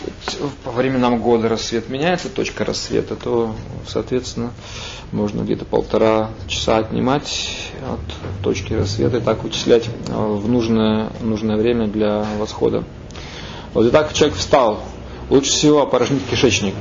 [0.63, 3.53] по временам года рассвет меняется, точка рассвета, то,
[3.87, 4.51] соответственно,
[5.11, 11.87] можно где-то полтора часа отнимать от точки рассвета и так вычислять в нужное, нужное время
[11.87, 12.83] для восхода.
[13.75, 14.79] Вот и так человек встал
[15.31, 16.75] Лучше всего опорожнить кишечник.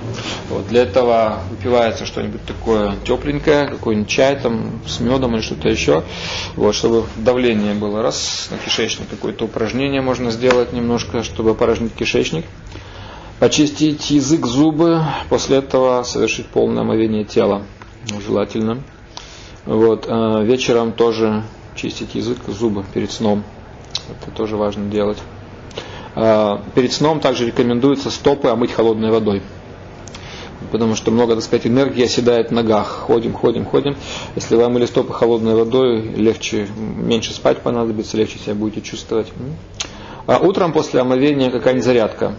[0.48, 6.02] Вот, для этого выпивается что-нибудь такое тепленькое, какой-нибудь чай там с медом или что-то еще,
[6.56, 8.02] вот, чтобы давление было.
[8.02, 12.44] Раз на кишечник какое-то упражнение можно сделать немножко, чтобы опорожнить кишечник.
[13.38, 17.62] Очистить язык, зубы, после этого совершить полное омовение тела,
[18.26, 18.82] желательно.
[19.64, 21.44] Вот, а вечером тоже
[21.76, 23.44] чистить язык, зубы перед сном.
[24.08, 25.18] Это тоже важно делать.
[26.14, 29.42] А, перед сном также рекомендуется стопы омыть холодной водой.
[30.72, 32.86] Потому что много, так сказать, энергии оседает в ногах.
[32.86, 33.96] Ходим, ходим, ходим.
[34.36, 39.28] Если вы омыли стопы холодной водой, легче, меньше спать понадобится, легче себя будете чувствовать.
[40.26, 42.34] А утром после омовения какая-нибудь зарядка.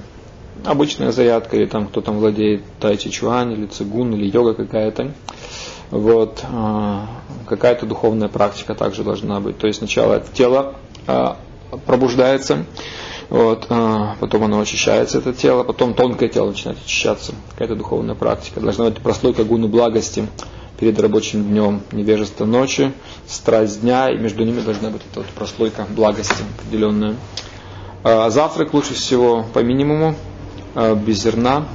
[0.63, 5.11] Обычная зарядка, или там кто там владеет тайчи чуань, или цигун, или йога какая-то.
[5.89, 6.43] Вот.
[6.43, 7.07] А,
[7.47, 9.57] какая-то духовная практика также должна быть.
[9.57, 10.75] То есть сначала тело
[11.85, 12.65] пробуждается,
[13.31, 17.33] вот, а, потом оно очищается, это тело, потом тонкое тело начинает очищаться.
[17.51, 18.59] Какая-то духовная практика.
[18.59, 20.27] Должна быть прослойка гуны благости
[20.77, 22.91] перед рабочим днем, невежество ночи,
[23.25, 27.15] страсть дня, и между ними должна быть эта вот прослойка благости определенная.
[28.03, 30.15] А, завтрак лучше всего по минимуму,
[30.75, 31.67] а, без зерна.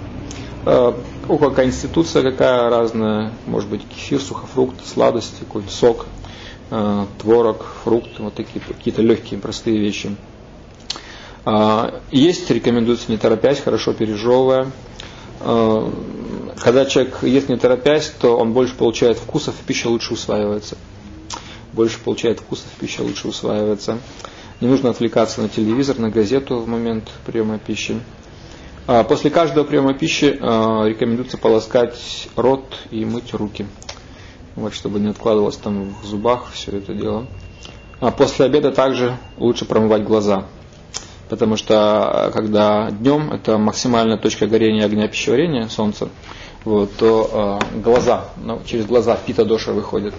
[0.67, 0.95] А,
[1.27, 6.05] какая институция какая разная, может быть кефир, сухофрукты, сладости, какой-то сок,
[6.71, 10.15] а, творог, фрукты, вот такие какие-то легкие, простые вещи.
[12.11, 14.71] Есть рекомендуется не торопясь, хорошо пережевывая.
[15.39, 20.77] Когда человек ест не торопясь, то он больше получает вкусов, и пища лучше усваивается.
[21.73, 23.99] Больше получает вкусов, пища лучше усваивается.
[24.61, 28.01] Не нужно отвлекаться на телевизор, на газету в момент приема пищи.
[28.87, 33.67] А после каждого приема пищи а, рекомендуется полоскать рот и мыть руки.
[34.55, 37.27] Вот, чтобы не откладывалось там в зубах все это дело.
[38.01, 40.47] А после обеда также лучше промывать глаза.
[41.29, 46.09] Потому что когда днем это максимальная точка горения огня пищеварения, солнца,
[46.65, 50.15] вот, то э, глаза, ну, через глаза пита доша выходит.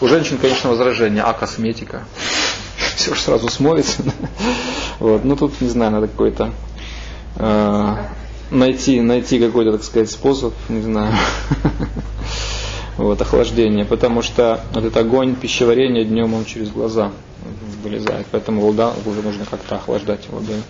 [0.00, 2.04] У женщин, конечно, возражение, а косметика?
[2.96, 4.02] Все же сразу смоется.
[5.00, 6.52] Вот, ну тут, не знаю, надо какой-то
[7.36, 7.96] э,
[8.50, 11.14] найти, найти какой-то, так сказать, способ, не знаю,
[12.98, 17.12] вот, охлаждение, потому что этот огонь пищеварения днем он через глаза
[17.82, 20.62] вылезает, поэтому вода уже нужно как-то охлаждать водой.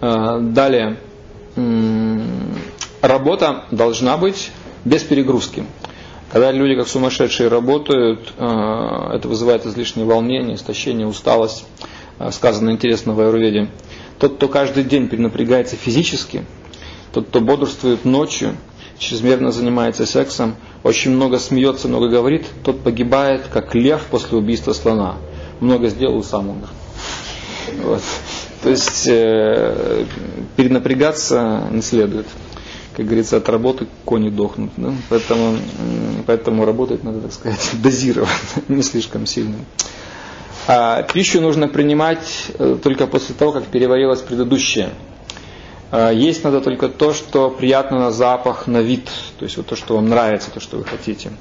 [0.00, 0.98] Э, далее,
[3.02, 4.50] работа должна быть
[4.84, 5.64] без перегрузки.
[6.32, 11.66] Когда люди как сумасшедшие работают, э, это вызывает излишнее волнение, истощение, усталость.
[12.18, 13.68] Э, сказано интересно в Аюрведе.
[14.18, 16.44] Тот, кто каждый день перенапрягается физически,
[17.12, 18.56] тот, кто бодрствует ночью,
[18.98, 25.16] чрезмерно занимается сексом, очень много смеется, много говорит, тот погибает, как лев после убийства слона.
[25.60, 26.68] Много сделал, сам умер.
[27.82, 28.02] Вот.
[28.62, 30.04] То есть э,
[30.56, 32.26] перенапрягаться не следует
[32.98, 34.72] как говорится, от работы кони дохнут.
[34.76, 34.92] Да?
[35.08, 35.56] Поэтому,
[36.26, 38.32] поэтому работать надо, так сказать, дозированно,
[38.66, 39.54] не слишком сильно.
[40.66, 44.90] А пищу нужно принимать э, только после того, как переварилось предыдущее.
[45.90, 49.06] А есть надо только то, что приятно на запах, на вид.
[49.38, 51.32] То есть вот то, что вам нравится, то, что вы хотите.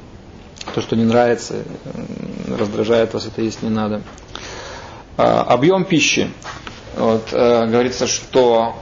[0.74, 1.64] То, что не нравится,
[2.58, 4.02] раздражает вас, это есть не надо.
[5.18, 6.30] А, объем пищи.
[6.96, 8.76] Вот, э, говорится, что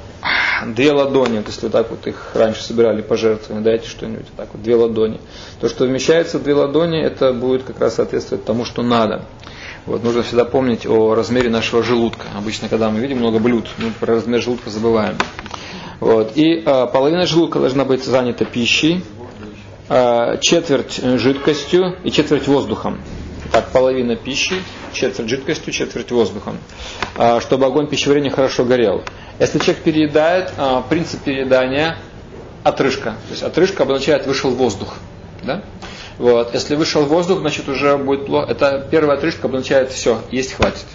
[0.66, 4.76] две ладони, вот если так вот их раньше собирали пожертвования, дайте что-нибудь, так вот, две
[4.76, 5.20] ладони.
[5.60, 9.26] То, что вмещается в две ладони, это будет как раз соответствовать тому, что надо.
[9.86, 12.26] Вот, нужно всегда помнить о размере нашего желудка.
[12.36, 15.18] Обычно, когда мы видим много блюд, мы про размер желудка забываем.
[16.00, 16.36] Вот.
[16.36, 19.04] И э, половина желудка должна быть занята пищей,
[19.90, 23.00] э, четверть жидкостью и четверть воздухом.
[23.52, 24.56] Так, половина пищи,
[24.92, 26.58] четверть жидкостью, четверть воздухом.
[27.16, 29.04] Э, чтобы огонь пищеварения хорошо горел.
[29.40, 31.98] Если человек переедает, а, принцип переедания
[32.64, 33.12] отрыжка.
[33.12, 34.96] То есть отрыжка обозначает вышел воздух.
[35.44, 35.62] Да?
[36.18, 36.54] Вот.
[36.54, 38.52] Если вышел воздух, значит уже будет плохо.
[38.52, 40.86] Это первая отрыжка обозначает все, есть хватит.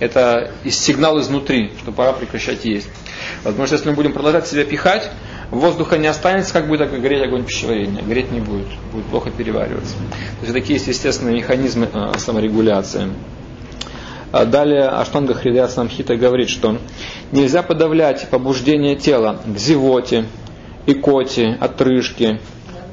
[0.00, 2.88] Это сигнал изнутри, что пора прекращать есть.
[3.42, 5.10] Потому что если мы будем продолжать себя пихать,
[5.50, 8.02] воздуха не останется, как будет гореть огонь пищеварения.
[8.02, 9.94] Гореть не будет, будет плохо перевариваться.
[10.40, 13.10] То есть такие есть естественные механизмы э, саморегуляции.
[14.32, 16.78] А далее Аштанга Хридая Самхита говорит, что
[17.30, 20.24] нельзя подавлять побуждение тела к зевоте,
[20.86, 22.40] икоте, отрыжке,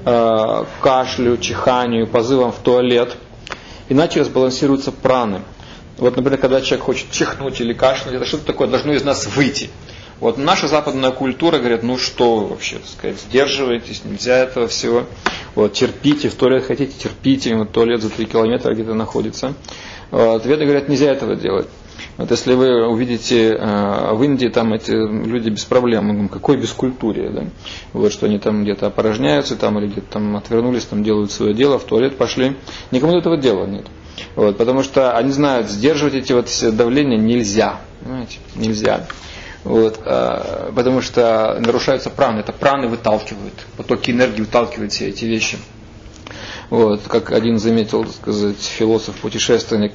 [0.06, 3.18] э, кашлю, чиханию, позывам в туалет,
[3.90, 5.42] иначе разбалансируются праны.
[5.98, 9.70] Вот, например, когда человек хочет чихнуть или кашлять, это что-то такое должно из нас выйти.
[10.20, 15.06] Вот наша западная культура говорит, ну что вообще, так сказать, сдерживайтесь, нельзя этого всего.
[15.56, 19.56] Вот, терпите, в туалет хотите, терпите, вот туалет за три километра где-то находится.
[20.12, 21.68] Вот, веды говорят, нельзя этого делать.
[22.18, 27.30] Вот если вы увидите э, в Индии, там эти люди без проблем, говорим, какой бескультурие,
[27.30, 27.46] да?
[27.94, 31.80] Вот что они там где-то опорожняются, там или где-то там отвернулись, там делают свое дело,
[31.80, 32.56] в туалет пошли.
[32.92, 33.86] Никому этого дела нет.
[34.36, 37.80] Вот, потому что они знают, сдерживать эти вот давления нельзя.
[38.04, 38.38] Понимаете?
[38.56, 39.08] Нельзя.
[39.64, 42.40] Вот, э, потому что нарушаются праны.
[42.40, 43.54] Это праны выталкивают.
[43.78, 45.58] Потоки энергии выталкивают все эти вещи.
[46.70, 49.94] Вот, как один заметил, сказать, философ-путешественник,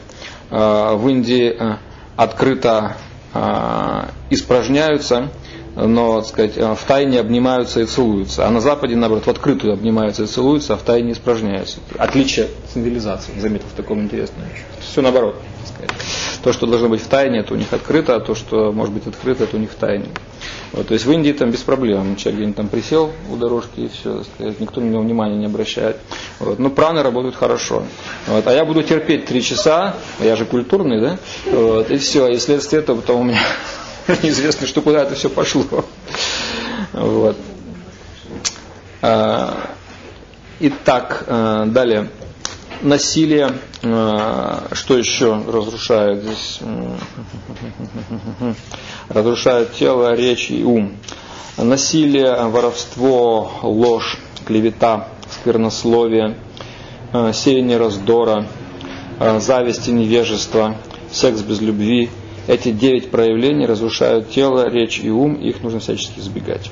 [0.51, 1.76] э, в Индии э,
[2.16, 2.97] открыто
[3.34, 5.30] э, испражняются,
[5.77, 8.47] но, так сказать, в тайне обнимаются и целуются.
[8.47, 11.78] А на Западе, наоборот, в открытую обнимаются и целуются, а в тайне испражняются.
[11.98, 14.44] Отличие цивилизации, заметил в таком интересном.
[14.81, 15.36] Все наоборот.
[16.43, 19.07] То, что должно быть в тайне, это у них открыто, а то, что может быть
[19.07, 20.07] открыто, это у них в тайне.
[20.73, 22.16] Вот, то есть в Индии там без проблем.
[22.16, 25.97] Человек где-нибудь там присел у дорожки и все, сказать, никто на него внимания не обращает.
[26.39, 26.59] Вот.
[26.59, 27.82] Но праны работают хорошо.
[28.27, 28.47] Вот.
[28.47, 31.19] А я буду терпеть три часа, я же культурный, да?
[31.47, 31.90] Вот.
[31.90, 32.28] И все.
[32.28, 33.40] И следствие этого потом у меня
[34.22, 35.84] неизвестно, что куда это все пошло.
[36.92, 37.36] Вот.
[39.02, 39.70] А,
[40.60, 42.10] итак, а, далее
[42.82, 43.52] насилие,
[43.82, 46.60] э, что еще разрушает здесь?
[49.08, 50.96] Разрушает тело, речь и ум.
[51.56, 56.36] Насилие, воровство, ложь, клевета, сквернословие,
[57.12, 58.46] э, сеяние раздора,
[59.18, 60.76] э, зависть и невежество,
[61.10, 62.10] секс без любви,
[62.47, 66.70] Эти девять проявлений разрушают тело, речь и ум, их нужно всячески избегать.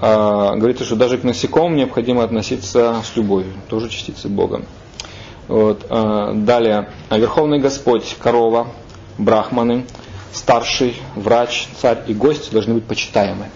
[0.00, 4.62] А, говорится, что даже к насекомым необходимо относиться с любовью, тоже частицы Бога.
[5.48, 5.86] Вот.
[5.90, 8.68] А, далее, Верховный Господь, корова,
[9.18, 9.86] брахманы,
[10.32, 13.46] старший, врач, царь и гость должны быть почитаемы.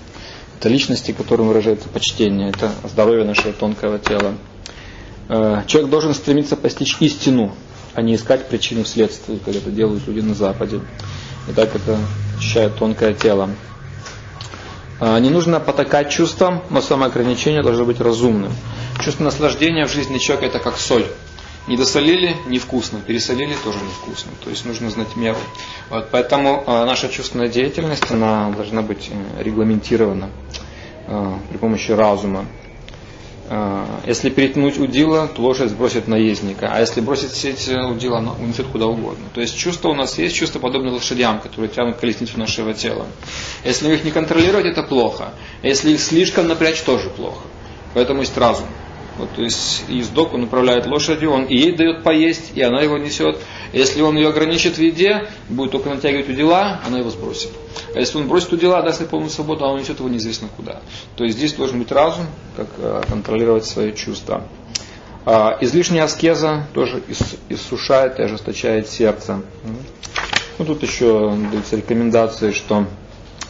[0.59, 4.35] Это личности, которым выражается почтение, это здоровье нашего тонкого тела.
[5.28, 7.53] А, человек должен стремиться постичь истину,
[7.95, 10.81] а не искать причины вследствие, как это делают люди на Западе.
[11.49, 11.99] И так это
[12.39, 13.51] ощущает тонкое тело.
[15.01, 18.53] А, не нужно потакать чувствам, но самоограничение должно быть разумным.
[19.03, 21.07] Чувство наслаждения в жизни человека это как соль.
[21.66, 24.33] Не досолили– невкусно, пересолили– тоже невкусно.
[24.43, 25.39] То есть нужно знать меру.
[25.89, 30.29] Вот, поэтому э, наша чувственная деятельность она должна быть э, регламентирована
[31.07, 32.45] э, при помощи разума.
[33.49, 38.66] Э, если перетянуть удила, то лошадь сбросит наездника, а если бросить сеть удила, она унесет
[38.69, 39.27] куда угодно.
[39.35, 43.07] То есть чувства у нас есть, чувства подобные лошадям, которые тянут колесницу нашего тела.
[43.65, 45.35] Если их не контролировать, это плохо.
[45.62, 47.43] Если их слишком напрячь, тоже плохо.
[47.93, 48.66] Поэтому есть разум.
[49.19, 52.99] Вот, то есть ездок, он управляет лошадью, он и ей дает поесть, и она его
[52.99, 53.39] несет.
[53.73, 57.51] Если он ее ограничит в еде, будет только натягивать удила, она его сбросит.
[57.95, 60.81] А если он бросит удила, даст ей полную свободу, а он несет его неизвестно куда.
[61.16, 62.27] То есть здесь должен быть разум,
[62.57, 64.45] как э, контролировать свои чувства.
[65.27, 67.03] А, излишняя аскеза тоже
[67.49, 69.43] иссушает и ожесточает сердце.
[70.59, 72.87] Ну, тут еще даются рекомендации, что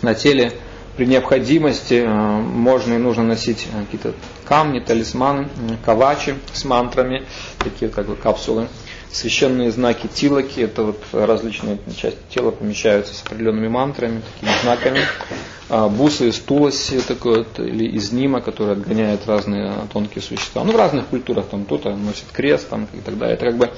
[0.02, 0.52] на теле
[0.96, 4.14] при необходимости э, можно и нужно носить э, какие-то
[4.44, 5.48] камни, талисманы,
[5.84, 7.26] кавачи с мантрами,
[7.58, 8.68] такие как бы капсулы.
[9.14, 15.00] Священные знаки тилоки, это вот различные части тела помещаются с определенными мантрами, такими знаками.
[15.70, 20.62] А, бусы из тулоси, такой вот, или из нима, который отгоняет разные тонкие существа.
[20.62, 23.36] Ну, в разных культурах там кто-то носит крест там, и так далее.
[23.36, 23.70] Это как бы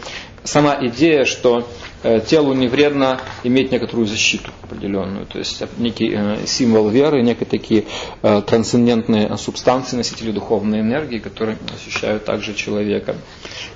[0.43, 1.69] сама идея, что
[2.03, 7.47] э, телу не вредно иметь некоторую защиту определенную, то есть некий э, символ веры, некие
[7.47, 7.85] такие
[8.23, 13.17] э, трансцендентные субстанции, носители духовной энергии, которые ощущают также человека.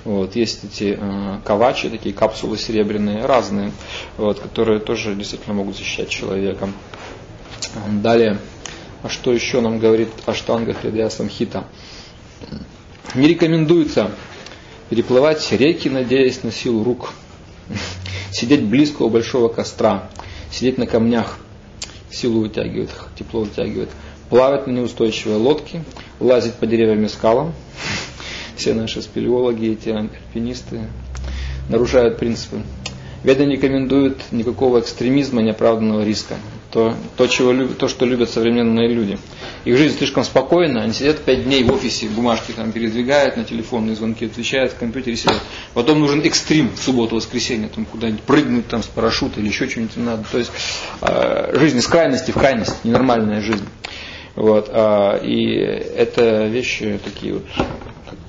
[0.03, 0.99] Вот, есть эти
[1.51, 3.73] кавачи, такие капсулы серебряные, разные,
[4.15, 6.69] вот, которые тоже действительно могут защищать человека.
[8.01, 8.39] Далее,
[9.03, 11.65] а что еще нам говорит Аштанга Хридая Самхита?
[13.15, 14.11] Не рекомендуется
[14.89, 17.11] переплывать реки, надеясь на силу рук,
[18.31, 20.09] сидеть близко у большого костра,
[20.51, 21.37] сидеть на камнях,
[22.09, 23.89] силу вытягивает, тепло вытягивает,
[24.29, 25.83] плавать на неустойчивой лодке,
[26.21, 27.53] лазить по деревьям и скалам.
[28.55, 30.87] Все наши спелеологи, эти альпинисты
[31.71, 32.61] нарушают принципы.
[33.23, 36.35] Веда не рекомендует никакого экстремизма, неоправданного риска
[36.71, 39.19] то, то, чего то, что любят современные люди.
[39.65, 43.95] Их жизнь слишком спокойна, они сидят пять дней в офисе, бумажки там передвигают, на телефонные
[43.95, 45.39] звонки отвечают, в компьютере сидят.
[45.73, 50.23] Потом нужен экстрим в субботу-воскресенье, там куда-нибудь прыгнуть там с парашюта или еще что-нибудь надо.
[50.31, 50.51] То есть
[51.01, 53.67] э, жизнь из крайности в крайность, ненормальная жизнь.
[54.35, 57.43] Вот, э, и это вещи такие вот,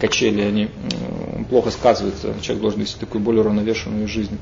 [0.03, 0.69] качели, они
[1.49, 2.35] плохо сказываются.
[2.41, 4.37] Человек должен вести такую более уравновешенную жизнь.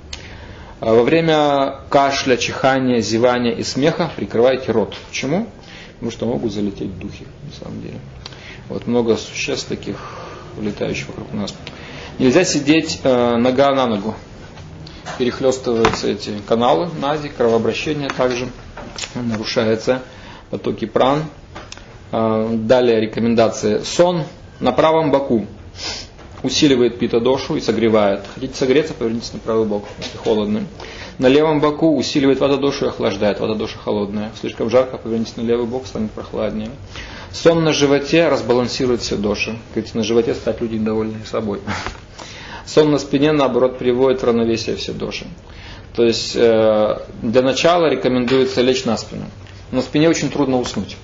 [0.81, 4.97] А во время кашля, чихания, зевания и смеха прикрывайте рот.
[5.11, 5.47] Почему?
[5.95, 7.99] Потому что могут залететь духи, на самом деле.
[8.71, 9.97] Вот много существ таких,
[10.59, 11.55] летающих вокруг нас.
[12.19, 14.15] Нельзя сидеть э, нога на ногу.
[15.19, 18.49] Перехлестываются эти каналы нази, кровообращение также
[19.15, 20.03] нарушается,
[20.49, 21.25] потоки пран.
[22.13, 23.85] Э, далее рекомендация.
[23.85, 24.25] Сон
[24.61, 25.47] на правом боку
[26.43, 28.21] усиливает пита-дошу и согревает.
[28.35, 30.65] Хотите согреться, повернитесь на правый бок, если холодно.
[31.19, 33.41] На левом боку усиливает вата-дошу и охлаждает.
[33.41, 34.33] Вата-доша холодная.
[34.41, 36.71] Слишком жарко, повернитесь на левый бок, станет прохладнее.
[37.33, 39.59] Сон на животе разбалансирует все доши.
[39.75, 41.61] Говорите, на животе стать люди довольны собой.
[42.67, 45.27] Сон на спине, наоборот, приводит в равновесие все доши.
[45.95, 49.25] То есть э, для начала рекомендуется лечь на спину.
[49.73, 50.97] На спине очень трудно уснуть.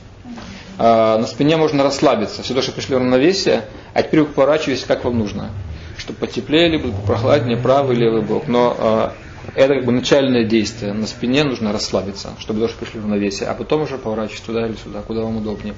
[0.78, 2.42] Э, на спине можно расслабиться.
[2.42, 5.50] Все доши пришли в равновесие, а теперь вы поворачиваетесь, как вам нужно.
[5.96, 8.48] Чтобы потеплее, либо прохладнее, правый, левый бок.
[8.48, 9.10] Но э,
[9.54, 10.92] это как бы начальное действие.
[10.92, 13.48] На спине нужно расслабиться, чтобы доши пришли в равновесие.
[13.48, 15.74] А потом уже поворачивать туда или сюда, куда вам удобнее.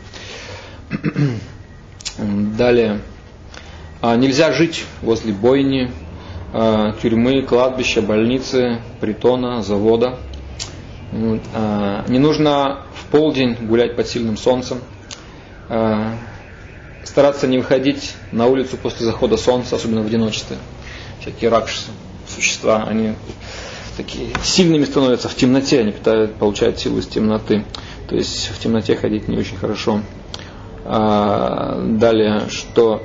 [2.18, 3.00] Далее.
[4.00, 5.90] А, нельзя жить возле бойни,
[6.52, 10.18] а, тюрьмы, кладбища, больницы, притона, завода.
[11.54, 14.80] А, не нужно полдень гулять под сильным солнцем
[17.08, 20.56] стараться не выходить на улицу после захода солнца, особенно в одиночестве.
[21.20, 21.90] Всякие ракшасы,
[22.28, 23.14] существа, они
[23.96, 27.64] такие сильными становятся в темноте, они питают, получают силу из темноты.
[28.08, 30.02] То есть в темноте ходить не очень хорошо.
[30.84, 33.02] А, далее, что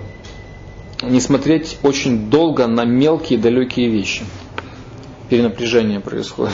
[1.02, 4.24] не смотреть очень долго на мелкие далекие вещи.
[5.30, 6.54] Перенапряжение происходит.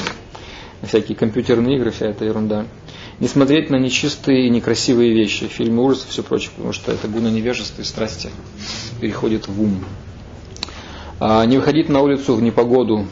[0.84, 2.66] всякие компьютерные игры, вся эта ерунда.
[3.20, 7.08] Не смотреть на нечистые и некрасивые вещи, фильмы ужасов и все прочее, потому что это
[7.08, 8.30] гуна невежества и страсти
[9.02, 9.84] переходит в ум.
[11.20, 13.08] А не выходить на улицу в непогоду,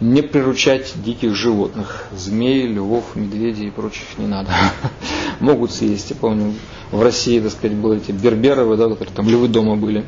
[0.00, 4.50] не приручать диких животных, змей, львов, медведей и прочих не надо.
[5.40, 6.10] Могут съесть.
[6.10, 6.54] Я помню,
[6.92, 10.04] в России, так сказать, были эти берберовы, да, которые там львы дома были.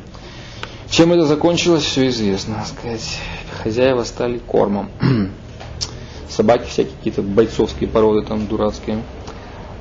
[0.89, 2.55] Чем это закончилось, все известно.
[2.55, 3.19] Так сказать.
[3.63, 4.89] Хозяева стали кормом.
[6.29, 9.03] Собаки всякие какие-то бойцовские породы там дурацкие.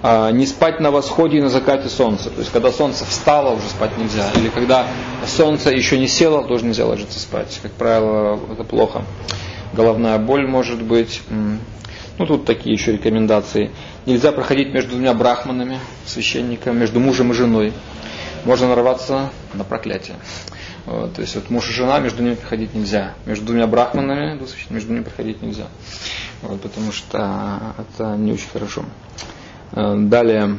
[0.02, 2.30] А, не спать на восходе и на закате солнца.
[2.30, 4.30] То есть, когда солнце встало, уже спать нельзя.
[4.36, 4.86] Или когда
[5.26, 7.58] солнце еще не село, тоже нельзя ложиться спать.
[7.62, 9.04] Как правило, это плохо
[9.72, 11.22] головная боль может быть.
[12.18, 13.70] Ну, тут такие еще рекомендации.
[14.04, 17.72] Нельзя проходить между двумя брахманами, священником, между мужем и женой.
[18.44, 20.16] Можно нарваться на проклятие.
[20.86, 23.14] Вот, то есть вот муж и жена, между ними проходить нельзя.
[23.26, 24.40] Между двумя брахманами,
[24.70, 25.66] между ними проходить нельзя.
[26.42, 28.84] Вот, потому что это не очень хорошо.
[29.72, 30.56] Э, далее.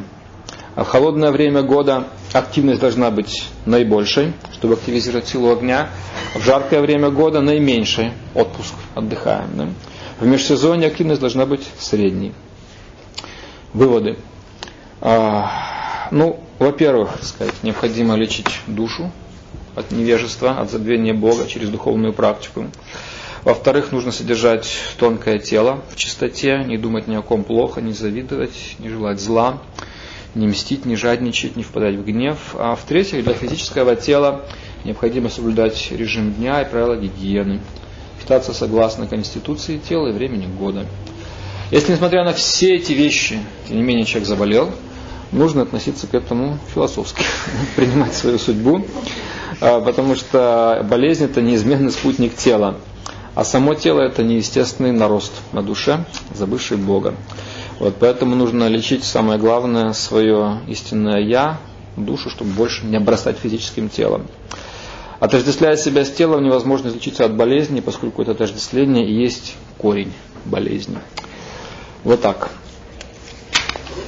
[0.76, 5.90] В холодное время года активность должна быть наибольшей, чтобы активизировать силу огня.
[6.34, 9.50] В жаркое время года наименьшей, отпуск, отдыхаем.
[9.56, 9.68] Да?
[10.20, 12.34] В межсезонье активность должна быть средней.
[13.74, 14.18] Выводы.
[15.02, 19.12] А, ну, во-первых, сказать, необходимо лечить душу
[19.76, 22.68] от невежества, от забвения Бога через духовную практику.
[23.44, 28.76] Во-вторых, нужно содержать тонкое тело в чистоте, не думать ни о ком плохо, не завидовать,
[28.80, 29.62] не желать зла
[30.36, 32.38] не мстить, не жадничать, не впадать в гнев.
[32.56, 34.46] А в-третьих, для физического тела
[34.84, 37.60] необходимо соблюдать режим дня и правила гигиены,
[38.20, 40.86] питаться согласно конституции тела и времени года.
[41.70, 44.72] Если, несмотря на все эти вещи, тем не менее человек заболел,
[45.32, 47.24] нужно относиться к этому философски,
[47.76, 48.86] принимать свою судьбу,
[49.60, 52.78] а, потому что болезнь это неизменный спутник тела,
[53.36, 57.16] а само тело это неестественный нарост на душе, забывший Бога.
[57.80, 61.60] Вот, поэтому нужно лечить самое главное свое истинное я,
[61.98, 64.28] душу, чтобы больше не обрастать физическим телом.
[65.20, 70.14] Отождествляя себя с телом, невозможно излечиться от болезни, поскольку это отождествление и есть корень
[70.46, 70.98] болезни.
[72.04, 72.50] Вот так.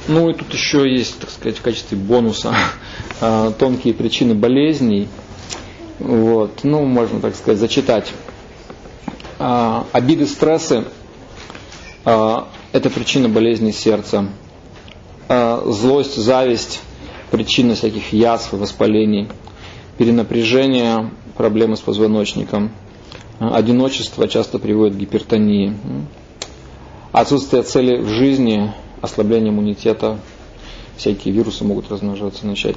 [0.08, 2.54] Ну и тут еще есть, так сказать, в качестве бонуса
[3.20, 5.08] а, тонкие причины болезней.
[5.98, 8.12] Вот, ну, можно так сказать, зачитать.
[9.46, 10.86] А, обиды, стрессы
[12.06, 14.26] а, это причина болезни сердца.
[15.28, 16.80] А, злость, зависть,
[17.30, 19.28] причина всяких язв и воспалений.
[19.98, 22.70] Перенапряжение, проблемы с позвоночником.
[23.38, 25.76] Одиночество часто приводит к гипертонии.
[27.12, 28.72] Отсутствие цели в жизни,
[29.02, 30.20] ослабление иммунитета,
[30.96, 32.76] всякие вирусы могут размножаться, начать.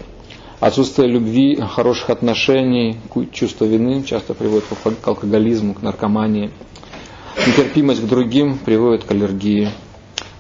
[0.60, 2.98] Отсутствие любви, хороших отношений,
[3.32, 4.66] чувство вины часто приводит
[5.04, 6.50] к алкоголизму, к наркомании.
[7.46, 9.70] Нетерпимость к другим приводит к аллергии.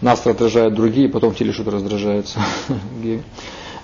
[0.01, 2.39] Нас раздражают другие, потом в теле что-то раздражается.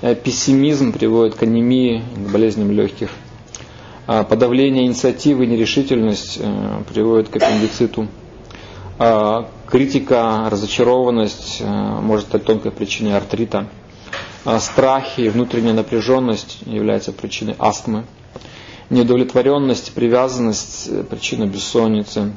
[0.06, 3.10] Э, пессимизм приводит к анемии, к болезням легких.
[4.06, 8.10] А подавление инициативы, нерешительность э, приводит к аппендициту.
[9.00, 11.66] А критика, разочарованность э,
[12.02, 13.70] может стать тонкой причиной артрита.
[14.46, 18.06] А страхи, внутренняя напряженность является причиной астмы.
[18.90, 22.34] Неудовлетворенность, привязанность– причина бессонницы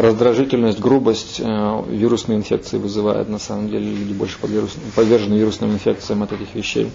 [0.00, 6.32] раздражительность, грубость э, вирусные инфекции вызывает, на самом деле люди больше подвержены вирусным инфекциям от
[6.32, 6.90] этих вещей.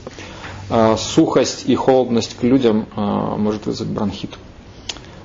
[0.70, 4.32] А сухость и холодность к людям э, может вызвать бронхит.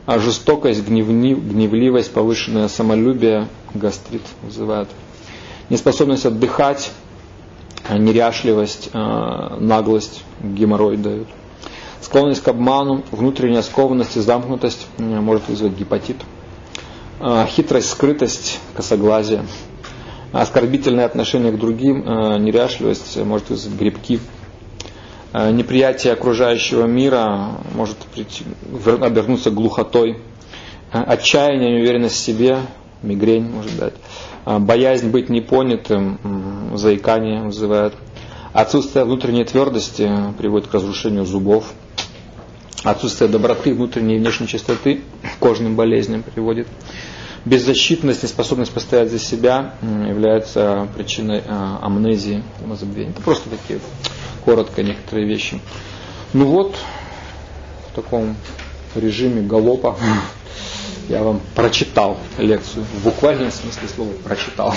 [0.07, 4.89] А жестокость, гневливость, повышенное самолюбие, гастрит вызывает.
[5.71, 6.91] Неспособность отдыхать,
[7.97, 11.29] неряшливость, э, наглость, геморрой дают.
[12.01, 16.17] Склонность к обману, внутренняя скованность и замкнутость может вызвать гепатит.
[17.49, 19.45] Хитрость, скрытость, косоглазие,
[20.33, 24.21] оскорбительное отношение к другим, неряшливость может вызвать грибки,
[25.35, 27.97] неприятие окружающего мира может
[28.85, 30.19] обернуться глухотой,
[30.93, 32.59] отчаяние, неуверенность в себе,
[33.03, 33.95] мигрень может дать,
[34.59, 37.95] боязнь быть непонятым, заикание вызывает,
[38.53, 41.73] отсутствие внутренней твердости приводит к разрушению зубов,
[42.83, 46.67] отсутствие доброты, внутренней и внешней чистоты к кожным болезням приводит.
[47.45, 52.43] Беззащитность, неспособность постоять за себя является причиной а, амнезии,
[52.75, 53.11] забвения.
[53.11, 53.81] Это просто такие
[54.45, 55.61] коротко некоторые вещи.
[56.33, 56.75] Ну вот,
[57.91, 58.37] в таком
[58.95, 59.97] режиме галопа
[61.09, 62.85] я вам прочитал лекцию.
[62.85, 64.75] В буквальном смысле слова прочитал.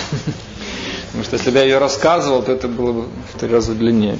[1.08, 3.02] Потому что если бы я ее рассказывал, то это было бы
[3.34, 4.18] в три раза длиннее.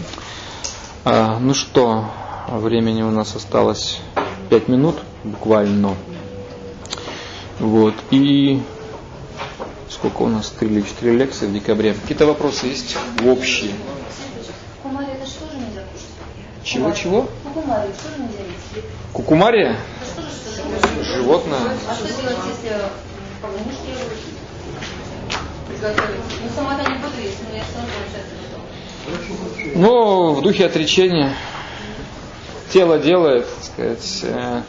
[1.06, 2.06] А, ну что,
[2.48, 4.00] Времени у нас осталось
[4.50, 5.96] 5 минут буквально.
[7.60, 7.94] Вот.
[8.10, 8.62] И
[9.90, 11.94] сколько у нас, три или четыре лекции в декабре.
[11.94, 13.72] Какие-то вопросы есть общие?
[14.84, 16.10] Кумари это что же нельзя кушать?
[16.64, 17.30] Чего-чего?
[17.44, 18.86] Кукумари, что же нельзя есть?
[19.14, 19.78] Кукумария?
[21.04, 21.60] Животное.
[21.90, 22.82] А что делать, если м,
[23.42, 23.94] полунишки
[25.68, 26.22] приготовить?
[26.44, 29.76] Ну, сама-то не буду есть, но я получается готова.
[29.76, 31.34] Ну, в духе отречения.
[32.72, 34.62] Тело делает, так сказать, э,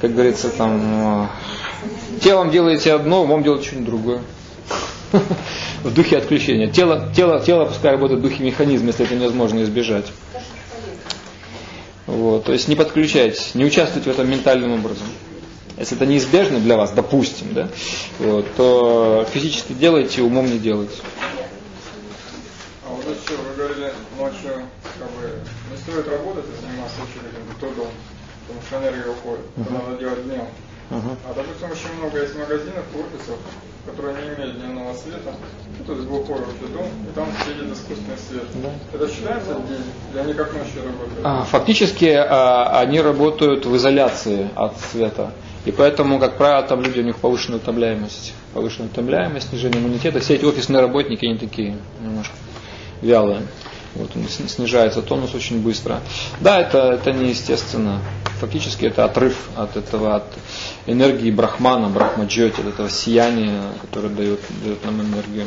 [0.00, 4.22] как говорится, там, э, телом делаете одно, умом делаете что-нибудь другое.
[5.82, 6.68] В духе отключения.
[6.68, 10.06] Тело, тело, тело пускай работает в духе механизма, если это невозможно избежать.
[12.06, 15.06] Вот, то есть не подключайтесь, не участвуйте в этом ментальным образом.
[15.80, 17.68] Если это неизбежно для вас, допустим, да,
[18.18, 20.92] вот, то физически делайте, умом не делайте.
[22.86, 24.66] А вот еще вы говорили ночью,
[24.98, 25.40] как бы
[25.70, 27.88] не стоит работать и заниматься очередью до дом,
[28.46, 29.46] потому что энергия уходит.
[29.56, 30.44] Это надо делать днем.
[30.90, 31.16] Ага.
[31.24, 33.38] А допустим, очень много есть магазинов, офисов,
[33.86, 35.32] которые не имеют дневного света,
[35.78, 38.44] ну, то есть глухой вообще дом, и там светит искусственный свет.
[38.62, 38.68] Да.
[38.92, 41.20] Это считается день, или они как ночью работают?
[41.24, 45.32] А, Фактически а, они работают в изоляции от света.
[45.64, 48.32] И поэтому, как правило, там люди, у них повышенная утомляемость.
[48.54, 50.20] Повышенная утомляемость, снижение иммунитета.
[50.20, 52.34] Все эти офисные работники, они такие немножко
[53.02, 53.42] вялые.
[53.94, 54.10] Вот,
[54.48, 56.00] снижается тонус очень быстро.
[56.40, 58.00] Да, это, это неестественно.
[58.40, 60.32] Фактически это отрыв от этого, от
[60.86, 65.46] энергии брахмана, брахмаджоти, от этого сияния, которое дает, дает нам энергию.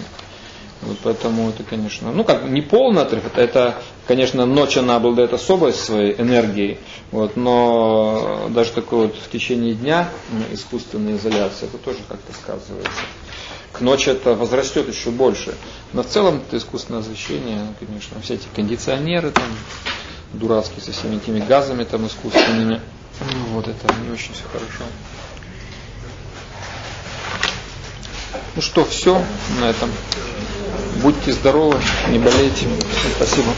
[0.86, 3.76] Вот поэтому это, конечно, ну как не полный отрыв, это, это,
[4.08, 6.80] конечно, ночь она обладает особой своей энергией,
[7.12, 10.10] вот, но даже такой вот в течение дня
[10.52, 13.02] искусственная изоляция, это тоже как-то сказывается.
[13.72, 15.56] К ночи это возрастет еще больше.
[15.94, 19.44] Но в целом это искусственное освещение, конечно, все эти кондиционеры там,
[20.34, 22.82] дурацкие со всеми этими газами там искусственными,
[23.20, 24.84] ну, вот это не очень все хорошо.
[28.56, 29.22] Ну что, все
[29.60, 29.92] на этом.
[31.02, 31.80] Будьте здоровы,
[32.10, 32.68] не болейте.
[33.16, 33.50] Спасибо.